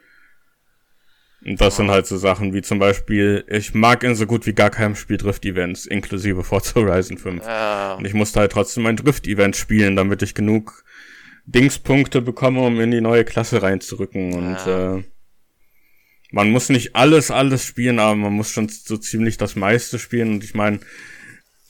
Und 1.44 1.60
das 1.60 1.76
sind 1.76 1.90
halt 1.90 2.06
so 2.06 2.16
Sachen 2.16 2.54
wie 2.54 2.62
zum 2.62 2.78
Beispiel, 2.78 3.44
ich 3.48 3.74
mag 3.74 4.02
in 4.02 4.14
so 4.14 4.26
gut 4.26 4.46
wie 4.46 4.52
gar 4.52 4.70
keinem 4.70 4.96
Spiel 4.96 5.16
Drift-Events, 5.16 5.86
inklusive 5.86 6.42
Forza 6.44 6.74
Horizon 6.74 7.18
5. 7.18 7.44
Ja. 7.44 7.94
Und 7.94 8.04
ich 8.04 8.14
musste 8.14 8.40
halt 8.40 8.52
trotzdem 8.52 8.86
ein 8.86 8.96
Drift-Event 8.96 9.56
spielen, 9.56 9.96
damit 9.96 10.22
ich 10.22 10.34
genug 10.34 10.84
Dingspunkte 11.44 12.22
bekomme, 12.22 12.60
um 12.62 12.80
in 12.80 12.90
die 12.90 13.00
neue 13.00 13.24
Klasse 13.24 13.62
reinzurücken. 13.62 14.32
Und 14.32 14.56
ja. 14.66 14.96
äh, 14.96 15.02
man 16.32 16.50
muss 16.50 16.68
nicht 16.68 16.96
alles, 16.96 17.30
alles 17.30 17.64
spielen, 17.64 18.00
aber 18.00 18.16
man 18.16 18.32
muss 18.32 18.50
schon 18.50 18.68
so 18.68 18.96
ziemlich 18.96 19.36
das 19.36 19.54
meiste 19.54 19.98
spielen. 19.98 20.34
Und 20.34 20.44
ich 20.44 20.54
meine, 20.54 20.80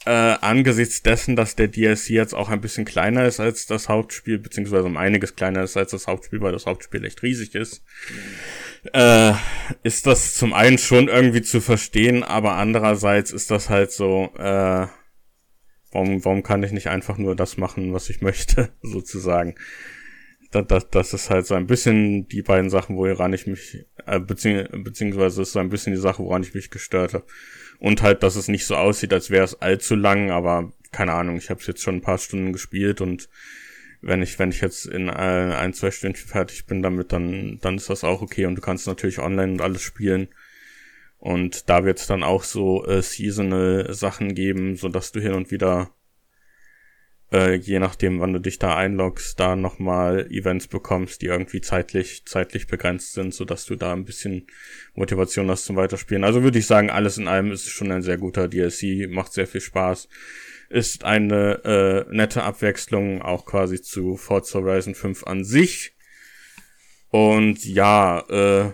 äh, 0.06 0.10
angesichts 0.10 1.02
dessen, 1.02 1.36
dass 1.36 1.56
der 1.56 1.68
DLC 1.68 2.10
jetzt 2.10 2.34
auch 2.34 2.48
ein 2.48 2.60
bisschen 2.60 2.86
kleiner 2.86 3.26
ist 3.26 3.40
als 3.40 3.66
das 3.66 3.90
Hauptspiel, 3.90 4.38
beziehungsweise 4.38 4.84
um 4.84 4.96
einiges 4.96 5.34
kleiner 5.34 5.64
ist 5.64 5.76
als 5.76 5.90
das 5.90 6.06
Hauptspiel, 6.06 6.40
weil 6.40 6.52
das 6.52 6.64
Hauptspiel 6.64 7.04
echt 7.04 7.22
riesig 7.22 7.54
ist. 7.54 7.82
Mhm 8.08 8.65
äh, 8.92 9.32
ist 9.82 10.06
das 10.06 10.34
zum 10.34 10.52
einen 10.52 10.78
schon 10.78 11.08
irgendwie 11.08 11.42
zu 11.42 11.60
verstehen, 11.60 12.22
aber 12.22 12.54
andererseits 12.54 13.30
ist 13.32 13.50
das 13.50 13.70
halt 13.70 13.92
so, 13.92 14.30
äh, 14.36 14.86
warum, 15.92 16.24
warum 16.24 16.42
kann 16.42 16.62
ich 16.62 16.72
nicht 16.72 16.88
einfach 16.88 17.18
nur 17.18 17.36
das 17.36 17.56
machen, 17.56 17.92
was 17.92 18.10
ich 18.10 18.20
möchte, 18.20 18.70
sozusagen. 18.82 19.54
Das, 20.50 20.66
das, 20.68 20.90
das 20.90 21.12
ist 21.12 21.30
halt 21.30 21.46
so 21.46 21.54
ein 21.54 21.66
bisschen 21.66 22.28
die 22.28 22.42
beiden 22.42 22.70
Sachen, 22.70 22.96
woran 22.96 23.32
ich 23.32 23.46
mich, 23.46 23.86
äh, 24.06 24.20
bezieh 24.20 24.64
beziehungsweise 24.70 25.42
ist 25.42 25.52
so 25.52 25.58
ein 25.58 25.70
bisschen 25.70 25.92
die 25.92 26.00
Sache, 26.00 26.22
woran 26.22 26.42
ich 26.42 26.54
mich 26.54 26.70
gestört 26.70 27.14
habe. 27.14 27.26
Und 27.78 28.02
halt, 28.02 28.22
dass 28.22 28.36
es 28.36 28.48
nicht 28.48 28.64
so 28.64 28.76
aussieht, 28.76 29.12
als 29.12 29.30
wäre 29.30 29.44
es 29.44 29.60
allzu 29.60 29.96
lang, 29.96 30.30
aber 30.30 30.72
keine 30.92 31.12
Ahnung, 31.12 31.36
ich 31.36 31.50
habe 31.50 31.60
es 31.60 31.66
jetzt 31.66 31.82
schon 31.82 31.96
ein 31.96 32.02
paar 32.02 32.18
Stunden 32.18 32.52
gespielt 32.52 33.00
und 33.00 33.28
wenn 34.06 34.22
ich, 34.22 34.38
wenn 34.38 34.50
ich 34.50 34.60
jetzt 34.60 34.86
in 34.86 35.10
ein, 35.10 35.50
ein, 35.52 35.72
zwei 35.72 35.90
Stunden 35.90 36.16
fertig 36.16 36.66
bin 36.66 36.80
damit, 36.80 37.12
dann, 37.12 37.58
dann 37.60 37.76
ist 37.76 37.90
das 37.90 38.04
auch 38.04 38.22
okay 38.22 38.46
und 38.46 38.54
du 38.54 38.62
kannst 38.62 38.86
natürlich 38.86 39.18
online 39.18 39.52
und 39.52 39.60
alles 39.60 39.82
spielen. 39.82 40.28
Und 41.18 41.68
da 41.68 41.84
wird 41.84 41.98
es 41.98 42.06
dann 42.06 42.22
auch 42.22 42.44
so 42.44 42.86
äh, 42.86 43.02
seasonal 43.02 43.92
Sachen 43.92 44.34
geben, 44.34 44.76
so 44.76 44.88
dass 44.88 45.10
du 45.10 45.20
hin 45.20 45.32
und 45.32 45.50
wieder, 45.50 45.90
äh, 47.32 47.56
je 47.56 47.80
nachdem, 47.80 48.20
wann 48.20 48.32
du 48.32 48.38
dich 48.38 48.60
da 48.60 48.76
einloggst, 48.76 49.40
da 49.40 49.56
nochmal 49.56 50.30
Events 50.30 50.68
bekommst, 50.68 51.22
die 51.22 51.26
irgendwie 51.26 51.60
zeitlich, 51.60 52.26
zeitlich 52.26 52.68
begrenzt 52.68 53.14
sind, 53.14 53.34
so 53.34 53.44
dass 53.44 53.64
du 53.64 53.74
da 53.74 53.92
ein 53.92 54.04
bisschen 54.04 54.46
Motivation 54.94 55.50
hast 55.50 55.64
zum 55.64 55.74
Weiterspielen. 55.74 56.22
Also 56.22 56.44
würde 56.44 56.60
ich 56.60 56.66
sagen, 56.66 56.90
alles 56.90 57.18
in 57.18 57.26
allem 57.26 57.50
ist 57.50 57.66
es 57.66 57.72
schon 57.72 57.90
ein 57.90 58.02
sehr 58.02 58.18
guter 58.18 58.46
DLC, 58.46 59.10
macht 59.10 59.32
sehr 59.32 59.48
viel 59.48 59.62
Spaß 59.62 60.08
ist 60.68 61.04
eine 61.04 61.64
äh, 61.64 62.14
nette 62.14 62.42
Abwechslung 62.42 63.22
auch 63.22 63.46
quasi 63.46 63.80
zu 63.80 64.16
Forza 64.16 64.58
Horizon 64.58 64.94
5 64.94 65.24
an 65.24 65.44
sich. 65.44 65.94
Und 67.08 67.64
ja, 67.64 68.20
äh, 68.28 68.72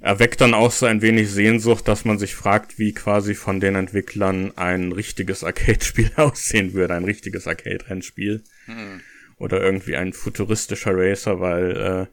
erweckt 0.00 0.40
dann 0.40 0.54
auch 0.54 0.70
so 0.70 0.86
ein 0.86 1.02
wenig 1.02 1.30
Sehnsucht, 1.30 1.86
dass 1.86 2.04
man 2.04 2.18
sich 2.18 2.34
fragt, 2.34 2.78
wie 2.78 2.92
quasi 2.92 3.34
von 3.34 3.60
den 3.60 3.74
Entwicklern 3.74 4.52
ein 4.56 4.92
richtiges 4.92 5.44
Arcade-Spiel 5.44 6.12
aussehen 6.16 6.72
würde, 6.72 6.94
ein 6.94 7.04
richtiges 7.04 7.46
Arcade-Rennspiel. 7.46 8.42
Hm. 8.66 9.00
Oder 9.36 9.62
irgendwie 9.62 9.96
ein 9.96 10.12
futuristischer 10.12 10.92
Racer, 10.94 11.40
weil 11.40 11.76
äh, 11.76 12.06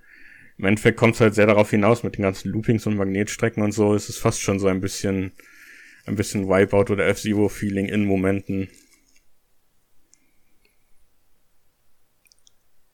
im 0.58 0.66
Endeffekt 0.66 0.98
kommt 0.98 1.16
es 1.16 1.22
halt 1.22 1.36
sehr 1.36 1.46
darauf 1.46 1.70
hinaus 1.70 2.04
mit 2.04 2.18
den 2.18 2.24
ganzen 2.24 2.52
Loopings 2.52 2.86
und 2.88 2.96
Magnetstrecken 2.96 3.62
und 3.62 3.74
so, 3.74 3.94
ist 3.94 4.10
es 4.10 4.18
fast 4.18 4.42
schon 4.42 4.60
so 4.60 4.68
ein 4.68 4.82
bisschen 4.82 5.34
ein 6.08 6.16
bisschen 6.16 6.48
Wipeout 6.48 6.92
oder 6.92 7.08
F-Zero-Feeling 7.08 7.88
in 7.88 8.06
Momenten. 8.06 8.70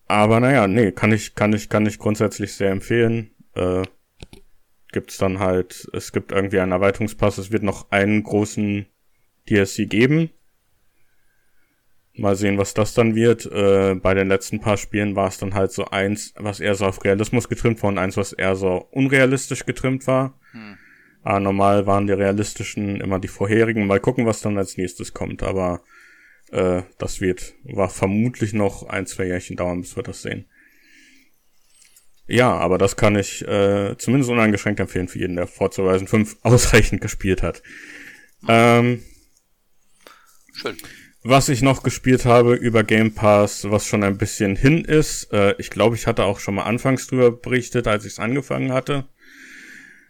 Aber 0.08 0.40
naja, 0.40 0.68
nee, 0.68 0.92
kann 0.92 1.12
ich, 1.12 1.36
kann 1.36 1.54
ich, 1.54 1.70
kann 1.70 1.86
ich 1.86 2.00
grundsätzlich 2.00 2.54
sehr 2.54 2.72
empfehlen. 2.72 3.32
Äh, 3.56 3.84
gibt's 4.92 5.18
dann 5.18 5.40
halt, 5.40 5.88
es 5.94 6.12
gibt 6.12 6.32
irgendwie 6.32 6.60
einen 6.60 6.72
Erweiterungspass, 6.72 7.38
es 7.38 7.52
wird 7.52 7.64
noch 7.64 7.92
einen 7.92 8.24
großen 8.24 8.86
DLC 9.50 9.90
geben. 9.90 10.30
Mal 12.16 12.36
sehen, 12.36 12.60
was 12.60 12.76
das 12.76 12.94
dann 12.94 13.16
wird. 13.16 13.48
Äh, 13.48 13.96
bei 13.96 14.14
den 14.14 14.28
letzten 14.28 14.60
paar 14.60 14.78
Spielen 14.78 15.16
war 15.16 15.30
es 15.30 15.40
dann 15.40 15.56
halt 15.56 15.72
so 15.72 15.86
eins, 15.86 16.34
was 16.38 16.60
eher 16.60 16.76
so 16.76 16.86
auf 16.86 17.04
Realismus 17.04 17.50
getrimmt 17.50 17.82
war 17.82 17.90
und 17.90 17.98
eins, 17.98 18.18
was 18.18 18.34
eher 18.34 18.56
so 18.56 18.88
unrealistisch 18.92 19.66
getrimmt 19.66 20.06
war. 20.06 20.40
Hm. 20.52 20.78
Ah, 21.24 21.40
normal 21.40 21.86
waren 21.86 22.08
die 22.08 22.14
realistischen 22.14 23.00
immer 23.00 23.18
die 23.20 23.30
vorherigen. 23.30 23.88
Mal 23.88 24.02
gucken, 24.02 24.26
was 24.26 24.42
dann 24.42 24.58
als 24.58 24.78
nächstes 24.78 25.14
kommt. 25.14 25.42
Aber 25.42 25.82
äh, 26.52 26.84
das 26.98 27.22
wird 27.22 27.54
war 27.64 27.90
vermutlich 27.90 28.54
noch 28.54 28.84
ein, 28.84 29.06
zwei 29.08 29.26
Jährchen 29.26 29.56
dauern, 29.56 29.82
bis 29.82 29.96
wir 29.96 30.04
das 30.04 30.22
sehen. 30.22 30.46
Ja, 32.28 32.54
aber 32.54 32.78
das 32.78 32.96
kann 32.96 33.16
ich 33.16 33.46
äh, 33.48 33.96
zumindest 33.98 34.32
uneingeschränkt 34.32 34.80
empfehlen 34.80 35.08
für 35.08 35.20
jeden, 35.20 35.36
der 35.36 35.48
Forza 35.48 35.82
Horizon 35.84 36.08
5 36.08 36.38
ausreichend 36.42 37.02
gespielt 37.02 37.42
hat. 37.42 37.64
Ähm, 38.48 39.04
Schön. 40.54 40.76
Was 41.26 41.48
ich 41.48 41.62
noch 41.62 41.84
gespielt 41.84 42.26
habe 42.26 42.54
über 42.54 42.84
Game 42.84 43.14
Pass, 43.14 43.70
was 43.72 43.88
schon 43.88 44.04
ein 44.04 44.18
bisschen 44.18 44.58
hin 44.58 44.84
ist, 44.84 45.32
äh, 45.32 45.56
ich 45.58 45.70
glaube, 45.70 45.96
ich 45.96 46.06
hatte 46.06 46.26
auch 46.26 46.40
schon 46.42 46.56
mal 46.56 46.64
anfangs 46.64 47.08
drüber 47.08 47.32
berichtet, 47.32 47.88
als 47.88 48.04
ich 48.04 48.14
es 48.14 48.20
angefangen 48.20 48.74
hatte 48.74 49.06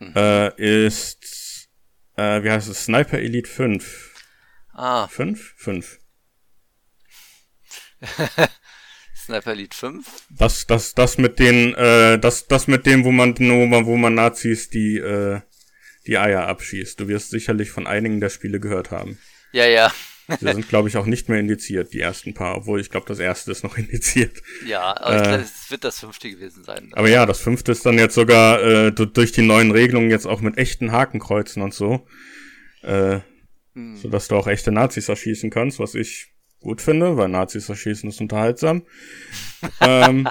mhm. 0.09 0.13
äh, 0.15 0.85
ist, 0.85 1.69
äh, 2.15 2.43
wie 2.43 2.51
heißt 2.51 2.69
es, 2.69 2.85
Sniper 2.85 3.19
Elite 3.19 3.49
5. 3.49 4.11
Ah. 4.73 5.07
5? 5.07 5.53
5. 5.57 5.99
Sniper 9.15 9.51
Elite 9.51 9.77
5? 9.77 10.05
Das, 10.29 10.67
das, 10.67 10.93
das 10.93 11.17
mit 11.17 11.39
den, 11.39 11.73
äh, 11.75 12.19
das, 12.19 12.47
das 12.47 12.67
mit 12.67 12.85
dem, 12.85 13.05
wo 13.05 13.11
man, 13.11 13.37
wo 13.37 13.97
man 13.97 14.15
Nazis 14.15 14.69
die, 14.69 14.97
äh, 14.97 15.41
die 16.07 16.17
Eier 16.17 16.47
abschießt. 16.47 16.99
Du 16.99 17.07
wirst 17.07 17.29
sicherlich 17.29 17.71
von 17.71 17.87
einigen 17.87 18.19
der 18.19 18.29
Spiele 18.29 18.59
gehört 18.59 18.91
haben. 18.91 19.19
Ja, 19.51 19.65
ja. 19.65 19.91
Die 20.27 20.45
sind, 20.45 20.69
glaube 20.69 20.87
ich, 20.87 20.95
auch 20.95 21.05
nicht 21.05 21.27
mehr 21.27 21.39
indiziert, 21.39 21.93
die 21.93 21.99
ersten 21.99 22.33
paar, 22.33 22.55
obwohl 22.55 22.79
ich 22.79 22.89
glaube, 22.89 23.05
das 23.07 23.19
erste 23.19 23.51
ist 23.51 23.63
noch 23.63 23.77
indiziert. 23.77 24.41
Ja, 24.65 24.95
aber 24.97 25.15
äh, 25.15 25.17
ich 25.17 25.23
glaube, 25.23 25.43
es 25.43 25.71
wird 25.71 25.83
das 25.83 25.99
fünfte 25.99 26.29
gewesen 26.29 26.63
sein. 26.63 26.91
Aber 26.93 27.09
ja, 27.09 27.25
das 27.25 27.41
fünfte 27.41 27.71
ist 27.71 27.85
dann 27.85 27.97
jetzt 27.97 28.15
sogar 28.15 28.61
äh, 28.61 28.91
durch 28.91 29.31
die 29.33 29.41
neuen 29.41 29.71
Regelungen 29.71 30.09
jetzt 30.09 30.25
auch 30.25 30.41
mit 30.41 30.57
echten 30.57 30.91
Hakenkreuzen 30.91 31.61
und 31.61 31.73
so. 31.73 32.07
Äh, 32.83 33.19
hm. 33.73 33.97
Sodass 33.97 34.27
du 34.27 34.35
auch 34.35 34.47
echte 34.47 34.71
Nazis 34.71 35.09
erschießen 35.09 35.49
kannst, 35.49 35.79
was 35.79 35.95
ich 35.95 36.27
gut 36.61 36.81
finde, 36.81 37.17
weil 37.17 37.27
Nazis 37.27 37.67
erschießen 37.67 38.09
ist 38.09 38.21
unterhaltsam. 38.21 38.83
ähm, 39.81 40.29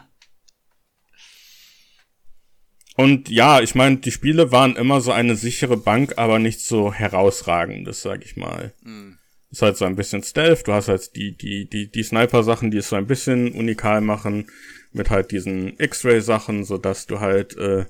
und 2.96 3.28
ja, 3.28 3.60
ich 3.60 3.74
meine, 3.74 3.98
die 3.98 4.10
Spiele 4.10 4.52
waren 4.52 4.76
immer 4.76 5.02
so 5.02 5.12
eine 5.12 5.36
sichere 5.36 5.76
Bank, 5.76 6.14
aber 6.16 6.38
nicht 6.38 6.60
so 6.60 6.94
herausragendes, 6.94 8.00
sag 8.00 8.24
ich 8.24 8.36
mal. 8.36 8.72
Hm 8.84 9.18
ist 9.52 9.62
halt 9.62 9.76
so 9.76 9.84
ein 9.84 9.96
bisschen 9.96 10.22
Stealth. 10.22 10.66
Du 10.66 10.72
hast 10.72 10.88
halt 10.88 11.14
die, 11.14 11.36
die, 11.36 11.68
die, 11.68 11.90
die 11.90 12.02
Sniper-Sachen, 12.02 12.70
die 12.70 12.78
es 12.78 12.88
so 12.88 12.96
ein 12.96 13.06
bisschen 13.06 13.52
unikal 13.52 14.00
machen, 14.00 14.50
mit 14.92 15.10
halt 15.10 15.30
diesen 15.30 15.78
X-Ray-Sachen, 15.78 16.64
so 16.64 16.78
dass 16.78 17.06
du 17.06 17.20
halt 17.20 17.56
äh, 17.58 17.84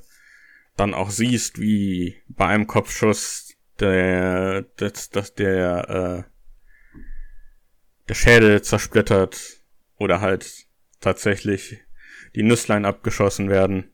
dann 0.76 0.92
auch 0.92 1.10
siehst, 1.10 1.60
wie 1.60 2.16
bei 2.28 2.46
einem 2.46 2.66
Kopfschuss 2.66 3.54
der, 3.78 4.62
das, 4.76 5.10
das, 5.10 5.34
der, 5.34 6.26
äh, 6.26 7.02
der 8.08 8.14
Schädel 8.14 8.62
zersplittert 8.62 9.40
oder 9.98 10.20
halt 10.20 10.66
tatsächlich 11.00 11.78
die 12.34 12.42
Nüsslein 12.42 12.84
abgeschossen 12.84 13.48
werden. 13.48 13.92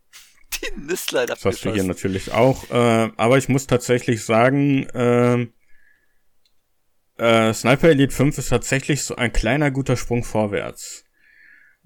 Die 0.54 0.80
Nüsslein 0.80 1.28
abgeschossen. 1.28 1.44
Das 1.44 1.44
hast 1.44 1.64
du 1.66 1.72
hier 1.72 1.84
natürlich 1.84 2.32
auch. 2.32 2.70
Äh, 2.70 3.10
aber 3.16 3.36
ich 3.36 3.50
muss 3.50 3.66
tatsächlich 3.66 4.24
sagen, 4.24 4.84
äh, 4.90 5.48
äh, 7.18 7.52
Sniper 7.52 7.88
Elite 7.88 8.14
5 8.14 8.38
ist 8.38 8.48
tatsächlich 8.48 9.02
so 9.02 9.16
ein 9.16 9.32
kleiner 9.32 9.70
guter 9.70 9.96
Sprung 9.96 10.24
vorwärts. 10.24 11.04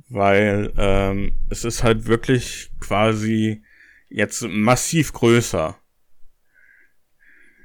Weil 0.08 0.72
ähm, 0.76 1.40
es 1.50 1.64
ist 1.64 1.82
halt 1.82 2.06
wirklich 2.06 2.70
quasi 2.80 3.62
jetzt 4.08 4.42
massiv 4.42 5.12
größer. 5.12 5.78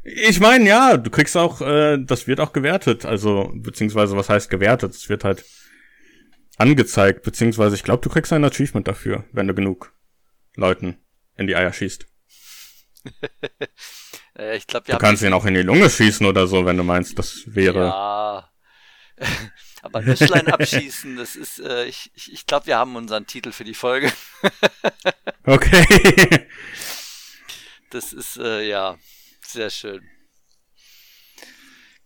Ich 0.03 0.39
meine, 0.39 0.67
ja, 0.67 0.95
du 0.95 1.09
kriegst 1.09 1.35
auch, 1.35 1.61
äh, 1.61 1.97
das 1.97 2.27
wird 2.27 2.39
auch 2.39 2.53
gewertet, 2.53 3.03
also, 3.05 3.51
beziehungsweise 3.53 4.15
was 4.15 4.29
heißt 4.29 4.49
gewertet? 4.49 4.95
Es 4.95 5.09
wird 5.09 5.25
halt 5.25 5.43
angezeigt, 6.57 7.23
beziehungsweise 7.23 7.75
ich 7.75 7.83
glaube, 7.83 8.01
du 8.01 8.09
kriegst 8.09 8.31
ein 8.31 8.45
Achievement 8.45 8.87
dafür, 8.87 9.25
wenn 9.33 9.47
du 9.47 9.53
genug 9.53 9.93
Leuten 10.55 10.97
in 11.35 11.47
die 11.47 11.55
Eier 11.55 11.73
schießt. 11.73 12.07
ich 14.37 14.67
glaub, 14.67 14.85
du 14.85 14.97
kannst 14.97 15.23
ihn 15.23 15.33
auch 15.33 15.45
in 15.45 15.55
die 15.55 15.61
Lunge 15.61 15.89
schießen 15.89 16.25
oder 16.25 16.47
so, 16.47 16.65
wenn 16.65 16.77
du 16.77 16.83
meinst, 16.83 17.17
das 17.17 17.43
wäre. 17.47 17.85
Ja. 17.85 18.49
Aber 19.81 20.01
Nüsslein 20.01 20.47
abschießen, 20.51 21.15
das 21.17 21.35
ist, 21.35 21.59
äh, 21.59 21.85
ich, 21.85 22.11
ich, 22.13 22.33
ich 22.33 22.45
glaube, 22.45 22.67
wir 22.67 22.77
haben 22.77 22.95
unseren 22.95 23.25
Titel 23.25 23.51
für 23.51 23.63
die 23.63 23.73
Folge. 23.73 24.11
okay. 25.45 26.47
Das 27.89 28.11
ist, 28.13 28.37
äh, 28.37 28.67
ja, 28.67 28.97
sehr 29.45 29.69
schön. 29.69 30.07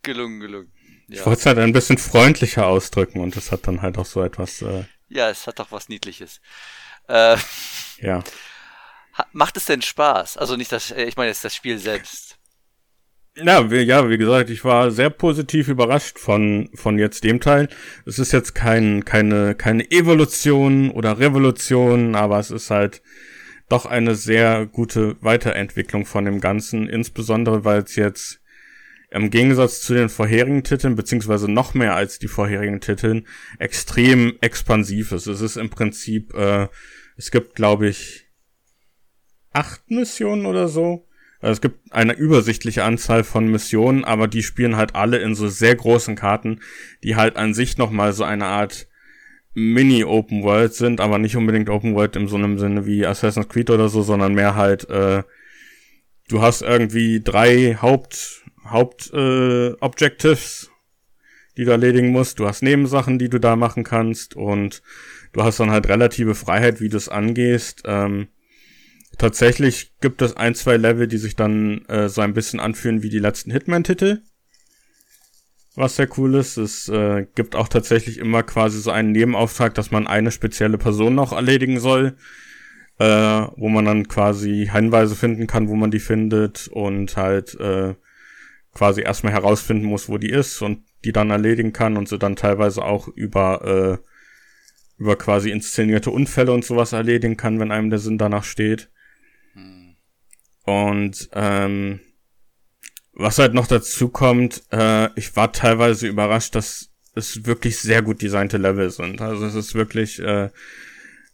Gelungen, 0.04 0.40
gelungen. 0.40 0.72
Ja. 1.08 1.20
Ich 1.20 1.26
wollte 1.26 1.40
es 1.40 1.46
halt 1.46 1.58
ein 1.58 1.74
bisschen 1.74 1.98
freundlicher 1.98 2.68
ausdrücken 2.68 3.20
und 3.20 3.36
es 3.36 3.52
hat 3.52 3.68
dann 3.68 3.82
halt 3.82 3.98
auch 3.98 4.06
so 4.06 4.24
etwas. 4.24 4.62
Äh, 4.62 4.86
ja, 5.10 5.30
es 5.30 5.48
hat 5.48 5.60
doch 5.60 5.72
was 5.72 5.90
Niedliches. 5.90 6.40
Äh, 7.08 7.36
ja. 8.00 8.24
Macht 9.34 9.58
es 9.58 9.66
denn 9.66 9.82
Spaß? 9.82 10.38
Also 10.38 10.56
nicht 10.56 10.72
das, 10.72 10.92
äh, 10.92 11.04
ich 11.04 11.18
meine 11.18 11.30
jetzt 11.30 11.44
das 11.44 11.56
Spiel 11.56 11.78
selbst. 11.78 12.38
Ja, 13.36 13.72
wie, 13.72 13.78
ja, 13.78 14.10
wie 14.10 14.18
gesagt, 14.18 14.50
ich 14.50 14.66
war 14.66 14.92
sehr 14.92 15.10
positiv 15.10 15.70
überrascht 15.70 16.20
von, 16.20 16.70
von 16.74 17.00
jetzt 17.00 17.24
dem 17.24 17.40
Teil. 17.40 17.70
Es 18.06 18.20
ist 18.20 18.34
jetzt 18.34 18.54
kein, 18.56 19.06
keine, 19.06 19.56
keine 19.56 19.90
Evolution 19.90 20.92
oder 20.92 21.18
Revolution, 21.18 22.16
aber 22.16 22.40
es 22.40 22.52
ist 22.52 22.72
halt 22.72 23.02
doch 23.70 23.86
eine 23.86 24.16
sehr 24.16 24.66
gute 24.66 25.16
Weiterentwicklung 25.22 26.06
von 26.06 26.26
dem 26.26 26.42
Ganzen, 26.42 26.90
insbesondere 26.90 27.64
weil 27.64 27.84
es 27.84 27.96
jetzt 27.96 28.42
im 29.12 29.30
Gegensatz 29.30 29.82
zu 29.82 29.94
den 29.94 30.10
vorherigen 30.10 30.64
Titeln, 30.64 30.96
beziehungsweise 30.96 31.50
noch 31.50 31.74
mehr 31.74 31.96
als 31.96 32.20
die 32.20 32.28
vorherigen 32.28 32.82
Titeln, 32.82 33.28
extrem 33.60 34.38
expansiv 34.42 35.14
ist. 35.14 35.28
Es 35.28 35.40
ist 35.40 35.56
im 35.56 35.70
Prinzip, 35.70 36.34
äh, 36.34 36.68
es 37.16 37.32
gibt, 37.32 37.56
glaube 37.56 37.88
ich, 37.88 38.21
acht 39.54 39.90
Missionen 39.90 40.46
oder 40.46 40.68
so. 40.68 41.08
Also 41.40 41.54
es 41.54 41.62
gibt 41.62 41.92
eine 41.92 42.14
übersichtliche 42.14 42.84
Anzahl 42.84 43.24
von 43.24 43.48
Missionen, 43.48 44.04
aber 44.06 44.28
die 44.28 44.44
spielen 44.44 44.78
halt 44.78 44.96
alle 44.96 45.18
in 45.18 45.34
so 45.34 45.48
sehr 45.48 45.76
großen 45.76 46.16
Karten, 46.16 46.60
die 47.04 47.16
halt 47.16 47.36
an 47.36 47.54
sich 47.54 47.78
nochmal 47.78 48.14
so 48.14 48.24
eine 48.24 48.46
Art 48.46 48.88
Mini-Open 49.54 50.44
World 50.44 50.74
sind, 50.74 51.02
aber 51.02 51.18
nicht 51.18 51.36
unbedingt 51.36 51.70
Open 51.70 51.96
World 51.96 52.16
im 52.16 52.28
so 52.28 52.38
einem 52.38 52.58
Sinne 52.60 52.86
wie 52.86 53.06
Assassin's 53.06 53.50
Creed 53.50 53.70
oder 53.70 53.90
so, 53.90 54.02
sondern 54.04 54.34
mehr 54.34 54.56
halt, 54.56 54.90
äh, 54.90 55.24
du 56.30 56.42
hast 56.42 56.62
irgendwie 56.62 57.22
drei 57.22 57.78
Haupt, 57.82 58.44
Haupt, 58.64 59.12
äh, 59.14 59.74
Objectives, 59.82 60.70
die 61.58 61.66
du 61.66 61.72
erledigen 61.72 62.10
musst. 62.10 62.40
Du 62.40 62.48
hast 62.48 62.62
Nebensachen, 62.62 63.20
die 63.20 63.30
du 63.30 63.40
da 63.40 63.56
machen 63.56 63.84
kannst 63.84 64.36
und 64.36 64.82
du 65.34 65.44
hast 65.44 65.60
dann 65.60 65.72
halt 65.72 65.90
relative 65.90 66.36
Freiheit, 66.36 66.80
wie 66.80 66.90
du 66.90 66.98
es 66.98 67.10
angehst. 67.10 67.82
Ähm, 67.86 68.28
tatsächlich 69.22 69.94
gibt 70.02 70.22
es 70.22 70.36
ein, 70.36 70.56
zwei 70.56 70.78
Level, 70.78 71.08
die 71.08 71.18
sich 71.18 71.36
dann 71.36 71.86
äh, 71.86 72.10
so 72.10 72.22
ein 72.22 72.34
bisschen 72.34 72.60
anfühlen 72.60 73.04
wie 73.04 73.10
die 73.10 73.20
letzten 73.20 73.52
Hitman-Titel 73.52 74.22
was 75.76 75.96
sehr 75.96 76.08
cool 76.18 76.36
ist. 76.36 76.58
Es 76.58 76.90
äh, 76.90 77.26
gibt 77.36 77.56
auch 77.56 77.68
tatsächlich 77.68 78.18
immer 78.18 78.44
quasi 78.44 78.80
so 78.80 78.92
einen 78.92 79.12
Nebenauftrag, 79.12 79.74
dass 79.74 79.92
man 79.92 80.08
eine 80.08 80.32
spezielle 80.32 80.78
Person 80.78 81.16
noch 81.16 81.32
erledigen 81.32 81.80
soll, 81.80 82.18
äh, 83.00 83.06
wo 83.06 83.70
man 83.70 83.86
dann 83.86 84.08
quasi 84.08 84.70
Hinweise 84.72 85.16
finden 85.16 85.48
kann, 85.48 85.70
wo 85.70 85.76
man 85.76 85.92
die 85.92 86.00
findet 86.00 86.68
und 86.68 87.16
halt 87.16 87.60
äh, 87.60 87.96
quasi 88.74 89.02
erstmal 89.02 89.34
herausfinden 89.34 89.86
muss, 89.86 90.10
wo 90.10 90.18
die 90.18 90.30
ist 90.30 90.62
und 90.62 90.84
die 91.04 91.12
dann 91.12 91.30
erledigen 91.30 91.74
kann 91.74 91.98
und 91.98 92.08
sie 92.08 92.20
dann 92.20 92.36
teilweise 92.36 92.84
auch 92.84 93.08
über 93.08 94.00
äh, 94.02 94.08
über 94.98 95.16
quasi 95.16 95.50
inszenierte 95.50 96.12
Unfälle 96.12 96.52
und 96.52 96.64
sowas 96.64 96.94
erledigen 96.94 97.36
kann, 97.36 97.60
wenn 97.60 97.72
einem 97.72 97.90
der 97.90 97.98
Sinn 97.98 98.20
danach 98.20 98.44
steht. 98.44 98.92
Und 100.72 101.30
ähm, 101.34 102.00
was 103.14 103.40
halt 103.40 103.54
noch 103.54 103.68
dazu 103.68 104.10
kommt, 104.10 104.64
äh, 104.72 105.10
ich 105.18 105.36
war 105.36 105.52
teilweise 105.52 106.08
überrascht, 106.08 106.56
dass 106.56 106.90
es 107.14 107.46
wirklich 107.46 107.78
sehr 107.78 108.02
gut 108.02 108.22
designte 108.22 108.58
Level 108.58 108.90
sind. 108.90 109.22
Also 109.22 109.46
es 109.46 109.56
ist 109.56 109.76
wirklich, 109.76 110.20
äh, 110.20 110.50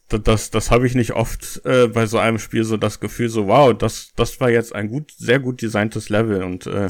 das, 0.10 0.50
das 0.50 0.72
habe 0.72 0.88
ich 0.88 0.96
nicht 0.96 1.12
oft 1.12 1.62
äh, 1.66 1.88
bei 1.88 2.06
so 2.06 2.18
einem 2.18 2.40
Spiel 2.40 2.64
so 2.64 2.78
das 2.78 3.00
Gefühl, 3.00 3.30
so 3.30 3.48
wow, 3.48 3.78
das, 3.78 4.14
das 4.16 4.40
war 4.40 4.50
jetzt 4.50 4.74
ein 4.74 4.90
gut, 4.90 5.12
sehr 5.18 5.40
gut 5.40 5.62
designtes 5.62 6.10
Level 6.10 6.44
und 6.44 6.66
äh, 6.66 6.90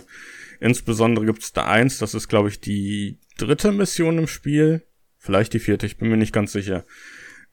insbesondere 0.59 1.25
gibt 1.25 1.43
es 1.43 1.51
da 1.51 1.65
eins, 1.65 1.97
das 1.97 2.13
ist 2.13 2.27
glaube 2.27 2.49
ich 2.49 2.61
die 2.61 3.17
dritte 3.37 3.71
Mission 3.71 4.19
im 4.19 4.27
Spiel, 4.27 4.83
vielleicht 5.17 5.53
die 5.53 5.59
vierte, 5.59 5.85
ich 5.85 5.97
bin 5.97 6.09
mir 6.09 6.17
nicht 6.17 6.33
ganz 6.33 6.51
sicher. 6.51 6.85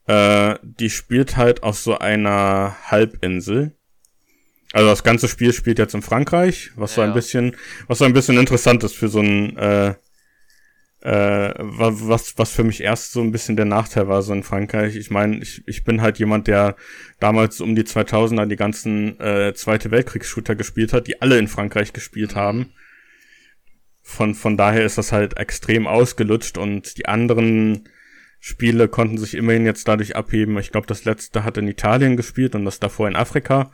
Äh, 0.06 0.56
die 0.62 0.90
spielt 0.90 1.36
halt 1.36 1.62
auf 1.62 1.78
so 1.78 1.98
einer 1.98 2.76
Halbinsel 2.90 3.74
also 4.74 4.88
das 4.88 5.04
ganze 5.04 5.28
Spiel 5.28 5.52
spielt 5.52 5.78
jetzt 5.78 5.94
in 5.94 6.02
Frankreich, 6.02 6.72
was 6.74 6.96
ja, 6.96 6.96
so 6.96 7.02
ein 7.02 7.14
bisschen, 7.14 7.56
was 7.86 7.98
so 7.98 8.04
ein 8.04 8.12
bisschen 8.12 8.36
interessant 8.36 8.82
ist 8.82 8.96
für 8.96 9.06
so 9.06 9.20
ein, 9.20 9.56
äh, 9.56 9.94
äh, 11.02 11.54
was, 11.58 12.36
was 12.38 12.50
für 12.50 12.64
mich 12.64 12.82
erst 12.82 13.12
so 13.12 13.20
ein 13.20 13.30
bisschen 13.30 13.54
der 13.54 13.66
Nachteil 13.66 14.08
war, 14.08 14.20
so 14.22 14.32
in 14.32 14.42
Frankreich. 14.42 14.96
Ich 14.96 15.12
meine, 15.12 15.38
ich, 15.38 15.62
ich 15.68 15.84
bin 15.84 16.02
halt 16.02 16.18
jemand, 16.18 16.48
der 16.48 16.74
damals 17.20 17.60
um 17.60 17.76
die 17.76 17.84
2000er 17.84 18.46
die 18.46 18.56
ganzen 18.56 19.20
äh, 19.20 19.54
Zweite 19.54 19.92
Weltkriegs-Shooter 19.92 20.56
gespielt 20.56 20.92
hat, 20.92 21.06
die 21.06 21.22
alle 21.22 21.38
in 21.38 21.46
Frankreich 21.46 21.92
gespielt 21.92 22.34
haben. 22.34 22.72
Von, 24.02 24.34
von 24.34 24.56
daher 24.56 24.84
ist 24.84 24.98
das 24.98 25.12
halt 25.12 25.36
extrem 25.36 25.86
ausgelutscht 25.86 26.58
und 26.58 26.98
die 26.98 27.06
anderen 27.06 27.88
Spiele 28.40 28.88
konnten 28.88 29.18
sich 29.18 29.34
immerhin 29.34 29.66
jetzt 29.66 29.86
dadurch 29.86 30.16
abheben. 30.16 30.58
Ich 30.58 30.72
glaube, 30.72 30.88
das 30.88 31.04
letzte 31.04 31.44
hat 31.44 31.58
in 31.58 31.68
Italien 31.68 32.16
gespielt 32.16 32.56
und 32.56 32.64
das 32.64 32.80
davor 32.80 33.06
in 33.06 33.14
Afrika 33.14 33.70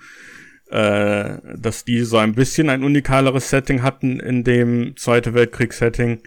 äh, 0.71 1.39
dass 1.57 1.85
die 1.85 2.03
so 2.03 2.18
ein 2.18 2.35
bisschen 2.35 2.71
ein 2.71 2.85
unikaleres 2.85 3.51
Setting 3.51 3.83
hatten 3.83 4.21
in 4.21 4.45
dem 4.45 4.97
Zweite 4.97 5.35
Weltkrieg-Setting. 5.35 6.23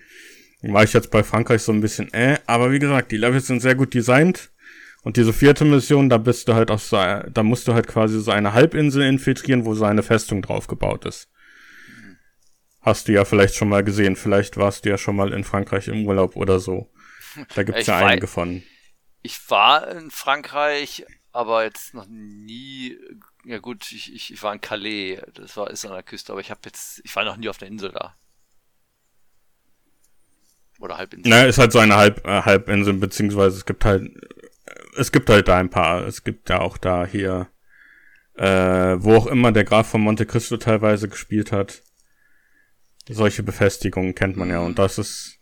War 0.64 0.84
ich 0.84 0.94
jetzt 0.94 1.12
bei 1.12 1.24
Frankreich 1.24 1.62
so 1.62 1.72
ein 1.72 1.82
bisschen 1.82 2.14
äh, 2.14 2.38
aber 2.46 2.72
wie 2.72 2.80
gesagt, 2.80 3.12
die 3.12 3.18
Levels 3.18 3.48
sind 3.48 3.62
sehr 3.62 3.76
gut 3.76 3.94
designt. 3.94 4.52
Und 5.04 5.18
diese 5.18 5.34
vierte 5.34 5.66
Mission, 5.66 6.10
da 6.10 6.18
bist 6.18 6.48
du 6.48 6.54
halt 6.54 6.72
auf 6.72 6.82
so, 6.82 6.96
da 6.98 7.44
musst 7.44 7.68
du 7.68 7.74
halt 7.74 7.88
quasi 7.88 8.22
so 8.22 8.32
eine 8.32 8.54
Halbinsel 8.54 9.04
infiltrieren, 9.04 9.66
wo 9.66 9.74
so 9.76 9.84
eine 9.84 10.02
Festung 10.02 10.42
drauf 10.42 10.68
gebaut 10.68 11.06
ist. 11.06 11.30
Hast 12.80 13.08
du 13.08 13.14
ja 13.14 13.26
vielleicht 13.26 13.56
schon 13.56 13.70
mal 13.70 13.84
gesehen, 13.84 14.16
vielleicht 14.16 14.56
warst 14.58 14.86
du 14.86 14.90
ja 14.90 14.98
schon 14.98 15.16
mal 15.16 15.34
in 15.34 15.44
Frankreich 15.44 15.90
im 15.90 16.06
Urlaub 16.06 16.36
oder 16.38 16.60
so. 16.60 16.90
Da 17.56 17.64
gibt's 17.64 17.82
ich 17.82 17.88
ja 17.88 17.98
einige 17.98 18.28
von. 18.28 18.64
Ich 19.22 19.40
war 19.50 19.90
in 19.90 20.12
Frankreich, 20.12 21.06
aber 21.32 21.64
jetzt 21.64 21.94
noch 21.94 22.08
nie 22.08 22.98
ja 23.46 23.60
gut, 23.60 23.92
ich, 23.92 24.14
ich, 24.14 24.34
ich 24.34 24.44
war 24.44 24.54
in 24.54 24.62
Calais, 24.62 25.22
das 25.34 25.58
war 25.58 25.70
ist 25.70 25.86
an 25.86 25.92
der 25.92 26.04
Küste, 26.04 26.32
aber 26.32 26.42
ich 26.42 26.52
habe 26.52 26.62
jetzt, 26.66 27.02
ich 27.04 27.16
war 27.16 27.26
noch 27.26 27.38
nie 27.38 27.50
auf 27.50 27.58
der 27.58 27.68
Insel 27.68 27.92
da. 27.92 28.16
Oder 30.80 30.98
Halbinsel. 30.98 31.30
Na, 31.30 31.44
ist 31.44 31.58
halt 31.58 31.72
so 31.72 31.80
eine 31.80 31.96
Halb, 31.96 32.26
äh, 32.26 32.42
Halbinsel, 32.42 32.94
beziehungsweise 32.94 33.58
es 33.58 33.66
gibt 33.66 33.86
halt, 33.86 34.12
es 34.98 35.12
gibt 35.12 35.30
halt 35.30 35.48
da 35.48 35.58
ein 35.58 35.70
paar, 35.70 36.06
es 36.06 36.24
gibt 36.24 36.50
ja 36.50 36.60
auch 36.60 36.78
da 36.78 37.06
hier, 37.06 37.48
äh, 38.36 38.96
wo 39.00 39.16
auch 39.16 39.28
immer 39.28 39.52
der 39.52 39.64
Graf 39.64 39.90
von 39.90 40.02
Monte 40.02 40.26
Cristo 40.26 40.58
teilweise 40.58 41.08
gespielt 41.08 41.52
hat. 41.52 41.84
Solche 43.08 43.44
Befestigungen 43.44 44.16
kennt 44.16 44.38
man 44.38 44.50
ja 44.50 44.60
und 44.60 44.80
das 44.80 44.98
ist, 44.98 45.40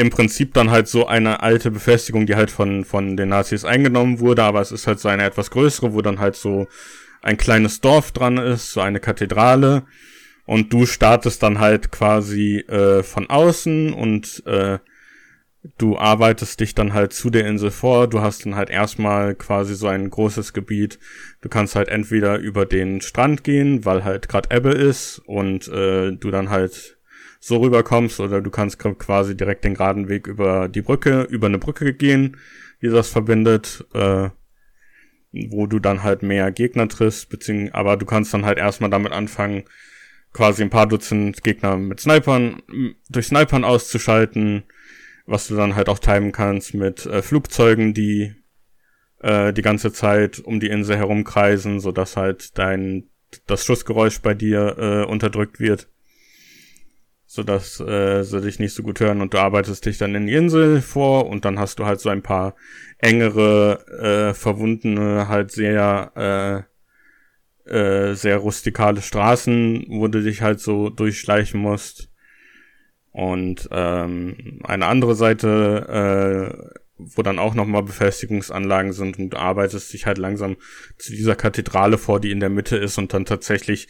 im 0.00 0.08
Prinzip 0.08 0.54
dann 0.54 0.70
halt 0.70 0.88
so 0.88 1.06
eine 1.06 1.42
alte 1.42 1.70
Befestigung, 1.70 2.24
die 2.24 2.34
halt 2.34 2.50
von, 2.50 2.86
von 2.86 3.18
den 3.18 3.28
Nazis 3.28 3.66
eingenommen 3.66 4.18
wurde, 4.18 4.42
aber 4.42 4.62
es 4.62 4.72
ist 4.72 4.86
halt 4.86 4.98
so 4.98 5.08
eine 5.08 5.24
etwas 5.24 5.50
größere, 5.50 5.92
wo 5.92 6.00
dann 6.00 6.20
halt 6.20 6.36
so 6.36 6.68
ein 7.20 7.36
kleines 7.36 7.82
Dorf 7.82 8.10
dran 8.10 8.38
ist, 8.38 8.72
so 8.72 8.80
eine 8.80 8.98
Kathedrale. 8.98 9.82
Und 10.46 10.72
du 10.72 10.86
startest 10.86 11.42
dann 11.42 11.58
halt 11.58 11.92
quasi 11.92 12.60
äh, 12.60 13.02
von 13.02 13.28
außen 13.28 13.92
und 13.92 14.42
äh, 14.46 14.78
du 15.76 15.98
arbeitest 15.98 16.60
dich 16.60 16.74
dann 16.74 16.94
halt 16.94 17.12
zu 17.12 17.28
der 17.28 17.46
Insel 17.46 17.70
vor. 17.70 18.08
Du 18.08 18.22
hast 18.22 18.46
dann 18.46 18.56
halt 18.56 18.70
erstmal 18.70 19.34
quasi 19.34 19.74
so 19.74 19.86
ein 19.86 20.08
großes 20.08 20.54
Gebiet. 20.54 20.98
Du 21.42 21.50
kannst 21.50 21.76
halt 21.76 21.88
entweder 21.88 22.38
über 22.38 22.64
den 22.64 23.02
Strand 23.02 23.44
gehen, 23.44 23.84
weil 23.84 24.02
halt 24.02 24.30
gerade 24.30 24.48
Ebbe 24.56 24.70
ist 24.70 25.20
und 25.26 25.68
äh, 25.68 26.12
du 26.12 26.30
dann 26.30 26.48
halt 26.48 26.96
so 27.40 27.56
rüberkommst 27.56 28.20
oder 28.20 28.42
du 28.42 28.50
kannst 28.50 28.78
quasi 28.78 29.36
direkt 29.36 29.64
den 29.64 29.74
geraden 29.74 30.08
Weg 30.08 30.26
über 30.26 30.68
die 30.68 30.82
Brücke, 30.82 31.22
über 31.22 31.46
eine 31.46 31.58
Brücke 31.58 31.94
gehen, 31.94 32.36
die 32.82 32.88
das 32.88 33.08
verbindet, 33.08 33.86
äh, 33.94 34.28
wo 35.32 35.66
du 35.66 35.78
dann 35.78 36.02
halt 36.02 36.22
mehr 36.22 36.52
Gegner 36.52 36.88
triffst, 36.88 37.30
beziehungsweise, 37.30 37.74
aber 37.74 37.96
du 37.96 38.04
kannst 38.04 38.34
dann 38.34 38.44
halt 38.44 38.58
erstmal 38.58 38.90
damit 38.90 39.12
anfangen, 39.12 39.64
quasi 40.32 40.62
ein 40.62 40.70
paar 40.70 40.86
Dutzend 40.86 41.42
Gegner 41.42 41.76
mit 41.76 42.00
Snipern, 42.00 42.62
durch 43.08 43.26
Snipern 43.26 43.64
auszuschalten, 43.64 44.64
was 45.26 45.48
du 45.48 45.56
dann 45.56 45.76
halt 45.76 45.88
auch 45.88 45.98
timen 45.98 46.32
kannst 46.32 46.74
mit 46.74 47.06
äh, 47.06 47.22
Flugzeugen, 47.22 47.94
die 47.94 48.34
äh, 49.20 49.52
die 49.52 49.62
ganze 49.62 49.92
Zeit 49.92 50.40
um 50.40 50.60
die 50.60 50.68
Insel 50.68 50.96
herumkreisen, 50.96 51.80
so 51.80 51.90
dass 51.90 52.16
halt 52.16 52.58
dein 52.58 53.08
das 53.46 53.64
Schussgeräusch 53.64 54.20
bei 54.20 54.34
dir 54.34 54.76
äh, 54.78 55.04
unterdrückt 55.04 55.60
wird, 55.60 55.88
so 57.32 57.44
dass 57.44 57.78
äh, 57.78 58.24
sie 58.24 58.40
dich 58.40 58.58
nicht 58.58 58.74
so 58.74 58.82
gut 58.82 58.98
hören 58.98 59.20
und 59.20 59.34
du 59.34 59.38
arbeitest 59.38 59.86
dich 59.86 59.98
dann 59.98 60.16
in 60.16 60.26
die 60.26 60.34
Insel 60.34 60.82
vor 60.82 61.28
und 61.28 61.44
dann 61.44 61.60
hast 61.60 61.78
du 61.78 61.86
halt 61.86 62.00
so 62.00 62.08
ein 62.08 62.22
paar 62.22 62.56
engere, 62.98 64.32
äh, 64.32 64.34
verwundene, 64.34 65.28
halt 65.28 65.52
sehr 65.52 66.66
äh, 67.68 67.72
äh, 67.72 68.14
sehr 68.14 68.38
rustikale 68.38 69.00
Straßen, 69.00 69.86
wo 69.90 70.08
du 70.08 70.24
dich 70.24 70.42
halt 70.42 70.58
so 70.58 70.90
durchschleichen 70.90 71.60
musst. 71.60 72.08
Und 73.12 73.68
ähm, 73.70 74.58
eine 74.64 74.86
andere 74.86 75.14
Seite, 75.14 76.58
äh, 76.66 76.72
wo 76.96 77.22
dann 77.22 77.38
auch 77.38 77.54
nochmal 77.54 77.84
Befestigungsanlagen 77.84 78.92
sind 78.92 79.20
und 79.20 79.30
du 79.30 79.36
arbeitest 79.36 79.92
dich 79.92 80.06
halt 80.06 80.18
langsam 80.18 80.56
zu 80.98 81.12
dieser 81.12 81.36
Kathedrale 81.36 81.96
vor, 81.96 82.18
die 82.18 82.32
in 82.32 82.40
der 82.40 82.50
Mitte 82.50 82.76
ist 82.76 82.98
und 82.98 83.14
dann 83.14 83.24
tatsächlich 83.24 83.86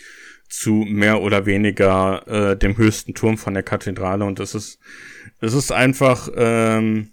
zu 0.50 0.84
mehr 0.86 1.22
oder 1.22 1.46
weniger 1.46 2.26
äh, 2.26 2.56
dem 2.56 2.76
höchsten 2.76 3.14
Turm 3.14 3.38
von 3.38 3.54
der 3.54 3.62
Kathedrale. 3.62 4.24
Und 4.24 4.40
es 4.40 4.54
ist, 4.54 4.80
es 5.40 5.54
ist 5.54 5.72
einfach, 5.72 6.28
ähm, 6.34 7.12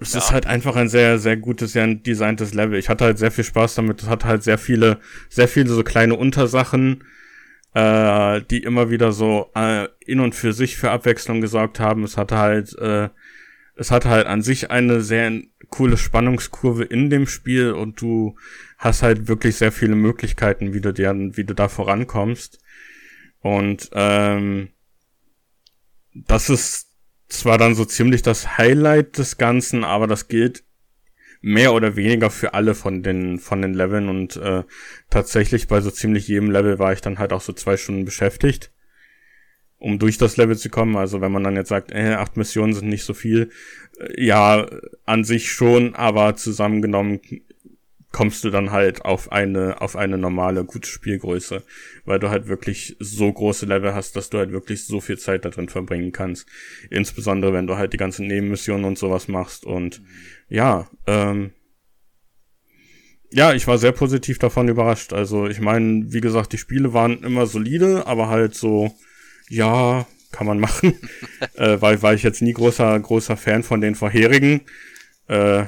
es 0.00 0.12
ja. 0.14 0.18
ist 0.18 0.32
halt 0.32 0.46
einfach 0.46 0.76
ein 0.76 0.88
sehr, 0.88 1.18
sehr 1.18 1.36
gutes, 1.36 1.72
sehr 1.72 1.86
designtes 1.86 2.54
Level. 2.54 2.78
Ich 2.78 2.88
hatte 2.88 3.04
halt 3.04 3.18
sehr 3.18 3.30
viel 3.30 3.44
Spaß 3.44 3.76
damit. 3.76 4.02
Es 4.02 4.08
hat 4.08 4.24
halt 4.24 4.42
sehr 4.42 4.58
viele, 4.58 4.98
sehr 5.28 5.46
viele 5.46 5.68
so 5.68 5.84
kleine 5.84 6.16
Untersachen, 6.16 7.04
äh, 7.74 8.40
die 8.50 8.62
immer 8.62 8.90
wieder 8.90 9.12
so 9.12 9.50
äh, 9.54 9.86
in 10.00 10.18
und 10.18 10.34
für 10.34 10.52
sich 10.52 10.76
für 10.76 10.90
Abwechslung 10.90 11.40
gesorgt 11.40 11.78
haben. 11.78 12.02
Es 12.02 12.16
hatte 12.16 12.36
halt, 12.36 12.76
äh, 12.78 13.10
es 13.80 13.90
hatte 13.90 14.10
halt 14.10 14.26
an 14.26 14.42
sich 14.42 14.70
eine 14.70 15.00
sehr 15.00 15.40
coole 15.70 15.96
Spannungskurve 15.96 16.84
in 16.84 17.08
dem 17.08 17.26
Spiel 17.26 17.72
und 17.72 17.98
du 18.02 18.36
hast 18.76 19.02
halt 19.02 19.26
wirklich 19.26 19.56
sehr 19.56 19.72
viele 19.72 19.96
Möglichkeiten, 19.96 20.74
wie 20.74 20.82
du 20.82 20.92
dir, 20.92 21.14
wie 21.14 21.44
du 21.44 21.54
da 21.54 21.66
vorankommst. 21.68 22.58
Und 23.38 23.88
ähm, 23.94 24.68
das 26.12 26.50
ist 26.50 26.88
zwar 27.28 27.56
dann 27.56 27.74
so 27.74 27.86
ziemlich 27.86 28.20
das 28.20 28.58
Highlight 28.58 29.16
des 29.16 29.38
Ganzen, 29.38 29.82
aber 29.82 30.06
das 30.06 30.28
gilt 30.28 30.62
mehr 31.40 31.72
oder 31.72 31.96
weniger 31.96 32.28
für 32.28 32.52
alle 32.52 32.74
von 32.74 33.02
den 33.02 33.38
von 33.38 33.62
den 33.62 33.72
Leveln 33.72 34.10
und 34.10 34.36
äh, 34.36 34.64
tatsächlich 35.08 35.68
bei 35.68 35.80
so 35.80 35.90
ziemlich 35.90 36.28
jedem 36.28 36.50
Level 36.50 36.78
war 36.78 36.92
ich 36.92 37.00
dann 37.00 37.18
halt 37.18 37.32
auch 37.32 37.40
so 37.40 37.54
zwei 37.54 37.78
Stunden 37.78 38.04
beschäftigt, 38.04 38.72
um 39.80 39.98
durch 39.98 40.18
das 40.18 40.36
Level 40.36 40.56
zu 40.56 40.70
kommen. 40.70 40.94
Also 40.96 41.20
wenn 41.20 41.32
man 41.32 41.42
dann 41.42 41.56
jetzt 41.56 41.70
sagt, 41.70 41.90
äh, 41.90 42.14
acht 42.14 42.36
Missionen 42.36 42.74
sind 42.74 42.88
nicht 42.88 43.04
so 43.04 43.14
viel, 43.14 43.50
äh, 43.98 44.24
ja, 44.24 44.66
an 45.06 45.24
sich 45.24 45.50
schon, 45.50 45.96
aber 45.96 46.36
zusammengenommen 46.36 47.20
kommst 48.12 48.42
du 48.42 48.50
dann 48.50 48.72
halt 48.72 49.04
auf 49.04 49.30
eine, 49.30 49.80
auf 49.80 49.96
eine 49.96 50.18
normale, 50.18 50.64
gute 50.64 50.88
Spielgröße, 50.88 51.62
weil 52.04 52.18
du 52.18 52.28
halt 52.28 52.48
wirklich 52.48 52.96
so 52.98 53.32
große 53.32 53.66
Level 53.66 53.94
hast, 53.94 54.16
dass 54.16 54.30
du 54.30 54.38
halt 54.38 54.52
wirklich 54.52 54.84
so 54.84 55.00
viel 55.00 55.16
Zeit 55.18 55.44
da 55.44 55.50
drin 55.50 55.68
verbringen 55.68 56.12
kannst. 56.12 56.46
Insbesondere, 56.90 57.52
wenn 57.52 57.68
du 57.68 57.76
halt 57.76 57.92
die 57.92 57.98
ganzen 57.98 58.26
Nebenmissionen 58.26 58.84
und 58.84 58.98
sowas 58.98 59.28
machst 59.28 59.64
und 59.64 60.02
ja, 60.48 60.88
ähm, 61.06 61.52
ja, 63.32 63.52
ich 63.54 63.68
war 63.68 63.78
sehr 63.78 63.92
positiv 63.92 64.40
davon 64.40 64.66
überrascht. 64.66 65.12
Also 65.12 65.46
ich 65.46 65.60
meine, 65.60 66.12
wie 66.12 66.20
gesagt, 66.20 66.52
die 66.52 66.58
Spiele 66.58 66.92
waren 66.92 67.22
immer 67.22 67.46
solide, 67.46 68.08
aber 68.08 68.28
halt 68.28 68.54
so, 68.56 68.92
ja, 69.50 70.06
kann 70.32 70.46
man 70.46 70.60
machen. 70.60 70.94
äh, 71.56 71.80
weil, 71.80 72.00
weil 72.02 72.16
ich 72.16 72.22
jetzt 72.22 72.40
nie 72.40 72.52
großer, 72.52 72.98
großer 72.98 73.36
Fan 73.36 73.62
von 73.62 73.80
den 73.80 73.94
vorherigen. 73.94 74.62
Äh, 75.28 75.64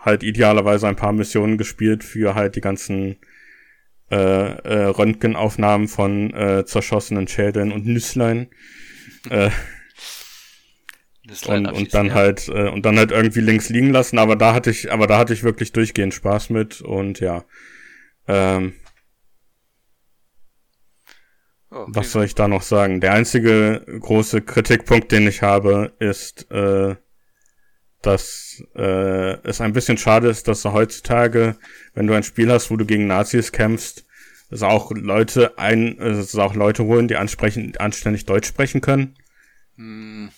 halt 0.00 0.22
idealerweise 0.24 0.88
ein 0.88 0.96
paar 0.96 1.12
Missionen 1.12 1.58
gespielt 1.58 2.02
für 2.02 2.34
halt 2.34 2.56
die 2.56 2.60
ganzen 2.60 3.16
äh, 4.10 4.16
äh, 4.16 4.84
Röntgenaufnahmen 4.86 5.88
von 5.88 6.34
äh, 6.34 6.64
zerschossenen 6.66 7.28
Schädeln 7.28 7.72
und 7.72 7.86
Nüsslein. 7.86 8.48
äh, 9.30 9.50
und, 11.46 11.66
und 11.66 11.94
dann 11.94 12.06
ja. 12.08 12.14
halt 12.14 12.48
äh, 12.48 12.68
und 12.68 12.84
dann 12.84 12.98
halt 12.98 13.12
irgendwie 13.12 13.40
links 13.40 13.68
liegen 13.68 13.90
lassen, 13.90 14.18
aber 14.18 14.34
da 14.34 14.54
hatte 14.54 14.70
ich, 14.70 14.90
aber 14.90 15.06
da 15.06 15.18
hatte 15.18 15.32
ich 15.32 15.44
wirklich 15.44 15.72
durchgehend 15.72 16.14
Spaß 16.14 16.50
mit 16.50 16.80
und 16.80 17.20
ja. 17.20 17.44
Ähm, 18.26 18.74
oh, 21.72 21.78
okay. 21.80 21.90
Was 21.94 22.12
soll 22.12 22.24
ich 22.24 22.34
da 22.34 22.48
noch 22.48 22.62
sagen? 22.62 23.00
Der 23.00 23.12
einzige 23.12 23.84
große 24.00 24.42
Kritikpunkt, 24.42 25.10
den 25.12 25.26
ich 25.26 25.42
habe, 25.42 25.92
ist 25.98 26.50
äh, 26.50 26.96
dass 28.02 28.62
äh, 28.74 29.38
es 29.44 29.60
ein 29.60 29.72
bisschen 29.72 29.96
schade 29.96 30.28
ist, 30.28 30.48
dass 30.48 30.62
du 30.62 30.72
heutzutage, 30.72 31.56
wenn 31.94 32.06
du 32.06 32.14
ein 32.14 32.24
Spiel 32.24 32.50
hast, 32.50 32.70
wo 32.70 32.76
du 32.76 32.84
gegen 32.84 33.06
Nazis 33.06 33.52
kämpfst, 33.52 34.04
dass 34.50 34.62
auch 34.62 34.90
Leute 34.90 35.56
ein, 35.58 35.96
dass 35.96 36.34
auch 36.34 36.54
Leute 36.54 36.84
holen, 36.84 37.08
die 37.08 37.16
ansprechen, 37.16 37.72
anständig 37.78 38.26
Deutsch 38.26 38.48
sprechen 38.48 38.80
können. 38.80 39.14
Hm. 39.76 40.30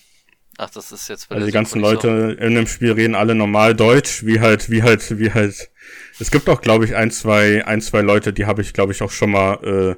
Ach, 0.57 0.69
das 0.69 0.93
ist 0.93 1.09
jetzt 1.09 1.29
Also 1.29 1.45
die 1.45 1.51
ganzen 1.51 1.81
Leute 1.81 2.37
in 2.39 2.55
dem 2.55 2.67
Spiel 2.67 2.93
reden 2.93 3.15
alle 3.15 3.35
normal 3.35 3.75
Deutsch, 3.75 4.25
wie 4.25 4.39
halt, 4.39 4.69
wie 4.69 4.83
halt, 4.83 5.19
wie 5.19 5.33
halt. 5.33 5.69
Es 6.17 6.31
gibt 6.31 6.47
auch, 6.47 6.61
glaube 6.61 6.85
ich, 6.85 6.95
ein, 6.95 7.11
zwei, 7.11 7.65
ein, 7.65 7.81
zwei 7.81 7.99
Leute, 7.99 8.31
die 8.31 8.45
habe 8.45 8.61
ich, 8.61 8.71
glaube 8.71 8.93
ich, 8.93 9.01
auch 9.01 9.11
schon 9.11 9.31
mal 9.31 9.55
äh, 9.65 9.95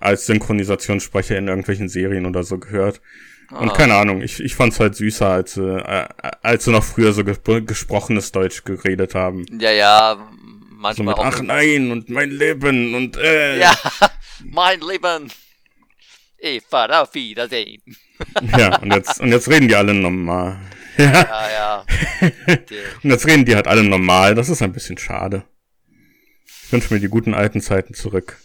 als 0.00 0.26
Synchronisationssprecher 0.26 1.38
in 1.38 1.46
irgendwelchen 1.46 1.88
Serien 1.88 2.26
oder 2.26 2.42
so 2.42 2.58
gehört. 2.58 3.00
Und 3.50 3.70
ah. 3.70 3.74
keine 3.74 3.94
Ahnung, 3.94 4.22
ich, 4.22 4.40
ich 4.40 4.54
fand's 4.54 4.80
halt 4.80 4.94
süßer, 4.94 5.26
als, 5.26 5.56
äh, 5.56 6.06
als 6.42 6.64
sie 6.64 6.70
noch 6.70 6.84
früher 6.84 7.12
so 7.12 7.24
ges 7.24 7.40
gesprochenes 7.66 8.32
Deutsch 8.32 8.64
geredet 8.64 9.14
haben. 9.14 9.44
Ja, 9.60 9.72
ja, 9.72 10.30
manchmal 10.70 10.94
so 10.94 11.02
mit, 11.02 11.14
auch. 11.14 11.24
Ach 11.24 11.42
nein, 11.42 11.90
und 11.90 12.08
mein 12.08 12.30
Leben, 12.30 12.94
und 12.94 13.16
äh. 13.16 13.58
Ja, 13.58 13.76
mein 14.44 14.80
Leben. 14.80 15.30
Eva, 16.38 17.02
auf 17.02 17.14
Wiedersehen. 17.14 17.82
Ja, 18.54 18.76
und 18.80 18.92
jetzt, 18.92 19.18
und 19.18 19.32
jetzt 19.32 19.48
reden 19.48 19.68
die 19.68 19.74
alle 19.74 19.94
normal. 19.94 20.58
Ja, 20.98 21.06
ja. 21.08 21.84
ja. 22.20 22.30
und 23.02 23.10
jetzt 23.10 23.26
reden 23.26 23.46
die 23.46 23.54
halt 23.54 23.66
alle 23.66 23.82
normal, 23.82 24.34
das 24.34 24.50
ist 24.50 24.60
ein 24.60 24.74
bisschen 24.74 24.98
schade. 24.98 25.44
Ich 26.46 26.70
wünsche 26.70 26.92
mir 26.92 27.00
die 27.00 27.08
guten 27.08 27.32
alten 27.32 27.62
Zeiten 27.62 27.94
zurück. 27.94 28.36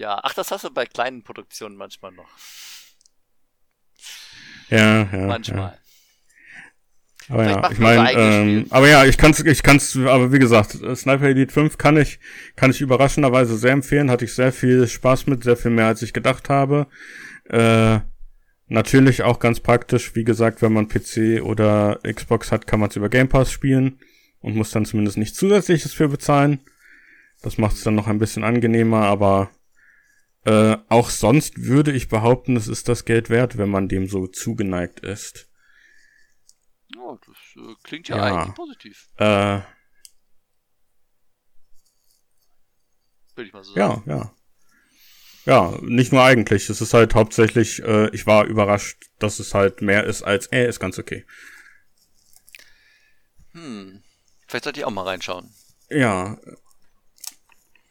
Ja, 0.00 0.18
ach, 0.22 0.32
das 0.32 0.50
hast 0.50 0.64
du 0.64 0.70
bei 0.70 0.86
kleinen 0.86 1.22
Produktionen 1.22 1.76
manchmal 1.76 2.12
noch. 2.12 2.30
Ja, 4.70 5.02
ja. 5.02 5.26
Manchmal. 5.26 5.78
Ja. 7.28 7.34
Aber 7.34 7.44
ja, 7.44 7.70
ich 7.70 7.78
meine, 7.78 8.12
ähm, 8.14 8.66
aber 8.70 8.88
ja, 8.88 9.04
ich 9.04 9.18
kann's, 9.18 9.40
ich 9.40 9.62
kann's, 9.62 9.94
aber 9.94 10.32
wie 10.32 10.38
gesagt, 10.38 10.70
Sniper 10.96 11.26
Elite 11.26 11.52
5 11.52 11.76
kann 11.76 11.98
ich, 11.98 12.18
kann 12.56 12.70
ich 12.70 12.80
überraschenderweise 12.80 13.58
sehr 13.58 13.72
empfehlen, 13.72 14.10
hatte 14.10 14.24
ich 14.24 14.34
sehr 14.34 14.54
viel 14.54 14.88
Spaß 14.88 15.26
mit, 15.26 15.44
sehr 15.44 15.58
viel 15.58 15.70
mehr 15.70 15.88
als 15.88 16.00
ich 16.00 16.14
gedacht 16.14 16.48
habe. 16.48 16.86
Äh, 17.50 17.98
natürlich 18.68 19.22
auch 19.22 19.38
ganz 19.38 19.60
praktisch, 19.60 20.14
wie 20.14 20.24
gesagt, 20.24 20.62
wenn 20.62 20.72
man 20.72 20.88
PC 20.88 21.42
oder 21.42 22.00
Xbox 22.10 22.52
hat, 22.52 22.66
kann 22.66 22.80
man 22.80 22.88
es 22.88 22.96
über 22.96 23.10
Game 23.10 23.28
Pass 23.28 23.52
spielen 23.52 24.00
und 24.40 24.56
muss 24.56 24.70
dann 24.70 24.86
zumindest 24.86 25.18
nicht 25.18 25.36
zusätzliches 25.36 25.92
für 25.92 26.08
bezahlen. 26.08 26.60
Das 27.42 27.58
macht 27.58 27.76
es 27.76 27.82
dann 27.82 27.96
noch 27.96 28.06
ein 28.06 28.18
bisschen 28.18 28.44
angenehmer, 28.44 29.02
aber 29.02 29.50
äh, 30.44 30.76
auch 30.88 31.10
sonst 31.10 31.64
würde 31.64 31.92
ich 31.92 32.08
behaupten, 32.08 32.56
es 32.56 32.68
ist 32.68 32.88
das 32.88 33.04
Geld 33.04 33.30
wert, 33.30 33.58
wenn 33.58 33.68
man 33.68 33.88
dem 33.88 34.08
so 34.08 34.26
zugeneigt 34.26 35.00
ist. 35.00 35.50
Ja, 36.94 37.18
das 37.26 37.36
äh, 37.56 37.74
klingt 37.82 38.08
ja, 38.08 38.16
ja, 38.16 38.24
eigentlich 38.24 38.54
positiv. 38.54 39.08
Äh, 39.16 39.60
Würde 43.34 43.48
ich 43.48 43.52
mal 43.52 43.64
so 43.64 43.74
sagen. 43.74 44.02
Ja, 44.06 44.16
ja. 44.16 44.34
Ja, 45.46 45.78
nicht 45.82 46.12
nur 46.12 46.22
eigentlich. 46.22 46.68
Es 46.68 46.80
ist 46.80 46.92
halt 46.92 47.14
hauptsächlich, 47.14 47.82
äh, 47.82 48.10
ich 48.10 48.26
war 48.26 48.44
überrascht, 48.44 49.10
dass 49.18 49.38
es 49.38 49.54
halt 49.54 49.80
mehr 49.80 50.04
ist 50.04 50.22
als, 50.22 50.46
äh, 50.48 50.68
ist 50.68 50.80
ganz 50.80 50.98
okay. 50.98 51.24
Hm. 53.52 54.02
Vielleicht 54.46 54.64
sollte 54.64 54.80
ich 54.80 54.84
auch 54.84 54.90
mal 54.90 55.04
reinschauen. 55.04 55.50
Ja, 55.88 56.38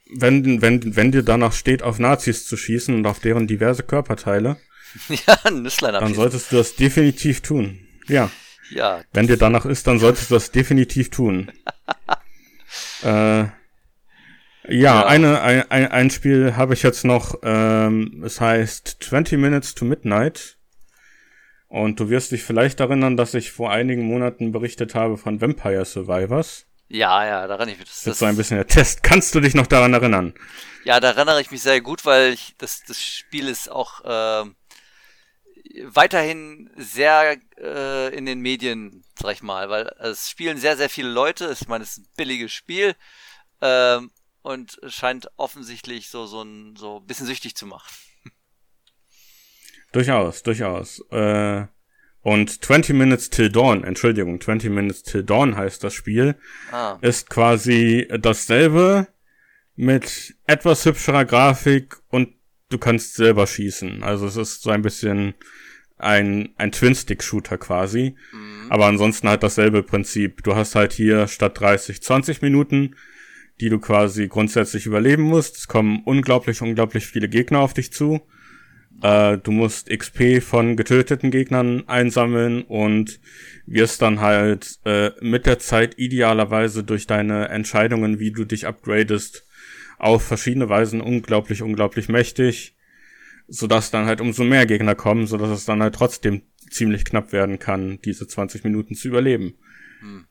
wenn, 0.09 0.61
wenn, 0.61 0.95
wenn 0.95 1.11
dir 1.11 1.23
danach 1.23 1.53
steht, 1.53 1.83
auf 1.83 1.99
Nazis 1.99 2.45
zu 2.45 2.57
schießen 2.57 2.93
und 2.95 3.05
auf 3.05 3.19
deren 3.19 3.47
diverse 3.47 3.83
Körperteile, 3.83 4.57
ja, 5.09 5.51
Nüsslein 5.51 5.93
dann 5.93 6.13
solltest 6.13 6.51
du 6.51 6.57
das 6.57 6.75
definitiv 6.75 7.41
tun. 7.41 7.79
Ja. 8.07 8.31
Ja. 8.71 9.01
Wenn 9.13 9.27
dir 9.27 9.37
danach 9.37 9.65
ist, 9.65 9.87
dann 9.87 9.99
solltest 9.99 10.29
du 10.29 10.35
das 10.35 10.51
definitiv 10.51 11.09
tun. 11.09 11.51
äh, 13.03 13.45
ja, 13.47 13.51
ja, 14.67 15.05
Eine, 15.05 15.41
ein, 15.41 15.87
ein 15.87 16.09
Spiel 16.11 16.55
habe 16.55 16.75
ich 16.75 16.83
jetzt 16.83 17.03
noch, 17.03 17.39
ähm, 17.41 18.21
es 18.23 18.39
heißt 18.39 18.97
20 18.99 19.39
Minutes 19.39 19.73
to 19.73 19.85
Midnight. 19.85 20.57
Und 21.67 21.99
du 21.99 22.09
wirst 22.09 22.31
dich 22.31 22.43
vielleicht 22.43 22.79
erinnern, 22.79 23.15
dass 23.15 23.33
ich 23.33 23.51
vor 23.51 23.71
einigen 23.71 24.03
Monaten 24.03 24.51
berichtet 24.51 24.95
habe 24.95 25.17
von 25.17 25.39
Vampire 25.39 25.85
Survivors. 25.85 26.65
Ja, 26.89 27.23
ja, 27.25 27.47
daran 27.47 27.69
ich 27.69 27.77
mich. 27.77 27.87
Das, 27.87 28.03
das 28.03 28.13
ist 28.13 28.19
so 28.19 28.25
ein 28.25 28.35
bisschen 28.35 28.57
der 28.57 28.67
Test. 28.67 29.03
Kannst 29.03 29.35
du 29.35 29.39
dich 29.39 29.53
noch 29.53 29.67
daran 29.67 29.93
erinnern? 29.93 30.33
Ja, 30.83 30.99
da 30.99 31.09
erinnere 31.09 31.39
ich 31.39 31.51
mich 31.51 31.61
sehr 31.61 31.81
gut, 31.81 32.03
weil 32.03 32.33
ich, 32.33 32.55
das, 32.57 32.83
das 32.83 32.99
Spiel 32.99 33.47
ist 33.47 33.69
auch 33.69 34.03
äh, 34.03 34.49
weiterhin 35.83 36.71
sehr 36.75 37.37
äh, 37.57 38.15
in 38.15 38.25
den 38.25 38.39
Medien, 38.39 39.03
sag 39.19 39.33
ich 39.33 39.43
mal, 39.43 39.69
weil 39.69 39.87
es 39.99 40.29
spielen 40.29 40.57
sehr, 40.57 40.77
sehr 40.77 40.89
viele 40.89 41.09
Leute. 41.09 41.55
Ich 41.59 41.67
meine, 41.67 41.83
es 41.83 41.91
ist 41.91 41.97
ein 41.99 42.07
billiges 42.17 42.51
Spiel 42.51 42.95
äh, 43.61 43.99
und 44.41 44.79
scheint 44.87 45.29
offensichtlich 45.37 46.09
so, 46.09 46.25
so 46.25 46.41
ein 46.41 46.75
so 46.75 46.97
ein 46.97 47.05
bisschen 47.05 47.27
süchtig 47.27 47.55
zu 47.55 47.67
machen. 47.67 47.93
Durchaus, 49.91 50.43
durchaus. 50.43 50.99
Äh, 51.11 51.65
und 52.21 52.63
20 52.63 52.95
Minutes 52.95 53.29
Till 53.29 53.49
Dawn, 53.49 53.83
Entschuldigung, 53.83 54.41
20 54.41 54.69
Minutes 54.69 55.03
Till 55.03 55.23
Dawn 55.23 55.55
heißt 55.55 55.83
das 55.83 55.93
Spiel, 55.93 56.35
ah. 56.71 56.97
ist 57.01 57.29
quasi 57.29 58.07
dasselbe 58.19 59.07
mit 59.75 60.35
etwas 60.45 60.85
hübscherer 60.85 61.23
Grafik 61.25 61.97
und 62.09 62.33
du 62.69 62.77
kannst 62.77 63.15
selber 63.15 63.47
schießen. 63.47 64.03
Also 64.03 64.27
es 64.27 64.35
ist 64.35 64.61
so 64.61 64.69
ein 64.69 64.81
bisschen 64.81 65.33
ein, 65.99 66.49
ein 66.57 66.71
Twin-Stick-Shooter 66.71 67.57
quasi. 67.57 68.15
Mhm. 68.31 68.71
Aber 68.71 68.85
ansonsten 68.87 69.27
halt 69.27 69.43
dasselbe 69.43 69.83
Prinzip. 69.83 70.43
Du 70.43 70.55
hast 70.55 70.75
halt 70.75 70.93
hier 70.93 71.27
statt 71.27 71.59
30, 71.59 72.01
20 72.01 72.41
Minuten, 72.41 72.95
die 73.59 73.69
du 73.69 73.79
quasi 73.79 74.27
grundsätzlich 74.27 74.85
überleben 74.85 75.23
musst. 75.23 75.57
Es 75.57 75.67
kommen 75.67 76.01
unglaublich, 76.05 76.61
unglaublich 76.61 77.05
viele 77.05 77.27
Gegner 77.29 77.59
auf 77.59 77.73
dich 77.73 77.91
zu. 77.91 78.21
Äh, 79.01 79.37
du 79.37 79.51
musst 79.51 79.89
XP 79.89 80.41
von 80.41 80.75
getöteten 80.75 81.31
Gegnern 81.31 81.87
einsammeln 81.87 82.63
und 82.63 83.19
wirst 83.65 84.01
dann 84.01 84.19
halt 84.19 84.79
äh, 84.85 85.11
mit 85.21 85.45
der 85.45 85.59
Zeit 85.59 85.97
idealerweise 85.97 86.83
durch 86.83 87.07
deine 87.07 87.49
Entscheidungen, 87.49 88.19
wie 88.19 88.31
du 88.31 88.45
dich 88.45 88.67
upgradest, 88.67 89.45
auf 89.97 90.23
verschiedene 90.23 90.69
Weisen 90.69 91.01
unglaublich, 91.01 91.61
unglaublich 91.61 92.09
mächtig, 92.09 92.75
sodass 93.47 93.91
dann 93.91 94.05
halt 94.05 94.21
umso 94.21 94.43
mehr 94.43 94.65
Gegner 94.65 94.95
kommen, 94.95 95.27
sodass 95.27 95.49
es 95.49 95.65
dann 95.65 95.81
halt 95.81 95.95
trotzdem 95.95 96.43
ziemlich 96.69 97.05
knapp 97.05 97.31
werden 97.31 97.59
kann, 97.59 97.99
diese 98.01 98.27
20 98.27 98.63
Minuten 98.63 98.95
zu 98.95 99.07
überleben. 99.07 99.55
Hm. 99.99 100.25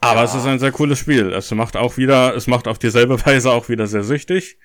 Aber 0.00 0.20
ja. 0.20 0.24
es 0.24 0.34
ist 0.34 0.46
ein 0.46 0.58
sehr 0.58 0.72
cooles 0.72 0.98
Spiel. 0.98 1.32
Es 1.32 1.50
macht 1.52 1.76
auch 1.76 1.96
wieder, 1.96 2.34
es 2.34 2.46
macht 2.46 2.68
auf 2.68 2.78
dieselbe 2.78 3.18
Weise 3.26 3.50
auch 3.50 3.68
wieder 3.68 3.86
sehr 3.86 4.04
süchtig. 4.04 4.58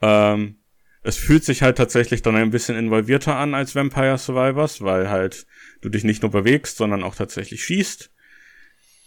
Ähm, 0.00 0.58
es 1.06 1.16
fühlt 1.16 1.44
sich 1.44 1.62
halt 1.62 1.78
tatsächlich 1.78 2.22
dann 2.22 2.34
ein 2.34 2.50
bisschen 2.50 2.76
involvierter 2.76 3.36
an 3.36 3.54
als 3.54 3.76
Vampire 3.76 4.18
Survivors, 4.18 4.82
weil 4.82 5.08
halt 5.08 5.46
du 5.80 5.88
dich 5.88 6.02
nicht 6.02 6.22
nur 6.22 6.32
bewegst, 6.32 6.78
sondern 6.78 7.04
auch 7.04 7.14
tatsächlich 7.14 7.64
schießt. 7.64 8.10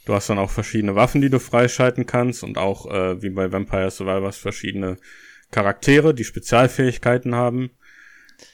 Du 0.06 0.14
hast 0.14 0.30
dann 0.30 0.40
auch 0.40 0.50
verschiedene 0.50 0.96
Waffen, 0.96 1.20
die 1.20 1.30
du 1.30 1.40
freischalten 1.40 2.06
kannst 2.06 2.42
und 2.44 2.58
auch 2.58 2.90
äh, 2.90 3.22
wie 3.22 3.30
bei 3.30 3.52
Vampire 3.52 3.92
Survivors 3.92 4.38
verschiedene 4.38 4.98
Charaktere, 5.52 6.14
die 6.14 6.24
Spezialfähigkeiten 6.24 7.36
haben. 7.36 7.72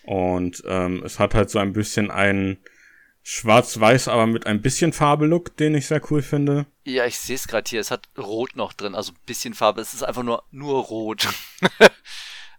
Und 0.01 0.63
ähm, 0.65 1.03
es 1.05 1.19
hat 1.19 1.35
halt 1.35 1.51
so 1.51 1.59
ein 1.59 1.73
bisschen 1.73 2.09
einen 2.09 2.57
schwarz-weiß, 3.21 4.07
aber 4.07 4.25
mit 4.25 4.47
ein 4.47 4.63
bisschen 4.63 4.91
Farbe-Look, 4.91 5.55
den 5.57 5.75
ich 5.75 5.85
sehr 5.85 6.01
cool 6.09 6.23
finde. 6.23 6.65
Ja, 6.83 7.05
ich 7.05 7.19
sehe 7.19 7.35
es 7.35 7.47
gerade 7.47 7.69
hier. 7.69 7.79
Es 7.79 7.91
hat 7.91 8.09
Rot 8.17 8.55
noch 8.55 8.73
drin, 8.73 8.95
also 8.95 9.11
ein 9.11 9.25
bisschen 9.27 9.53
Farbe. 9.53 9.81
Es 9.81 9.93
ist 9.93 10.03
einfach 10.03 10.23
nur 10.23 10.43
nur 10.49 10.81
Rot. 10.83 11.27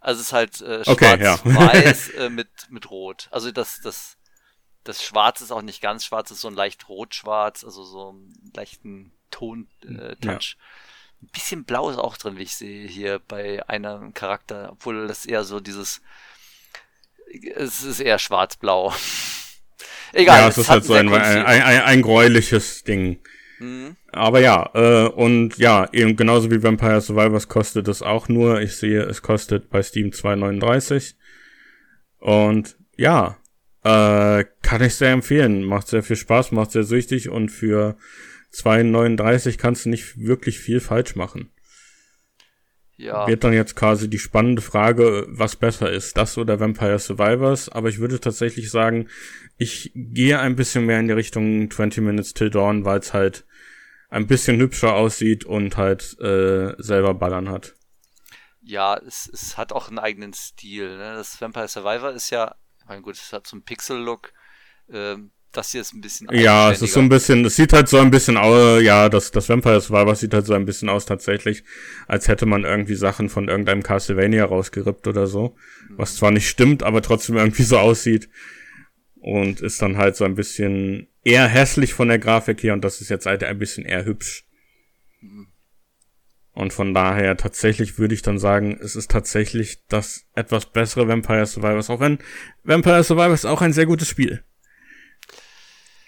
Also 0.01 0.21
es 0.21 0.27
ist 0.27 0.33
halt 0.33 0.61
äh, 0.61 0.83
schwarz-weiß 0.83 2.11
ja. 2.15 2.19
äh, 2.25 2.29
mit, 2.29 2.49
mit 2.69 2.89
Rot. 2.89 3.27
Also 3.31 3.51
das, 3.51 3.81
das, 3.81 4.17
das 4.83 5.03
Schwarz 5.03 5.41
ist 5.41 5.51
auch 5.51 5.61
nicht 5.61 5.81
ganz 5.81 6.05
schwarz, 6.05 6.31
ist 6.31 6.41
so 6.41 6.47
ein 6.47 6.53
leicht 6.55 6.87
rot-schwarz, 6.89 7.63
also 7.63 7.83
so 7.83 8.09
einen 8.09 8.51
leichten 8.55 9.11
Ton-Touch. 9.31 10.57
Äh. 10.57 11.23
Ein 11.23 11.29
bisschen 11.33 11.65
Blau 11.65 11.89
ist 11.89 11.97
auch 11.97 12.15
drin, 12.17 12.37
wie 12.37 12.43
ich 12.43 12.55
sehe 12.55 12.87
hier 12.87 13.19
bei 13.27 13.67
einem 13.67 14.13
Charakter, 14.13 14.69
obwohl 14.73 15.07
das 15.07 15.25
eher 15.25 15.43
so 15.43 15.59
dieses, 15.59 16.01
es 17.55 17.83
ist 17.83 17.99
eher 17.99 18.19
schwarz-blau. 18.19 18.93
Egal. 20.13 20.41
Ja, 20.41 20.47
es 20.47 20.57
ist 20.57 20.69
halt 20.69 20.85
so 20.85 20.93
ein, 20.93 21.11
ein, 21.13 21.45
ein, 21.45 21.81
ein 21.81 22.01
gräuliches 22.01 22.83
Ding. 22.83 23.19
Mhm. 23.59 23.95
Aber 24.11 24.39
ja, 24.39 24.69
äh, 24.73 25.07
und 25.07 25.57
ja, 25.57 25.87
eben 25.91 26.15
genauso 26.15 26.51
wie 26.51 26.61
Vampire 26.61 27.01
Survivors 27.01 27.47
kostet 27.47 27.87
es 27.87 28.01
auch 28.01 28.29
nur. 28.29 28.61
Ich 28.61 28.75
sehe, 28.75 29.01
es 29.03 29.21
kostet 29.21 29.69
bei 29.69 29.81
Steam 29.81 30.09
2,39. 30.09 31.15
Und 32.19 32.77
ja, 32.97 33.37
äh, 33.83 34.45
kann 34.61 34.83
ich 34.83 34.95
sehr 34.95 35.11
empfehlen. 35.11 35.63
Macht 35.63 35.87
sehr 35.87 36.03
viel 36.03 36.15
Spaß, 36.15 36.51
macht 36.51 36.71
sehr 36.71 36.83
süchtig 36.83 37.29
und 37.29 37.49
für 37.49 37.97
2,39 38.53 39.57
kannst 39.57 39.85
du 39.85 39.89
nicht 39.89 40.17
wirklich 40.19 40.59
viel 40.59 40.79
falsch 40.79 41.15
machen. 41.15 41.51
Ja. 42.97 43.27
Wird 43.27 43.43
dann 43.43 43.53
jetzt 43.53 43.75
quasi 43.75 44.09
die 44.09 44.17
spannende 44.17 44.61
Frage, 44.63 45.27
was 45.29 45.55
besser 45.55 45.91
ist, 45.91 46.17
das 46.17 46.37
oder 46.37 46.59
Vampire 46.59 46.97
Survivors. 46.97 47.69
Aber 47.69 47.89
ich 47.89 47.99
würde 47.99 48.19
tatsächlich 48.19 48.71
sagen, 48.71 49.07
ich 49.57 49.91
gehe 49.93 50.39
ein 50.39 50.55
bisschen 50.55 50.87
mehr 50.87 50.99
in 50.99 51.07
die 51.07 51.13
Richtung 51.13 51.69
20 51.69 52.03
Minutes 52.03 52.33
Till 52.33 52.49
Dawn, 52.49 52.85
weil 52.85 52.99
es 52.99 53.13
halt 53.13 53.45
ein 54.09 54.27
bisschen 54.27 54.59
hübscher 54.59 54.93
aussieht 54.93 55.45
und 55.45 55.77
halt 55.77 56.19
äh, 56.19 56.73
selber 56.77 57.13
Ballern 57.13 57.49
hat. 57.49 57.75
Ja, 58.61 58.97
es, 58.97 59.29
es 59.31 59.57
hat 59.57 59.71
auch 59.71 59.87
einen 59.87 59.99
eigenen 59.99 60.33
Stil. 60.33 60.97
Ne? 60.97 61.15
Das 61.15 61.39
Vampire 61.41 61.67
Survivor 61.67 62.11
ist 62.11 62.29
ja, 62.29 62.55
mein 62.87 63.01
gut, 63.01 63.15
es 63.15 63.31
hat 63.31 63.47
so 63.47 63.55
einen 63.55 63.63
Pixel-Look. 63.63 64.33
Ähm, 64.91 65.31
das 65.53 65.71
hier 65.71 65.81
ist 65.81 65.93
ein 65.93 66.01
bisschen 66.01 66.27
Ja, 66.31 66.71
es 66.71 66.81
ist 66.81 66.93
so 66.93 66.99
ein 66.99 67.09
bisschen, 67.09 67.43
es 67.45 67.55
sieht 67.55 67.73
halt 67.73 67.87
so 67.87 67.97
ein 67.97 68.11
bisschen 68.11 68.37
aus, 68.37 68.81
ja, 68.81 69.09
das, 69.09 69.31
das 69.31 69.49
Vampire 69.49 69.81
Survivor 69.81 70.15
sieht 70.15 70.33
halt 70.33 70.45
so 70.45 70.53
ein 70.53 70.65
bisschen 70.65 70.89
aus 70.89 71.05
tatsächlich, 71.05 71.63
als 72.07 72.27
hätte 72.27 72.45
man 72.45 72.63
irgendwie 72.63 72.95
Sachen 72.95 73.29
von 73.29 73.47
irgendeinem 73.47 73.81
Castlevania 73.81 74.45
rausgerippt 74.45 75.07
oder 75.07 75.25
so. 75.25 75.55
Mhm. 75.89 75.97
Was 75.97 76.15
zwar 76.15 76.31
nicht 76.31 76.47
stimmt, 76.47 76.83
aber 76.83 77.01
trotzdem 77.01 77.37
irgendwie 77.37 77.63
so 77.63 77.79
aussieht. 77.79 78.29
Und 79.19 79.61
ist 79.61 79.81
dann 79.81 79.97
halt 79.97 80.15
so 80.15 80.25
ein 80.25 80.35
bisschen 80.35 81.07
eher 81.23 81.47
hässlich 81.47 81.93
von 81.93 82.07
der 82.07 82.19
Grafik 82.19 82.63
her 82.63 82.73
und 82.73 82.83
das 82.83 83.01
ist 83.01 83.09
jetzt 83.09 83.25
halt 83.25 83.43
ein 83.43 83.59
bisschen 83.59 83.83
eher 83.83 84.05
hübsch. 84.05 84.45
Und 86.57 86.73
von 86.73 86.93
daher 86.93 87.37
tatsächlich 87.37 87.99
würde 87.99 88.15
ich 88.15 88.23
dann 88.23 88.39
sagen, 88.39 88.79
es 88.81 88.95
ist 88.95 89.11
tatsächlich 89.11 89.85
das 89.89 90.25
etwas 90.33 90.65
bessere 90.65 91.07
Vampire 91.07 91.45
Survivors, 91.45 91.89
auch 91.89 91.99
wenn 91.99 92.17
Vampire 92.63 93.03
Survivors 93.03 93.45
auch 93.45 93.61
ein 93.61 93.73
sehr 93.73 93.85
gutes 93.85 94.07
Spiel. 94.07 94.43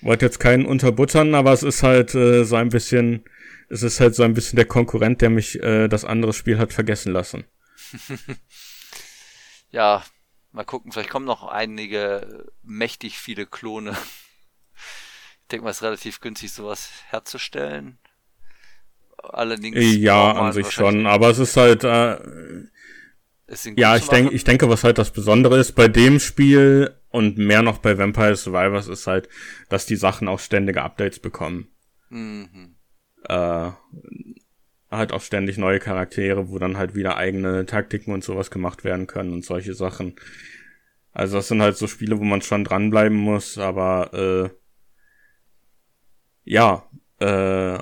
Wollte 0.02 0.26
jetzt 0.26 0.40
keinen 0.40 0.66
unterbuttern, 0.66 1.36
aber 1.36 1.52
es 1.52 1.62
ist 1.62 1.84
halt 1.84 2.16
äh, 2.16 2.46
so 2.46 2.56
ein 2.56 2.70
bisschen, 2.70 3.26
es 3.70 3.84
ist 3.84 4.00
halt 4.00 4.16
so 4.16 4.24
ein 4.24 4.34
bisschen 4.34 4.56
der 4.56 4.66
Konkurrent, 4.66 5.22
der 5.22 5.30
mich 5.30 5.62
äh, 5.62 5.88
das 5.88 6.06
andere 6.06 6.34
Spiel 6.34 6.58
hat 6.58 6.74
vergessen 6.74 7.12
lassen. 7.12 7.44
ja, 9.72 10.04
mal 10.52 10.66
gucken, 10.66 10.92
vielleicht 10.92 11.10
kommen 11.10 11.26
noch 11.26 11.48
einige 11.48 12.52
mächtig 12.64 13.20
viele 13.20 13.46
Klone 13.46 13.96
denke 15.52 15.64
mal, 15.64 15.72
es 15.72 15.78
ist 15.78 15.84
relativ 15.84 16.20
günstig, 16.20 16.52
sowas 16.52 16.90
herzustellen. 17.10 17.98
Allerdings. 19.18 19.78
Ja, 19.98 20.32
an 20.32 20.54
sich 20.54 20.72
schon, 20.72 21.06
aber 21.06 21.30
es 21.30 21.40
ist 21.40 21.58
halt, 21.58 21.84
äh, 21.84 22.18
ja, 23.76 23.96
ich 23.98 24.08
denke, 24.08 24.34
ich 24.34 24.44
denke, 24.44 24.70
was 24.70 24.84
halt 24.84 24.98
das 24.98 25.12
Besondere 25.12 25.60
ist 25.60 25.74
bei 25.74 25.88
dem 25.88 26.20
Spiel 26.20 26.96
und 27.10 27.38
mehr 27.38 27.62
noch 27.62 27.80
bei 27.80 27.98
Vampire 27.98 28.36
Survivors 28.36 28.88
ist 28.88 29.08
halt, 29.08 29.28
dass 29.68 29.86
die 29.86 29.96
Sachen 29.96 30.28
auch 30.28 30.40
ständige 30.40 30.84
Updates 30.84 31.20
bekommen. 31.20 31.68
Mhm. 32.10 32.76
Äh, 33.24 33.72
halt 34.92 35.12
auch 35.12 35.22
ständig 35.22 35.58
neue 35.58 35.80
Charaktere, 35.80 36.50
wo 36.50 36.58
dann 36.60 36.78
halt 36.78 36.96
wieder 36.96 37.18
eigene 37.18 37.66
Taktiken 37.66 38.14
und 38.14 38.24
sowas 38.24 38.52
gemacht 38.52 38.84
werden 38.84 39.08
können 39.08 39.34
und 39.34 39.46
solche 39.46 39.74
Sachen. 39.74 40.16
Also 41.12 41.38
das 41.38 41.48
sind 41.48 41.62
halt 41.62 41.78
so 41.78 41.88
Spiele, 41.88 42.20
wo 42.20 42.24
man 42.24 42.42
schon 42.42 42.64
dranbleiben 42.64 43.18
muss, 43.18 43.58
aber 43.58 44.14
äh, 44.14 44.50
ja, 46.44 46.90
äh, 47.20 47.78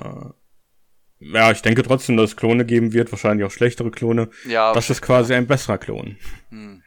ja, 1.20 1.50
ich 1.50 1.62
denke 1.62 1.82
trotzdem, 1.82 2.16
dass 2.16 2.30
es 2.30 2.36
Klone 2.36 2.64
geben 2.64 2.92
wird, 2.92 3.10
wahrscheinlich 3.10 3.46
auch 3.46 3.50
schlechtere 3.50 3.90
Klone. 3.90 4.30
Ja. 4.46 4.72
Das 4.72 4.88
ist 4.88 5.02
quasi 5.02 5.34
ein 5.34 5.46
besserer 5.46 5.78
Klon. 5.78 6.16
Hm. 6.50 6.82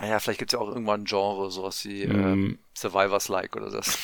Ja, 0.00 0.18
vielleicht 0.18 0.38
gibt 0.38 0.52
es 0.52 0.58
ja 0.58 0.60
auch 0.60 0.68
irgendwann 0.68 1.02
ein 1.02 1.04
Genre, 1.04 1.50
sowas 1.50 1.84
wie 1.84 2.06
mm. 2.06 2.52
äh, 2.52 2.58
Survivors-like 2.74 3.54
oder 3.54 3.70
das. 3.70 3.98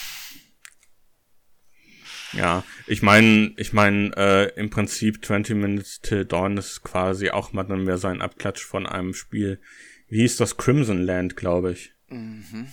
Ja, 2.36 2.64
ich 2.86 3.02
meine, 3.02 3.52
ich 3.56 3.72
meine, 3.72 4.16
äh, 4.16 4.60
im 4.60 4.70
Prinzip 4.70 5.24
20 5.24 5.56
Minutes 5.56 6.00
Till 6.00 6.24
Dawn 6.24 6.56
ist 6.56 6.82
quasi 6.82 7.30
auch 7.30 7.52
mal 7.52 7.64
dann 7.64 7.84
mehr 7.84 7.98
so 7.98 8.08
ein 8.08 8.22
Abklatsch 8.22 8.64
von 8.64 8.86
einem 8.86 9.14
Spiel. 9.14 9.60
Wie 10.08 10.20
hieß 10.20 10.36
das? 10.36 10.56
Crimson 10.56 11.02
Land, 11.02 11.36
glaube 11.36 11.72
ich. 11.72 11.92
Mhm 12.08 12.68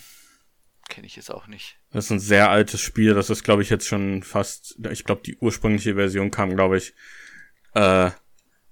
kenne 0.94 1.08
ich 1.08 1.16
jetzt 1.16 1.32
auch 1.32 1.48
nicht. 1.48 1.80
Das 1.92 2.06
ist 2.06 2.12
ein 2.12 2.20
sehr 2.20 2.50
altes 2.52 2.80
Spiel. 2.80 3.16
Das 3.16 3.32
ist, 3.32 3.44
glaube 3.44 3.64
ich, 3.64 3.70
jetzt 3.70 3.88
schon 3.88 4.22
fast. 4.22 4.78
Ich 4.92 5.04
glaube, 5.04 5.24
die 5.26 5.38
ursprüngliche 5.38 5.96
Version 5.96 6.30
kam, 6.30 6.56
glaube 6.56 6.78
ich, 6.78 6.94
äh, 7.74 8.12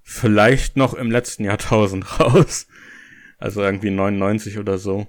vielleicht 0.03 0.77
noch 0.77 0.93
im 0.93 1.09
letzten 1.09 1.43
Jahrtausend 1.43 2.19
raus. 2.19 2.67
Also 3.39 3.63
irgendwie 3.63 3.89
99 3.89 4.59
oder 4.59 4.77
so. 4.77 5.07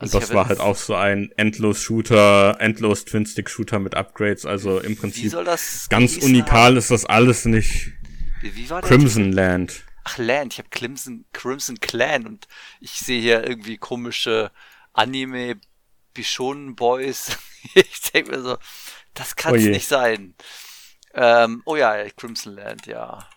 Also 0.00 0.16
und 0.16 0.24
das 0.24 0.34
war 0.34 0.48
halt 0.48 0.60
auch 0.60 0.76
so 0.76 0.94
ein 0.94 1.30
Endlos-Shooter, 1.36 2.56
endlos 2.58 3.04
Twin-Stick-Shooter 3.04 3.78
mit 3.78 3.94
Upgrades. 3.94 4.46
Also 4.46 4.80
im 4.80 4.96
Prinzip 4.96 5.30
ganz 5.90 6.16
unikal 6.16 6.78
ist 6.78 6.90
das 6.90 7.04
alles 7.04 7.44
nicht. 7.44 7.92
Wie, 8.40 8.56
wie 8.56 8.70
war 8.70 8.80
Crimson 8.80 9.30
Land. 9.30 9.84
Ach, 10.04 10.16
Land. 10.16 10.54
Ich 10.54 10.58
habe 10.58 10.70
Crimson, 10.70 11.26
Crimson 11.34 11.80
Clan 11.80 12.26
und 12.26 12.48
ich 12.80 12.92
sehe 12.92 13.20
hier 13.20 13.46
irgendwie 13.46 13.76
komische 13.76 14.50
Anime 14.94 15.60
Bishonen 16.14 16.76
Boys. 16.76 17.36
ich 17.74 18.00
denke 18.10 18.30
mir 18.30 18.42
so, 18.42 18.56
das 19.12 19.36
kann 19.36 19.54
es 19.54 19.66
oh 19.66 19.68
nicht 19.68 19.86
sein. 19.86 20.34
Ähm, 21.12 21.60
oh 21.66 21.76
ja, 21.76 22.08
Crimson 22.16 22.54
Land, 22.54 22.86
ja. 22.86 23.28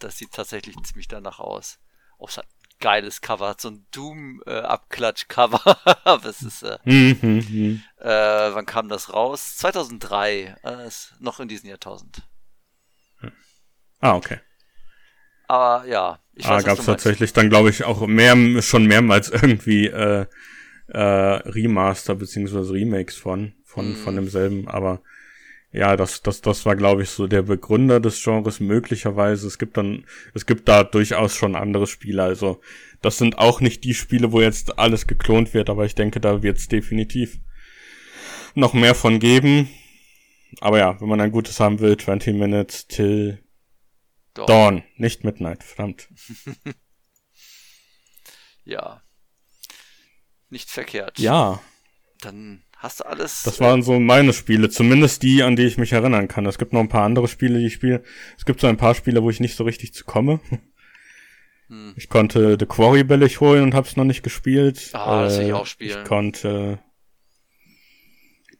Das 0.00 0.18
sieht 0.18 0.32
tatsächlich 0.32 0.74
ziemlich 0.82 1.06
danach 1.06 1.38
aus. 1.38 1.78
Oh, 2.18 2.26
es 2.26 2.38
hat 2.38 2.46
geiles 2.80 3.20
Cover, 3.20 3.56
so 3.58 3.70
ein 3.70 3.86
Doom-Abklatsch-Cover. 3.92 5.78
Äh, 6.04 6.18
das 6.22 6.42
ist, 6.42 6.62
äh, 6.62 6.78
mhm, 6.84 7.18
mhm. 7.22 7.82
äh, 8.00 8.08
wann 8.08 8.66
kam 8.66 8.88
das 8.88 9.12
raus? 9.12 9.56
2003, 9.56 10.56
äh, 10.62 10.90
noch 11.20 11.40
in 11.40 11.48
diesem 11.48 11.68
Jahrtausend. 11.68 12.22
Ah, 14.00 14.14
okay. 14.14 14.38
Aber 15.48 15.86
ja, 15.86 16.20
ich 16.34 16.46
ah, 16.46 16.50
weiß, 16.50 16.64
ah, 16.64 16.66
gab 16.66 16.78
es 16.78 16.86
tatsächlich 16.86 17.32
dann, 17.32 17.48
glaube 17.48 17.70
ich, 17.70 17.84
auch 17.84 18.06
mehr, 18.06 18.36
schon 18.62 18.86
mehrmals 18.86 19.28
irgendwie 19.30 19.86
äh, 19.86 20.26
äh, 20.88 20.98
Remaster 21.00 22.14
beziehungsweise 22.14 22.72
Remakes 22.72 23.16
von, 23.16 23.54
von, 23.64 23.90
mhm. 23.90 23.96
von 23.96 24.14
demselben, 24.14 24.68
aber 24.68 25.02
ja, 25.70 25.96
das, 25.96 26.22
das, 26.22 26.40
das 26.40 26.64
war, 26.64 26.76
glaube 26.76 27.02
ich, 27.02 27.10
so 27.10 27.26
der 27.26 27.42
Begründer 27.42 28.00
des 28.00 28.22
Genres 28.22 28.58
möglicherweise. 28.58 29.46
Es 29.46 29.58
gibt 29.58 29.76
dann, 29.76 30.06
es 30.32 30.46
gibt 30.46 30.66
da 30.68 30.82
durchaus 30.82 31.34
schon 31.34 31.54
andere 31.54 31.86
Spiele. 31.86 32.22
Also, 32.22 32.60
das 33.02 33.18
sind 33.18 33.38
auch 33.38 33.60
nicht 33.60 33.84
die 33.84 33.94
Spiele, 33.94 34.32
wo 34.32 34.40
jetzt 34.40 34.78
alles 34.78 35.06
geklont 35.06 35.52
wird, 35.52 35.68
aber 35.68 35.84
ich 35.84 35.94
denke, 35.94 36.20
da 36.20 36.42
wird 36.42 36.56
es 36.56 36.68
definitiv 36.68 37.38
noch 38.54 38.72
mehr 38.72 38.94
von 38.94 39.20
geben. 39.20 39.68
Aber 40.60 40.78
ja, 40.78 40.98
wenn 41.00 41.08
man 41.08 41.20
ein 41.20 41.32
gutes 41.32 41.60
haben 41.60 41.80
will, 41.80 41.98
20 41.98 42.34
Minutes 42.34 42.86
till 42.86 43.44
Dawn, 44.32 44.46
Dawn 44.46 44.84
nicht 44.96 45.22
Midnight, 45.22 45.62
verdammt. 45.64 46.08
ja. 48.64 49.02
Nicht 50.48 50.70
verkehrt. 50.70 51.18
Ja. 51.18 51.60
Dann 52.20 52.64
Hast 52.78 53.00
du 53.00 53.06
alles? 53.06 53.42
Das 53.42 53.58
waren 53.58 53.82
so 53.82 53.98
meine 53.98 54.32
Spiele, 54.32 54.70
zumindest 54.70 55.24
die, 55.24 55.42
an 55.42 55.56
die 55.56 55.64
ich 55.64 55.78
mich 55.78 55.92
erinnern 55.92 56.28
kann. 56.28 56.46
Es 56.46 56.58
gibt 56.58 56.72
noch 56.72 56.80
ein 56.80 56.88
paar 56.88 57.04
andere 57.04 57.26
Spiele, 57.26 57.58
die 57.58 57.66
ich 57.66 57.74
spiele. 57.74 58.04
Es 58.36 58.44
gibt 58.44 58.60
so 58.60 58.68
ein 58.68 58.76
paar 58.76 58.94
Spiele, 58.94 59.22
wo 59.24 59.30
ich 59.30 59.40
nicht 59.40 59.56
so 59.56 59.64
richtig 59.64 59.92
zu 59.94 60.04
komme. 60.04 60.40
Hm. 61.68 61.92
Ich 61.96 62.08
konnte 62.08 62.56
The 62.58 62.66
Quarry 62.66 63.04
billig 63.04 63.40
holen 63.40 63.64
und 63.64 63.74
hab's 63.74 63.96
noch 63.96 64.04
nicht 64.04 64.22
gespielt. 64.22 64.90
Ah, 64.92 65.24
das 65.24 65.38
will 65.38 65.46
ich 65.46 65.50
äh, 65.50 65.54
auch 65.54 65.66
spielen. 65.66 65.98
Ich 65.98 66.04
konnte 66.08 66.78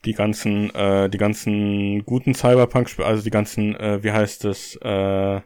die 0.05 0.14
ganzen, 0.14 0.75
äh, 0.75 1.09
die 1.09 1.19
ganzen 1.19 2.05
guten 2.05 2.35
Cyberpunk, 2.35 2.99
also 2.99 3.23
die 3.23 3.31
ganzen, 3.31 3.77
äh, 3.77 4.03
wie 4.03 4.12
heißt 4.12 4.45
es, 4.45 4.77
äh, 4.77 5.41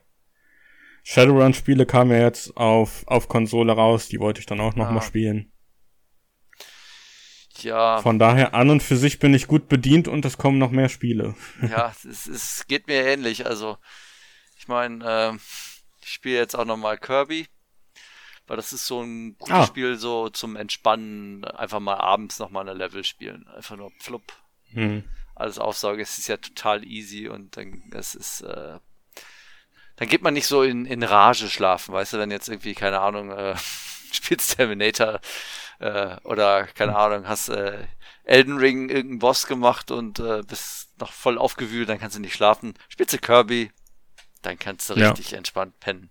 Shadowrun-Spiele 1.05 1.85
kamen 1.85 2.12
ja 2.12 2.20
jetzt 2.20 2.57
auf, 2.57 3.05
auf 3.07 3.29
Konsole 3.29 3.73
raus, 3.73 4.09
die 4.09 4.18
wollte 4.18 4.41
ich 4.41 4.47
dann 4.47 4.61
auch 4.61 4.77
noch 4.77 4.89
ah. 4.89 4.93
mal 4.93 5.03
spielen. 5.03 5.52
Ja. 7.61 8.01
Von 8.01 8.19
daher 8.19 8.55
an 8.55 8.71
und 8.71 8.83
für 8.83 8.97
sich 8.97 9.19
bin 9.19 9.35
ich 9.35 9.47
gut 9.47 9.69
bedient 9.69 10.09
und 10.09 10.25
es 10.25 10.39
kommen 10.39 10.59
noch 10.59 10.71
mehr 10.71 10.89
Spiele. 10.89 11.35
Ja, 11.61 11.93
es, 12.09 12.27
es 12.27 12.67
geht 12.67 12.87
mir 12.87 13.05
ähnlich. 13.05 13.47
Also, 13.47 13.79
ich 14.59 14.69
meine, 14.69 15.05
äh, 15.05 15.37
ich 16.03 16.11
spiele 16.11 16.37
jetzt 16.37 16.55
auch 16.55 16.65
nochmal 16.65 16.99
Kirby, 16.99 17.47
weil 18.47 18.57
das 18.57 18.73
ist 18.73 18.87
so 18.87 19.03
ein 19.03 19.37
gutes 19.39 19.55
ah. 19.55 19.67
Spiel, 19.67 19.97
so 19.97 20.29
zum 20.29 20.57
Entspannen, 20.57 21.45
einfach 21.45 21.81
mal 21.81 21.97
abends 21.97 22.39
nochmal 22.39 22.69
eine 22.69 22.79
Level 22.79 23.05
spielen. 23.05 23.47
Einfach 23.49 23.77
nur 23.77 23.93
flupp. 23.99 24.33
Hm. 24.73 25.05
Alles 25.35 25.59
aufsaugen. 25.59 26.01
Es 26.01 26.19
ist 26.19 26.29
ja 26.29 26.37
total 26.37 26.85
easy 26.85 27.29
und 27.29 27.57
dann, 27.57 27.83
es 27.93 28.15
ist, 28.15 28.43
äh, 28.43 28.79
dann 29.97 30.09
geht 30.09 30.23
man 30.23 30.35
nicht 30.35 30.47
so 30.47 30.63
in, 30.63 30.87
in 30.87 31.03
Rage 31.03 31.49
schlafen, 31.49 31.95
weißt 31.95 32.15
du, 32.15 32.19
wenn 32.19 32.31
jetzt 32.31 32.49
irgendwie, 32.49 32.75
keine 32.75 33.01
Ahnung, 33.01 33.31
äh, 33.31 33.55
spielst 34.13 34.57
Terminator 34.57 35.21
äh, 35.79 36.17
oder 36.25 36.67
keine 36.67 36.97
Ahnung, 36.97 37.29
hast 37.29 37.49
äh, 37.49 37.79
Elden 38.25 38.59
Ring 38.59 38.89
irgendeinen 38.89 39.19
Boss 39.19 39.47
gemacht 39.47 39.91
und 39.91 40.21
äh, 40.21 40.43
bist 40.47 40.89
noch 40.99 41.13
voll 41.13 41.39
aufgewühlt, 41.39 41.89
dann 41.89 41.99
kannst 41.99 42.17
du 42.17 42.21
nicht 42.21 42.35
schlafen. 42.35 42.75
Spielst 42.89 43.13
du 43.13 43.19
Kirby, 43.19 43.73
dann 44.43 44.59
kannst 44.59 44.89
du 44.89 44.95
richtig 44.95 45.33
ja. 45.33 45.39
entspannt 45.39 45.79
pennen. 45.81 46.11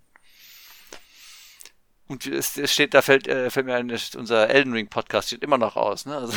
Und 2.06 2.26
es, 2.26 2.58
es 2.58 2.72
steht, 2.72 2.92
da 2.92 3.00
fällt, 3.00 3.26
äh, 3.26 3.48
fällt 3.48 3.64
mir 3.64 3.74
ein, 3.74 3.90
unser 3.90 4.50
Elden 4.50 4.74
Ring 4.74 4.88
Podcast 4.88 5.28
steht 5.28 5.42
immer 5.42 5.56
noch 5.56 5.76
aus, 5.76 6.04
ne? 6.04 6.16
Also 6.16 6.36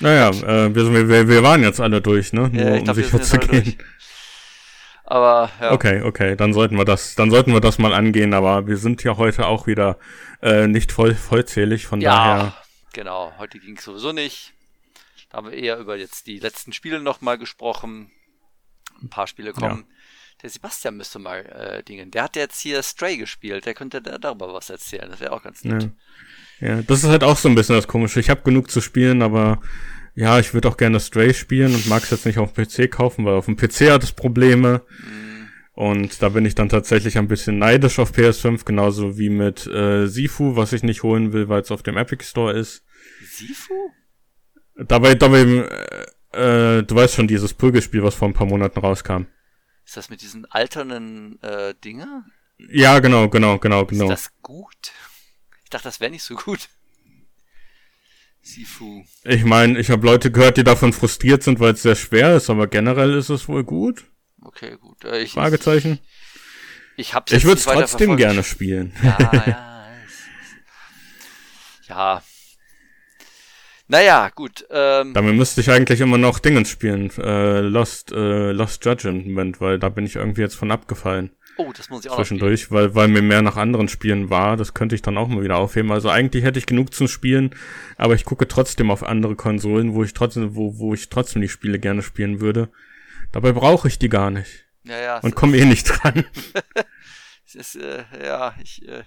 naja, 0.00 0.30
äh, 0.30 0.74
wir, 0.74 1.08
wir, 1.08 1.28
wir 1.28 1.42
waren 1.42 1.62
jetzt 1.62 1.80
alle 1.80 2.00
durch, 2.00 2.32
ne? 2.32 2.48
Nur 2.48 2.62
ja, 2.62 2.74
ich 2.76 2.84
glaub, 2.84 2.96
um 2.96 3.02
sicher 3.02 3.20
zu 3.20 3.38
gehen. 3.38 3.64
Durch. 3.64 3.78
Aber 5.04 5.50
ja. 5.60 5.72
Okay, 5.72 6.02
okay, 6.02 6.34
dann 6.34 6.54
sollten 6.54 6.76
wir 6.76 6.84
das, 6.84 7.14
dann 7.14 7.30
sollten 7.30 7.52
wir 7.52 7.60
das 7.60 7.78
mal 7.78 7.92
angehen, 7.92 8.32
aber 8.32 8.66
wir 8.66 8.78
sind 8.78 9.04
ja 9.04 9.16
heute 9.18 9.46
auch 9.46 9.66
wieder 9.66 9.98
äh, 10.40 10.66
nicht 10.66 10.92
voll 10.92 11.14
vollzählig, 11.14 11.86
von 11.86 12.00
ja, 12.00 12.10
daher. 12.10 12.54
Genau, 12.94 13.32
heute 13.38 13.58
ging 13.58 13.76
es 13.76 13.84
sowieso 13.84 14.12
nicht. 14.12 14.54
Da 15.28 15.38
haben 15.38 15.50
wir 15.50 15.56
eher 15.56 15.78
über 15.78 15.96
jetzt 15.96 16.26
die 16.26 16.38
letzten 16.38 16.72
Spiele 16.72 17.00
nochmal 17.00 17.38
gesprochen. 17.38 18.10
Ein 19.02 19.10
paar 19.10 19.26
Spiele 19.26 19.52
kommen. 19.52 19.84
Ja. 19.88 19.94
Der 20.42 20.50
Sebastian 20.50 20.96
müsste 20.96 21.18
mal 21.18 21.40
äh, 21.46 21.82
dingen. 21.82 22.10
Der 22.10 22.22
hat 22.24 22.36
jetzt 22.36 22.60
hier 22.60 22.82
Stray 22.82 23.16
gespielt. 23.16 23.66
Der 23.66 23.74
könnte 23.74 24.00
da 24.00 24.18
darüber 24.18 24.54
was 24.54 24.70
erzählen. 24.70 25.10
Das 25.10 25.20
wäre 25.20 25.32
auch 25.32 25.42
ganz 25.42 25.64
nett. 25.64 25.90
Ja. 26.60 26.68
ja, 26.68 26.82
das 26.82 27.02
ist 27.02 27.10
halt 27.10 27.24
auch 27.24 27.36
so 27.36 27.48
ein 27.48 27.54
bisschen 27.54 27.74
das 27.74 27.88
Komische. 27.88 28.20
Ich 28.20 28.30
habe 28.30 28.42
genug 28.42 28.70
zu 28.70 28.80
spielen, 28.80 29.22
aber 29.22 29.60
ja, 30.14 30.38
ich 30.38 30.54
würde 30.54 30.68
auch 30.68 30.76
gerne 30.76 31.00
Stray 31.00 31.34
spielen 31.34 31.74
und 31.74 31.86
mag 31.86 32.02
es 32.04 32.10
jetzt 32.10 32.26
nicht 32.26 32.38
auf 32.38 32.52
dem 32.52 32.64
PC 32.64 32.90
kaufen, 32.90 33.24
weil 33.24 33.34
auf 33.34 33.46
dem 33.46 33.56
PC 33.56 33.90
hat 33.90 34.02
es 34.02 34.12
Probleme. 34.12 34.82
Und 35.72 36.22
da 36.22 36.28
bin 36.28 36.46
ich 36.46 36.54
dann 36.54 36.68
tatsächlich 36.68 37.18
ein 37.18 37.26
bisschen 37.26 37.58
neidisch 37.58 37.98
auf 37.98 38.12
PS5, 38.12 38.64
genauso 38.64 39.18
wie 39.18 39.28
mit 39.28 39.66
äh, 39.66 40.06
Sifu, 40.06 40.54
was 40.54 40.72
ich 40.72 40.84
nicht 40.84 41.02
holen 41.02 41.32
will, 41.32 41.48
weil 41.48 41.62
es 41.62 41.72
auf 41.72 41.82
dem 41.82 41.96
Epic 41.96 42.24
Store 42.24 42.52
ist. 42.52 42.84
Sifu? 43.28 43.74
Dabei, 44.76 45.16
dabei, 45.16 45.40
äh, 46.32 46.78
äh, 46.78 46.82
du 46.84 46.94
weißt 46.94 47.14
schon, 47.14 47.26
dieses 47.26 47.54
Prügelspiel, 47.54 48.04
was 48.04 48.14
vor 48.14 48.28
ein 48.28 48.34
paar 48.34 48.46
Monaten 48.46 48.78
rauskam. 48.78 49.26
Ist 49.84 49.96
das 49.96 50.10
mit 50.10 50.22
diesen 50.22 50.46
alternden 50.46 51.42
äh, 51.42 51.74
Dinger? 51.84 52.24
Ja, 52.58 53.00
genau, 53.00 53.28
genau, 53.28 53.58
genau, 53.58 53.84
genau. 53.84 54.04
Ist 54.04 54.10
das 54.10 54.32
gut? 54.42 54.92
Ich 55.64 55.70
dachte, 55.70 55.84
das 55.84 55.98
wäre 55.98 56.12
nicht 56.12 56.22
so 56.22 56.36
gut. 56.36 56.68
Sifu. 58.44 59.04
Ich 59.24 59.44
meine, 59.44 59.78
ich 59.78 59.90
habe 59.90 60.06
Leute 60.06 60.30
gehört, 60.30 60.58
die 60.58 60.64
davon 60.64 60.92
frustriert 60.92 61.42
sind, 61.42 61.60
weil 61.60 61.72
es 61.72 61.82
sehr 61.82 61.96
schwer 61.96 62.36
ist, 62.36 62.50
aber 62.50 62.66
generell 62.66 63.14
ist 63.14 63.30
es 63.30 63.48
wohl 63.48 63.64
gut. 63.64 64.04
Okay, 64.42 64.76
gut. 64.78 65.02
Äh, 65.04 65.22
ich, 65.22 65.32
Fragezeichen. 65.32 65.98
Ich, 66.96 67.08
ich 67.08 67.14
hab's 67.14 67.32
Ich 67.32 67.44
würde 67.44 67.58
es 67.58 67.64
trotzdem 67.64 68.16
gerne 68.16 68.44
spielen. 68.44 68.92
Ja, 69.02 69.18
ja. 69.46 69.86
ja. 71.88 72.22
Naja, 73.86 74.30
gut. 74.34 74.66
Ähm, 74.70 75.14
Damit 75.14 75.36
müsste 75.36 75.60
ich 75.60 75.70
eigentlich 75.70 76.00
immer 76.00 76.18
noch 76.18 76.38
Dingens 76.38 76.68
spielen. 76.68 77.10
Äh, 77.18 77.60
Lost, 77.60 78.12
äh, 78.12 78.52
Lost 78.52 78.84
Judgment, 78.84 79.60
weil 79.60 79.78
da 79.78 79.88
bin 79.88 80.04
ich 80.04 80.16
irgendwie 80.16 80.42
jetzt 80.42 80.56
von 80.56 80.70
abgefallen. 80.70 81.30
Oh, 81.56 81.72
das 81.72 81.88
muss 81.88 82.04
ich 82.04 82.10
auch 82.10 82.16
Zwischendurch, 82.16 82.70
weil, 82.70 82.94
weil 82.94 83.08
mir 83.08 83.22
mehr 83.22 83.42
nach 83.42 83.56
anderen 83.56 83.88
Spielen 83.88 84.30
war. 84.30 84.56
Das 84.56 84.74
könnte 84.74 84.94
ich 84.94 85.02
dann 85.02 85.16
auch 85.16 85.28
mal 85.28 85.42
wieder 85.42 85.56
aufheben. 85.56 85.92
Also 85.92 86.08
eigentlich 86.08 86.44
hätte 86.44 86.58
ich 86.58 86.66
genug 86.66 86.92
zum 86.94 87.06
Spielen, 87.06 87.54
aber 87.96 88.14
ich 88.14 88.24
gucke 88.24 88.48
trotzdem 88.48 88.90
auf 88.90 89.02
andere 89.02 89.36
Konsolen, 89.36 89.94
wo 89.94 90.02
ich 90.02 90.14
trotzdem, 90.14 90.56
wo, 90.56 90.78
wo 90.78 90.94
ich 90.94 91.08
trotzdem 91.08 91.42
die 91.42 91.48
Spiele 91.48 91.78
gerne 91.78 92.02
spielen 92.02 92.40
würde. 92.40 92.70
Dabei 93.32 93.52
brauche 93.52 93.88
ich 93.88 93.98
die 93.98 94.08
gar 94.08 94.30
nicht. 94.30 94.64
Ja, 94.84 94.98
ja. 94.98 95.18
Und 95.20 95.34
komme 95.34 95.56
eh 95.56 95.64
nicht 95.64 95.84
dran. 95.84 96.24
es 97.46 97.54
ist, 97.54 97.76
äh, 97.76 98.04
ja, 98.22 98.54
ich, 98.62 98.86
äh, 98.86 99.04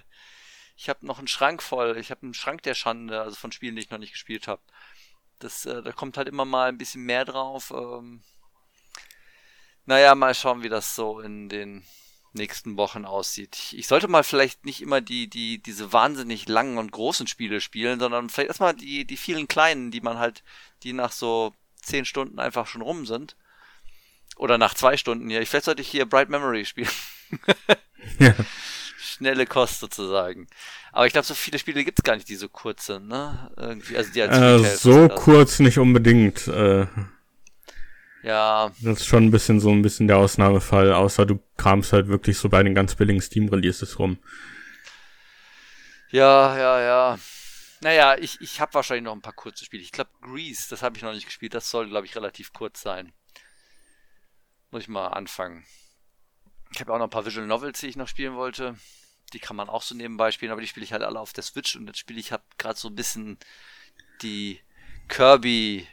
ich 0.76 0.88
habe 0.88 1.06
noch 1.06 1.18
einen 1.18 1.28
Schrank 1.28 1.62
voll. 1.62 1.96
Ich 1.98 2.10
habe 2.10 2.22
einen 2.22 2.34
Schrank 2.34 2.62
der 2.62 2.74
Schande, 2.74 3.20
also 3.20 3.36
von 3.36 3.52
Spielen, 3.52 3.76
die 3.76 3.82
ich 3.82 3.90
noch 3.90 3.98
nicht 3.98 4.12
gespielt 4.12 4.48
habe. 4.48 4.62
Das, 5.38 5.66
äh, 5.66 5.82
da 5.82 5.92
kommt 5.92 6.16
halt 6.16 6.28
immer 6.28 6.44
mal 6.44 6.68
ein 6.68 6.78
bisschen 6.78 7.02
mehr 7.02 7.24
drauf. 7.24 7.72
Ähm, 7.76 8.22
naja, 9.86 10.14
mal 10.14 10.34
schauen, 10.34 10.62
wie 10.62 10.68
das 10.68 10.94
so 10.94 11.20
in 11.20 11.48
den 11.48 11.84
nächsten 12.32 12.76
Wochen 12.76 13.04
aussieht. 13.04 13.56
Ich, 13.56 13.78
ich, 13.78 13.86
sollte 13.86 14.08
mal 14.08 14.22
vielleicht 14.22 14.64
nicht 14.64 14.82
immer 14.82 15.00
die, 15.00 15.28
die, 15.28 15.62
diese 15.62 15.92
wahnsinnig 15.92 16.48
langen 16.48 16.78
und 16.78 16.92
großen 16.92 17.26
Spiele 17.26 17.60
spielen, 17.60 18.00
sondern 18.00 18.28
vielleicht 18.28 18.48
erstmal 18.48 18.74
die, 18.74 19.04
die 19.04 19.16
vielen 19.16 19.48
kleinen, 19.48 19.90
die 19.90 20.00
man 20.00 20.18
halt, 20.18 20.42
die 20.82 20.92
nach 20.92 21.12
so 21.12 21.52
zehn 21.82 22.04
Stunden 22.04 22.38
einfach 22.38 22.66
schon 22.66 22.82
rum 22.82 23.06
sind. 23.06 23.36
Oder 24.36 24.58
nach 24.58 24.74
zwei 24.74 24.96
Stunden 24.96 25.28
hier. 25.28 25.44
Vielleicht 25.44 25.64
sollte 25.64 25.82
ich 25.82 25.88
hier 25.88 26.06
Bright 26.06 26.28
Memory 26.28 26.64
spielen. 26.64 26.90
ja. 28.18 28.34
Schnelle 28.98 29.46
Kost 29.46 29.80
sozusagen. 29.80 30.46
Aber 30.92 31.06
ich 31.06 31.12
glaube, 31.12 31.26
so 31.26 31.34
viele 31.34 31.58
Spiele 31.58 31.84
gibt 31.84 31.98
es 31.98 32.04
gar 32.04 32.14
nicht, 32.14 32.28
die 32.28 32.36
so 32.36 32.48
kurz 32.48 32.86
sind, 32.86 33.08
ne? 33.08 33.50
Irgendwie, 33.56 33.96
also 33.96 34.12
die 34.12 34.22
als 34.22 34.36
äh, 34.36 34.76
so 34.76 35.08
kurz 35.08 35.58
nicht 35.58 35.78
unbedingt. 35.78 36.46
Äh, 36.46 36.86
ja. 38.28 38.70
Das 38.82 39.00
ist 39.00 39.06
schon 39.06 39.24
ein 39.24 39.30
bisschen 39.30 39.58
so 39.58 39.70
ein 39.70 39.80
bisschen 39.80 40.06
der 40.06 40.18
Ausnahmefall, 40.18 40.92
außer 40.92 41.24
du 41.24 41.40
kramst 41.56 41.92
halt 41.92 42.08
wirklich 42.08 42.36
so 42.36 42.48
bei 42.50 42.62
den 42.62 42.74
ganz 42.74 42.94
billigen 42.94 43.22
Steam-Releases 43.22 43.98
rum. 43.98 44.18
Ja, 46.10 46.56
ja, 46.56 46.80
ja. 46.80 47.18
Naja, 47.80 48.16
ich, 48.18 48.40
ich 48.40 48.60
habe 48.60 48.74
wahrscheinlich 48.74 49.04
noch 49.04 49.14
ein 49.14 49.22
paar 49.22 49.32
kurze 49.32 49.64
Spiele. 49.64 49.82
Ich 49.82 49.92
glaube, 49.92 50.10
Grease, 50.20 50.68
das 50.68 50.82
habe 50.82 50.96
ich 50.96 51.02
noch 51.02 51.12
nicht 51.12 51.26
gespielt. 51.26 51.54
Das 51.54 51.70
soll, 51.70 51.88
glaube 51.88 52.06
ich, 52.06 52.16
relativ 52.16 52.52
kurz 52.52 52.82
sein. 52.82 53.12
Muss 54.70 54.82
ich 54.82 54.88
mal 54.88 55.08
anfangen. 55.08 55.64
Ich 56.72 56.80
habe 56.80 56.92
auch 56.92 56.98
noch 56.98 57.06
ein 57.06 57.10
paar 57.10 57.24
Visual 57.24 57.46
Novels, 57.46 57.80
die 57.80 57.86
ich 57.86 57.96
noch 57.96 58.08
spielen 58.08 58.34
wollte. 58.34 58.76
Die 59.32 59.38
kann 59.38 59.56
man 59.56 59.70
auch 59.70 59.82
so 59.82 59.94
nebenbei 59.94 60.32
spielen, 60.32 60.52
aber 60.52 60.60
die 60.60 60.66
spiele 60.66 60.84
ich 60.84 60.92
halt 60.92 61.02
alle 61.02 61.20
auf 61.20 61.32
der 61.32 61.44
Switch 61.44 61.76
und 61.76 61.86
jetzt 61.86 61.98
spiele 61.98 62.20
ich 62.20 62.32
habe 62.32 62.42
gerade 62.58 62.78
so 62.78 62.88
ein 62.88 62.94
bisschen 62.94 63.38
die 64.22 64.60
Kirby 65.08 65.86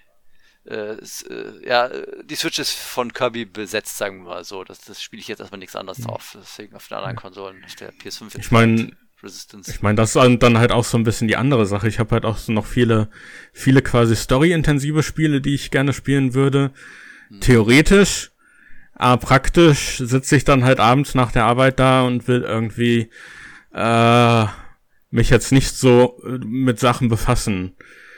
äh, 0.66 0.96
äh, 0.96 1.68
ja, 1.68 1.90
die 2.24 2.36
Switch 2.36 2.60
ist 2.60 2.74
von 2.74 3.14
Kirby 3.14 3.46
besetzt, 3.46 3.98
sagen 3.98 4.24
wir 4.24 4.30
mal 4.30 4.44
so. 4.44 4.64
Das, 4.64 4.80
das 4.82 5.02
spiele 5.02 5.22
ich 5.22 5.28
jetzt 5.28 5.40
erstmal 5.40 5.60
nichts 5.60 5.76
anderes 5.76 6.00
mhm. 6.00 6.06
drauf. 6.06 6.38
Deswegen 6.40 6.76
auf 6.76 6.88
den 6.88 6.98
anderen 6.98 7.16
Konsolen 7.16 7.64
ist 7.64 7.80
der 7.80 7.94
PS5 7.94 8.24
jetzt 8.24 8.38
Ich 8.38 8.52
meine, 8.52 8.92
Resistance. 9.26 9.72
Ich 9.72 9.82
meine, 9.82 9.96
das 9.96 10.16
ist 10.16 10.44
dann 10.44 10.58
halt 10.58 10.72
auch 10.72 10.84
so 10.84 10.98
ein 10.98 11.04
bisschen 11.04 11.28
die 11.28 11.36
andere 11.36 11.66
Sache. 11.66 11.88
Ich 11.88 12.00
habe 12.00 12.12
halt 12.12 12.26
auch 12.26 12.38
so 12.38 12.52
noch 12.52 12.66
viele, 12.66 13.10
viele 13.54 13.82
quasi 13.82 14.16
story-intensive 14.16 15.04
Spiele, 15.04 15.42
die 15.42 15.56
ich 15.56 15.72
gerne 15.72 15.94
spielen 15.94 16.34
würde. 16.34 16.72
Hm. 17.30 17.42
Theoretisch, 17.42 18.32
aber 18.94 19.18
praktisch 19.18 19.98
sitze 19.98 20.36
ich 20.36 20.46
dann 20.46 20.64
halt 20.64 20.80
abends 20.80 21.16
nach 21.16 21.32
der 21.32 21.46
Arbeit 21.46 21.80
da 21.80 22.04
und 22.04 22.28
will 22.28 22.44
irgendwie 22.44 23.10
äh, 23.74 24.46
mich 25.10 25.30
jetzt 25.30 25.52
nicht 25.52 25.76
so 25.76 26.22
äh, 26.26 26.38
mit 26.46 26.80
Sachen 26.80 27.10
befassen. 27.10 27.76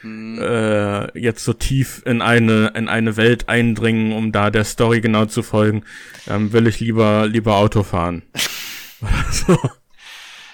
Hm. 0.07 0.41
Äh, 0.41 1.19
jetzt 1.19 1.43
so 1.43 1.53
tief 1.53 2.01
in 2.05 2.21
eine 2.21 2.71
in 2.75 2.89
eine 2.89 3.17
Welt 3.17 3.49
eindringen, 3.49 4.13
um 4.13 4.31
da 4.31 4.49
der 4.49 4.63
Story 4.63 5.01
genau 5.01 5.25
zu 5.25 5.43
folgen, 5.43 5.83
ähm, 6.27 6.53
will 6.53 6.67
ich 6.67 6.79
lieber 6.79 7.27
lieber 7.27 7.55
Auto 7.55 7.83
fahren. 7.83 8.23
so. 9.31 9.57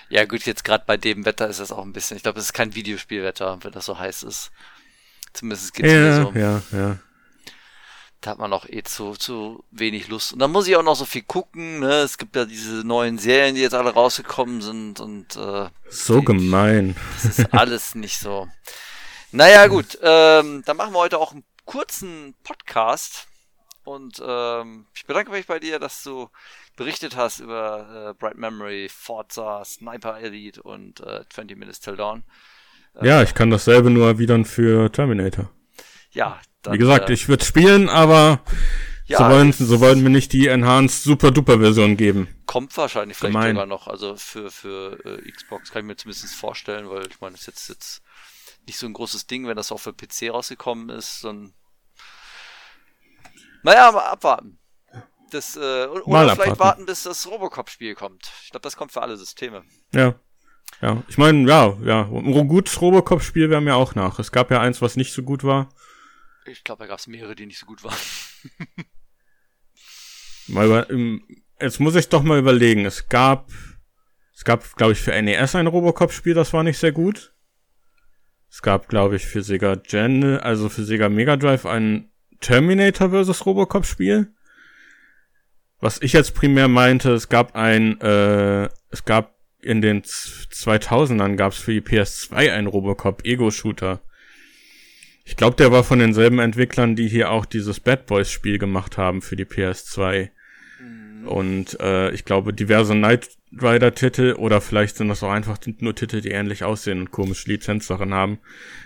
Ja, 0.09 0.25
gut, 0.25 0.45
jetzt 0.45 0.63
gerade 0.63 0.83
bei 0.85 0.95
dem 0.95 1.25
Wetter 1.25 1.47
ist 1.47 1.59
das 1.59 1.71
auch 1.71 1.83
ein 1.83 1.93
bisschen. 1.93 2.17
Ich 2.17 2.23
glaube, 2.23 2.39
es 2.39 2.45
ist 2.45 2.53
kein 2.53 2.75
Videospielwetter, 2.75 3.59
wenn 3.61 3.71
das 3.71 3.85
so 3.85 3.97
heiß 3.97 4.23
ist. 4.23 4.51
Zumindest 5.33 5.73
geht 5.73 5.85
es 5.85 5.91
ja, 5.91 5.99
mir 5.99 6.21
so. 6.23 6.39
Ja, 6.39 6.61
ja. 6.71 6.97
Da 8.21 8.31
hat 8.31 8.37
man 8.37 8.51
noch 8.51 8.69
eh 8.69 8.83
zu, 8.83 9.13
zu 9.13 9.65
wenig 9.71 10.07
Lust. 10.07 10.31
Und 10.31 10.39
dann 10.39 10.51
muss 10.51 10.67
ich 10.67 10.75
auch 10.77 10.83
noch 10.83 10.95
so 10.95 11.03
viel 11.03 11.23
gucken. 11.23 11.79
Ne? 11.79 11.95
Es 11.95 12.17
gibt 12.17 12.35
ja 12.35 12.45
diese 12.45 12.87
neuen 12.87 13.17
Serien, 13.17 13.55
die 13.55 13.61
jetzt 13.61 13.73
alle 13.73 13.89
rausgekommen 13.89 14.61
sind. 14.61 14.99
Und 15.01 15.35
äh, 15.35 15.67
so 15.89 16.19
die, 16.19 16.25
gemein. 16.25 16.95
Das 17.15 17.39
ist 17.39 17.53
alles 17.53 17.95
nicht 17.95 18.19
so. 18.19 18.47
Naja, 19.33 19.65
gut. 19.65 19.97
Ähm, 19.99 20.61
dann 20.63 20.77
machen 20.77 20.93
wir 20.93 20.99
heute 20.99 21.17
auch 21.17 21.31
einen 21.31 21.43
kurzen 21.65 22.35
Podcast. 22.43 23.27
Und 23.83 24.21
ähm, 24.23 24.85
ich 24.95 25.07
bedanke 25.07 25.31
mich 25.31 25.47
bei 25.47 25.59
dir, 25.59 25.79
dass 25.79 26.03
du 26.03 26.29
berichtet 26.77 27.15
hast 27.15 27.39
über 27.39 28.11
äh, 28.11 28.13
Bright 28.13 28.37
Memory, 28.37 28.89
Forza, 28.89 29.65
Sniper 29.65 30.19
Elite 30.19 30.61
und 30.61 30.99
äh, 30.99 31.21
20 31.27 31.57
Minutes 31.57 31.79
Till 31.79 31.95
Dawn. 31.95 32.23
Äh, 33.01 33.07
ja, 33.07 33.23
ich 33.23 33.33
kann 33.33 33.49
dasselbe 33.49 33.89
nur 33.89 34.05
erwidern 34.05 34.45
für 34.45 34.91
Terminator. 34.91 35.49
Ja. 36.11 36.39
Dann, 36.61 36.75
Wie 36.75 36.77
gesagt, 36.77 37.09
äh, 37.09 37.13
ich 37.13 37.27
würde 37.27 37.43
spielen, 37.43 37.89
aber 37.89 38.39
ja, 39.07 39.17
so, 39.17 39.23
wollen, 39.25 39.51
so 39.51 39.79
wollen 39.79 40.03
mir 40.03 40.11
nicht 40.11 40.31
die 40.31 40.45
Enhanced 40.45 41.01
Super 41.01 41.31
Duper 41.31 41.57
Version 41.57 41.97
geben. 41.97 42.27
Kommt 42.45 42.77
wahrscheinlich 42.77 43.17
vielleicht 43.17 43.33
Gemein. 43.33 43.55
sogar 43.55 43.65
noch. 43.65 43.87
Also 43.87 44.15
für, 44.15 44.51
für 44.51 45.03
äh, 45.05 45.31
Xbox 45.31 45.71
kann 45.71 45.81
ich 45.81 45.87
mir 45.87 45.95
zumindest 45.95 46.35
vorstellen, 46.35 46.87
weil 46.87 47.07
ich 47.07 47.19
meine, 47.19 47.31
das 47.31 47.41
ist 47.41 47.47
jetzt, 47.47 47.69
jetzt 47.69 48.02
nicht 48.65 48.77
so 48.77 48.85
ein 48.85 48.93
großes 48.93 49.27
Ding, 49.27 49.47
wenn 49.47 49.57
das 49.57 49.71
auch 49.71 49.79
für 49.79 49.93
PC 49.93 50.29
rausgekommen 50.31 50.89
ist, 50.89 51.23
dann. 51.23 51.53
Naja, 53.63 53.87
aber 53.89 54.11
abwarten. 54.11 54.59
Das, 55.31 55.55
äh, 55.55 55.85
oder 55.87 56.03
Mal 56.05 56.29
vielleicht 56.29 56.39
abwarten. 56.39 56.59
warten, 56.59 56.85
bis 56.85 57.03
das 57.03 57.27
Robocop-Spiel 57.27 57.95
kommt. 57.95 58.31
Ich 58.43 58.51
glaube, 58.51 58.63
das 58.63 58.75
kommt 58.75 58.91
für 58.91 59.01
alle 59.01 59.17
Systeme. 59.17 59.63
Ja. 59.93 60.15
Ja, 60.81 61.01
ich 61.07 61.17
meine, 61.17 61.47
ja, 61.47 61.77
ja, 61.83 62.01
ein 62.01 62.47
gutes 62.47 62.81
Robocop-Spiel 62.81 63.49
wäre 63.49 63.61
mir 63.61 63.75
auch 63.75 63.95
nach. 63.95 64.19
Es 64.19 64.31
gab 64.31 64.51
ja 64.51 64.59
eins, 64.59 64.81
was 64.81 64.95
nicht 64.95 65.13
so 65.13 65.23
gut 65.23 65.43
war. 65.43 65.69
Ich 66.45 66.63
glaube, 66.63 66.83
da 66.83 66.87
gab 66.87 66.99
es 66.99 67.07
mehrere, 67.07 67.35
die 67.35 67.45
nicht 67.45 67.59
so 67.59 67.65
gut 67.65 67.83
waren. 67.83 67.97
mal, 70.47 70.85
jetzt 71.61 71.79
muss 71.79 71.95
ich 71.95 72.09
doch 72.09 72.23
mal 72.23 72.37
überlegen. 72.37 72.85
Es 72.85 73.07
gab, 73.07 73.49
es 74.35 74.43
gab, 74.43 74.75
glaube 74.75 74.91
ich, 74.91 74.99
für 74.99 75.19
NES 75.19 75.55
ein 75.55 75.67
Robocop-Spiel, 75.67 76.33
das 76.33 76.51
war 76.51 76.63
nicht 76.63 76.77
sehr 76.77 76.91
gut. 76.91 77.32
Es 78.53 78.61
gab, 78.61 78.87
glaube 78.87 79.15
ich, 79.15 79.25
für 79.25 79.41
Sega 79.41 79.73
Gen, 79.73 80.23
also 80.37 80.69
für 80.69 80.83
Sega 80.83 81.09
Mega 81.09 81.37
Drive 81.37 81.65
ein 81.65 82.11
Terminator 82.39 83.09
vs. 83.09 83.47
Robocop 83.47 83.83
Spiel. 83.83 84.31
Was 85.79 85.99
ich 86.03 86.13
jetzt 86.13 86.35
primär 86.35 86.67
meinte, 86.67 87.13
es 87.13 87.29
gab 87.29 87.55
ein, 87.55 87.99
äh, 87.99 88.69
es 88.91 89.05
gab 89.05 89.39
in 89.63 89.81
den 89.81 90.03
2000ern 90.03 91.35
gab 91.35 91.53
es 91.53 91.57
für 91.57 91.71
die 91.71 91.81
PS2 91.81 92.51
einen 92.51 92.67
Robocop 92.67 93.25
Ego-Shooter. 93.25 94.01
Ich 95.25 95.35
glaube, 95.35 95.55
der 95.55 95.71
war 95.71 95.83
von 95.83 95.97
denselben 95.97 96.37
Entwicklern, 96.37 96.95
die 96.95 97.07
hier 97.07 97.31
auch 97.31 97.45
dieses 97.45 97.79
Bad 97.79 98.05
Boys 98.05 98.29
Spiel 98.29 98.59
gemacht 98.59 98.99
haben 98.99 99.23
für 99.23 99.35
die 99.35 99.45
PS2. 99.45 100.29
Mhm. 101.23 101.27
Und 101.27 101.79
äh, 101.79 102.11
ich 102.11 102.25
glaube, 102.25 102.53
diverse 102.53 102.93
Knight 102.93 103.29
Rider 103.51 103.93
Titel 103.93 104.35
oder 104.37 104.61
vielleicht 104.61 104.97
sind 104.97 105.09
das 105.09 105.21
auch 105.21 105.29
einfach 105.29 105.59
nur 105.79 105.95
Titel, 105.95 106.21
die 106.21 106.31
ähnlich 106.31 106.63
aussehen 106.63 106.99
und 107.01 107.11
komische 107.11 107.49
Lizenzsachen 107.49 108.13
haben, 108.13 108.39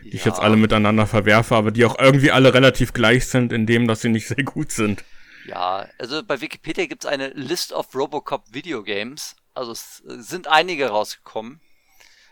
die 0.04 0.10
ja. 0.10 0.16
ich 0.16 0.26
jetzt 0.26 0.40
alle 0.40 0.58
miteinander 0.58 1.08
verwerfe, 1.08 1.56
aber 1.56 1.72
die 1.72 1.86
auch 1.86 1.98
irgendwie 2.00 2.32
alle 2.32 2.54
relativ 2.54 2.94
gleich 2.94 3.28
sind, 3.28 3.54
in 3.54 3.66
dem, 3.66 3.88
dass 3.88 4.02
sie 4.02 4.10
nicht 4.10 4.28
sehr 4.28 4.44
gut 4.44 4.72
sind. 4.72 5.04
Ja, 5.46 5.88
also 5.98 6.24
bei 6.24 6.42
Wikipedia 6.42 6.86
gibt 6.86 7.06
es 7.06 7.10
eine 7.10 7.30
List 7.30 7.72
of 7.72 7.96
Robocop 7.96 8.54
Video 8.54 8.84
Games. 8.84 9.36
Also 9.54 9.72
es 9.72 10.04
äh, 10.08 10.22
sind 10.22 10.48
einige 10.48 10.90
rausgekommen. 10.90 11.62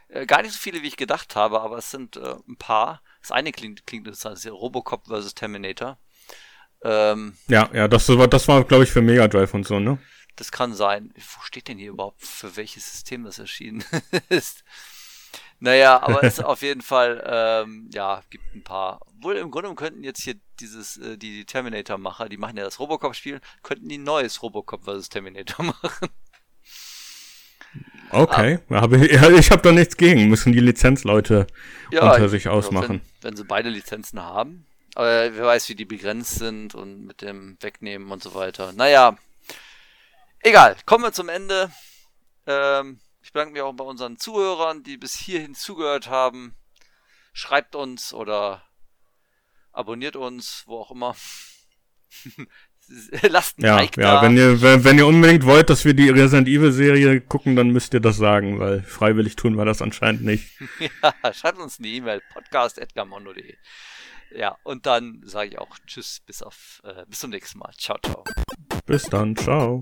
Äh, 0.09 0.25
gar 0.25 0.41
nicht 0.41 0.51
so 0.51 0.59
viele, 0.59 0.83
wie 0.83 0.87
ich 0.87 0.97
gedacht 0.97 1.35
habe, 1.35 1.61
aber 1.61 1.77
es 1.77 1.91
sind 1.91 2.17
äh, 2.17 2.35
ein 2.47 2.57
paar. 2.57 3.01
Das 3.21 3.31
eine 3.31 3.53
klingt, 3.53 3.87
klingt 3.87 4.07
das 4.07 4.25
heißt 4.25 4.47
Robocop 4.47 5.07
vs. 5.07 5.33
Terminator. 5.33 5.97
Ähm, 6.85 7.33
ja, 7.47 7.67
ja, 7.73 7.87
das, 7.87 8.05
das 8.05 8.47
war, 8.47 8.63
glaube 8.63 8.83
ich, 8.83 8.91
für 8.91 9.01
Mega 9.01 9.27
Drive 9.27 9.53
und 9.55 9.65
so, 9.65 9.79
ne? 9.79 9.97
Das 10.35 10.51
kann 10.51 10.73
sein. 10.73 11.11
Wo 11.15 11.41
steht 11.43 11.67
denn 11.67 11.79
hier 11.79 11.89
überhaupt, 11.89 12.21
für 12.21 12.55
welches 12.57 12.91
System 12.91 13.23
das 13.23 13.39
erschienen 13.39 13.83
ist? 14.29 14.63
Naja, 15.59 16.01
aber 16.03 16.23
es 16.23 16.37
ist 16.37 16.43
auf 16.45 16.61
jeden 16.61 16.81
Fall, 16.81 17.23
ähm, 17.25 17.89
ja, 17.91 18.21
gibt 18.29 18.53
ein 18.53 18.63
paar. 18.63 18.99
Wohl 19.19 19.37
im 19.37 19.49
Grunde 19.49 19.73
könnten 19.73 20.03
jetzt 20.03 20.21
hier 20.21 20.35
dieses, 20.59 20.97
äh, 20.97 21.17
die 21.17 21.45
Terminator-Macher, 21.45 22.29
die 22.29 22.37
machen 22.37 22.57
ja 22.57 22.65
das 22.65 22.79
Robocop-Spiel, 22.79 23.41
könnten 23.63 23.89
die 23.89 23.97
ein 23.97 24.03
neues 24.03 24.43
Robocop 24.43 24.83
vs. 24.83 25.09
Terminator 25.09 25.65
machen. 25.81 26.09
Okay, 28.11 28.59
ah, 28.69 28.81
hab 28.81 28.93
ich, 28.93 29.11
ich 29.11 29.51
habe 29.51 29.61
da 29.63 29.71
nichts 29.71 29.97
gegen. 29.97 30.29
Müssen 30.29 30.53
die 30.53 30.59
Lizenzleute 30.59 31.47
ja, 31.91 32.11
unter 32.11 32.29
sich 32.29 32.47
ausmachen. 32.47 33.01
Wenn, 33.21 33.31
wenn, 33.31 33.37
sie 33.37 33.43
beide 33.43 33.69
Lizenzen 33.69 34.21
haben. 34.21 34.67
Aber 34.95 35.35
wer 35.35 35.45
weiß, 35.45 35.67
wie 35.67 35.75
die 35.75 35.85
begrenzt 35.85 36.35
sind 36.35 36.73
und 36.73 37.05
mit 37.05 37.21
dem 37.21 37.57
Wegnehmen 37.59 38.09
und 38.11 38.23
so 38.23 38.33
weiter. 38.33 38.71
Naja, 38.71 39.17
egal. 40.39 40.77
Kommen 40.85 41.03
wir 41.03 41.11
zum 41.11 41.27
Ende. 41.27 41.69
Ähm, 42.47 43.01
ich 43.21 43.33
bedanke 43.33 43.53
mich 43.53 43.61
auch 43.61 43.73
bei 43.73 43.83
unseren 43.83 44.17
Zuhörern, 44.17 44.83
die 44.83 44.97
bis 44.97 45.15
hierhin 45.15 45.53
zugehört 45.53 46.07
haben. 46.07 46.55
Schreibt 47.33 47.75
uns 47.75 48.13
oder 48.13 48.63
abonniert 49.73 50.15
uns, 50.15 50.63
wo 50.65 50.79
auch 50.79 50.91
immer. 50.91 51.15
Lasst 53.23 53.57
ein 53.57 53.65
ja, 53.65 53.75
Like 53.75 53.97
ja, 53.97 54.15
da. 54.15 54.21
Wenn 54.21 54.37
ihr, 54.37 54.61
wenn, 54.61 54.83
wenn 54.85 54.97
ihr 54.97 55.07
unbedingt 55.07 55.43
wollt, 55.43 55.69
dass 55.69 55.83
wir 55.83 55.93
die 55.93 56.09
Resident 56.09 56.47
Evil 56.47 56.71
Serie 56.71 57.19
gucken, 57.19 57.57
dann 57.57 57.71
müsst 57.71 57.93
ihr 57.93 57.99
das 57.99 58.15
sagen, 58.15 58.59
weil 58.59 58.81
freiwillig 58.83 59.35
tun 59.35 59.55
wir 59.55 59.65
das 59.65 59.81
anscheinend 59.81 60.23
nicht. 60.23 60.51
ja, 61.03 61.33
schreibt 61.33 61.57
uns 61.57 61.79
eine 61.79 61.87
E-Mail, 61.89 62.21
podcast.edgarmondo.de. 62.31 63.57
Ja, 64.35 64.57
und 64.63 64.85
dann 64.85 65.21
sage 65.23 65.49
ich 65.51 65.59
auch 65.59 65.77
Tschüss, 65.87 66.21
bis 66.25 66.41
auf, 66.41 66.81
äh, 66.83 67.05
bis 67.07 67.19
zum 67.19 67.29
nächsten 67.29 67.59
Mal. 67.59 67.71
Ciao, 67.77 67.97
ciao. 68.03 68.23
Bis 68.85 69.03
dann, 69.03 69.35
ciao. 69.35 69.79